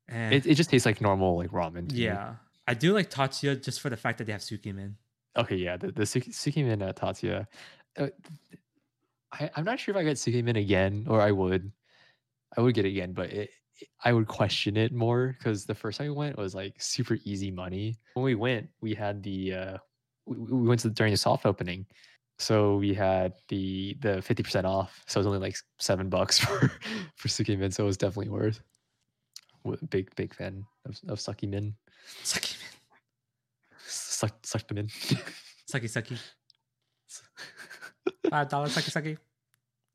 eh. 0.09 0.31
it, 0.37 0.47
it 0.47 0.55
just 0.55 0.71
tastes 0.71 0.87
like 0.87 1.01
normal 1.01 1.37
like 1.37 1.51
ramen. 1.51 1.89
to 1.89 1.95
me. 1.95 2.03
yeah. 2.05 2.37
I 2.69 2.75
do 2.75 2.95
like 2.95 3.11
Tatsuya 3.11 3.63
just 3.63 3.81
for 3.81 3.91
the 3.91 3.97
fact 3.97 4.19
that 4.19 4.25
they 4.25 4.33
have 4.33 4.41
Sukimen. 4.41 4.95
Okay. 5.37 5.57
Yeah. 5.57 5.77
The 5.77 5.89
the 5.91 6.05
Suki- 6.05 6.31
Sukimen 6.33 6.87
at 6.89 6.97
Tatsuya. 6.97 7.47
Uh, 7.99 8.07
I 9.33 9.51
I'm 9.57 9.65
not 9.65 9.81
sure 9.81 9.93
if 9.95 9.99
I 9.99 10.05
get 10.05 10.17
Sukimen 10.17 10.57
again 10.59 11.07
or 11.09 11.21
I 11.21 11.33
would. 11.33 11.73
I 12.57 12.61
would 12.61 12.75
get 12.75 12.85
it 12.87 12.91
again, 12.91 13.13
but 13.13 13.31
it- 13.31 13.51
I 14.05 14.13
would 14.13 14.29
question 14.29 14.77
it 14.77 14.93
more 14.93 15.35
because 15.39 15.65
the 15.65 15.75
first 15.75 15.99
time 15.99 16.09
we 16.09 16.15
went 16.15 16.39
was 16.39 16.55
like 16.55 16.75
super 16.79 17.19
easy 17.25 17.51
money. 17.51 17.97
When 18.15 18.25
we 18.25 18.35
went, 18.35 18.69
we 18.81 18.95
had 18.95 19.23
the 19.23 19.55
uh, 19.55 19.79
we, 20.27 20.37
we 20.37 20.69
went 20.69 20.81
to 20.81 20.91
during 20.91 21.13
the 21.13 21.17
soft 21.17 21.47
opening, 21.47 21.87
so 22.39 22.77
we 22.77 22.95
had 22.95 23.35
the 23.49 23.97
the 24.01 24.23
fifty 24.23 24.43
percent 24.43 24.67
off. 24.67 25.03
So 25.07 25.19
it 25.19 25.21
was 25.21 25.27
only 25.27 25.39
like 25.39 25.57
seven 25.79 26.09
bucks 26.09 26.39
for 26.45 26.71
for 27.17 27.29
Sukimen, 27.29 27.73
so 27.73 27.85
it 27.85 27.87
was 27.87 27.97
definitely 27.97 28.31
worth. 28.31 28.61
Big 29.89 30.15
big 30.15 30.35
fan 30.35 30.65
of 30.85 31.01
of 31.09 31.19
Sukimen. 31.19 31.75
Sukimen. 32.23 32.63
Suck 33.87 34.35
suck 34.43 34.67
them 34.69 34.79
in. 34.79 34.87
Sucky 34.87 35.19
sucky. 35.71 36.19
Five 38.31 38.49
dollars 38.49 38.75
sucky 38.75 38.91
sucky. 38.91 39.19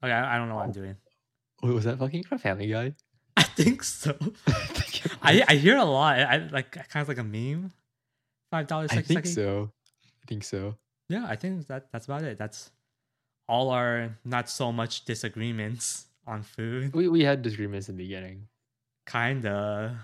Okay, 0.04 0.14
I, 0.14 0.36
I 0.36 0.38
don't 0.38 0.50
know 0.50 0.56
what 0.56 0.66
I'm 0.66 0.72
doing. 0.72 0.96
Wait, 1.62 1.74
was 1.74 1.84
that 1.84 2.00
fucking 2.00 2.24
from 2.24 2.38
Family 2.38 2.68
Guy? 2.68 2.94
I 3.40 3.44
think 3.44 3.84
so. 3.84 4.16
I 5.24 5.44
I. 5.48 5.56
Hear 5.56 5.78
a 5.78 5.86
lot. 5.86 6.20
I 6.20 6.38
like 6.52 6.72
kind 6.92 7.02
of 7.02 7.08
like 7.08 7.18
a 7.20 7.24
meme. 7.24 7.72
Five 8.52 8.68
dollars 8.68 8.92
I 8.92 9.02
think 9.02 9.24
sucky. 9.24 9.34
so. 9.34 9.72
I 10.24 10.26
think 10.28 10.44
so. 10.44 10.76
Yeah, 11.08 11.26
I 11.26 11.36
think 11.36 11.68
that 11.68 11.88
that's 11.92 12.06
about 12.06 12.24
it. 12.24 12.38
That's 12.38 12.70
all 13.48 13.70
our 13.72 14.18
not 14.26 14.50
so 14.50 14.72
much 14.72 15.06
disagreements 15.06 16.06
on 16.28 16.44
food. 16.44 16.94
We 16.94 17.08
we 17.08 17.24
had 17.24 17.42
disagreements 17.42 17.88
in 17.90 17.96
the 17.96 18.04
beginning. 18.04 18.48
Kinda. 19.08 19.98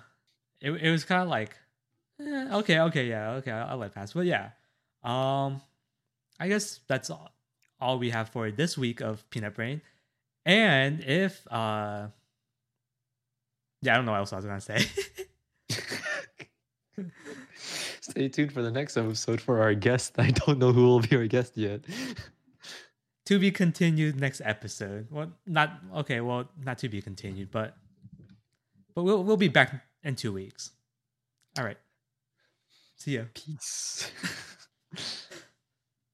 It 0.61 0.71
it 0.71 0.91
was 0.91 1.03
kind 1.03 1.21
of 1.21 1.27
like, 1.27 1.57
eh, 2.19 2.47
okay, 2.63 2.79
okay, 2.88 3.05
yeah, 3.07 3.31
okay, 3.43 3.51
I'll, 3.51 3.71
I'll 3.71 3.77
let 3.77 3.93
pass. 3.93 4.13
But 4.13 4.25
yeah, 4.25 4.49
um, 5.03 5.61
I 6.39 6.47
guess 6.47 6.79
that's 6.88 7.09
all, 7.09 7.29
all 7.79 7.99
we 7.99 8.09
have 8.09 8.29
for 8.29 8.49
this 8.49 8.77
week 8.77 9.01
of 9.01 9.29
Peanut 9.29 9.53
Brain. 9.53 9.81
And 10.45 11.03
if 11.03 11.45
uh, 11.51 12.07
yeah, 13.86 13.93
I 13.93 13.95
don't 13.97 14.05
know 14.05 14.11
what 14.11 14.19
else 14.19 14.33
I 14.33 14.38
was 14.38 14.45
gonna 14.45 14.61
say. 14.61 14.86
Stay 18.01 18.29
tuned 18.29 18.53
for 18.53 18.61
the 18.61 18.71
next 18.71 18.97
episode 18.97 19.41
for 19.41 19.61
our 19.61 19.73
guest. 19.73 20.13
I 20.17 20.31
don't 20.31 20.59
know 20.59 20.71
who 20.71 20.86
will 20.86 21.01
be 21.01 21.15
our 21.15 21.27
guest 21.27 21.57
yet. 21.57 21.81
to 23.25 23.39
be 23.39 23.51
continued 23.51 24.19
next 24.19 24.41
episode. 24.43 25.07
Well, 25.11 25.31
not 25.45 25.73
okay. 25.97 26.21
Well, 26.21 26.49
not 26.63 26.77
to 26.79 26.89
be 26.89 27.01
continued, 27.01 27.51
but 27.51 27.75
but 28.93 29.03
we'll 29.03 29.23
we'll 29.23 29.38
be 29.38 29.49
back 29.49 29.83
in 30.03 30.15
two 30.15 30.33
weeks. 30.33 30.71
All 31.57 31.65
right. 31.65 31.77
See 32.95 33.15
ya. 33.15 33.23
Peace. 33.33 34.11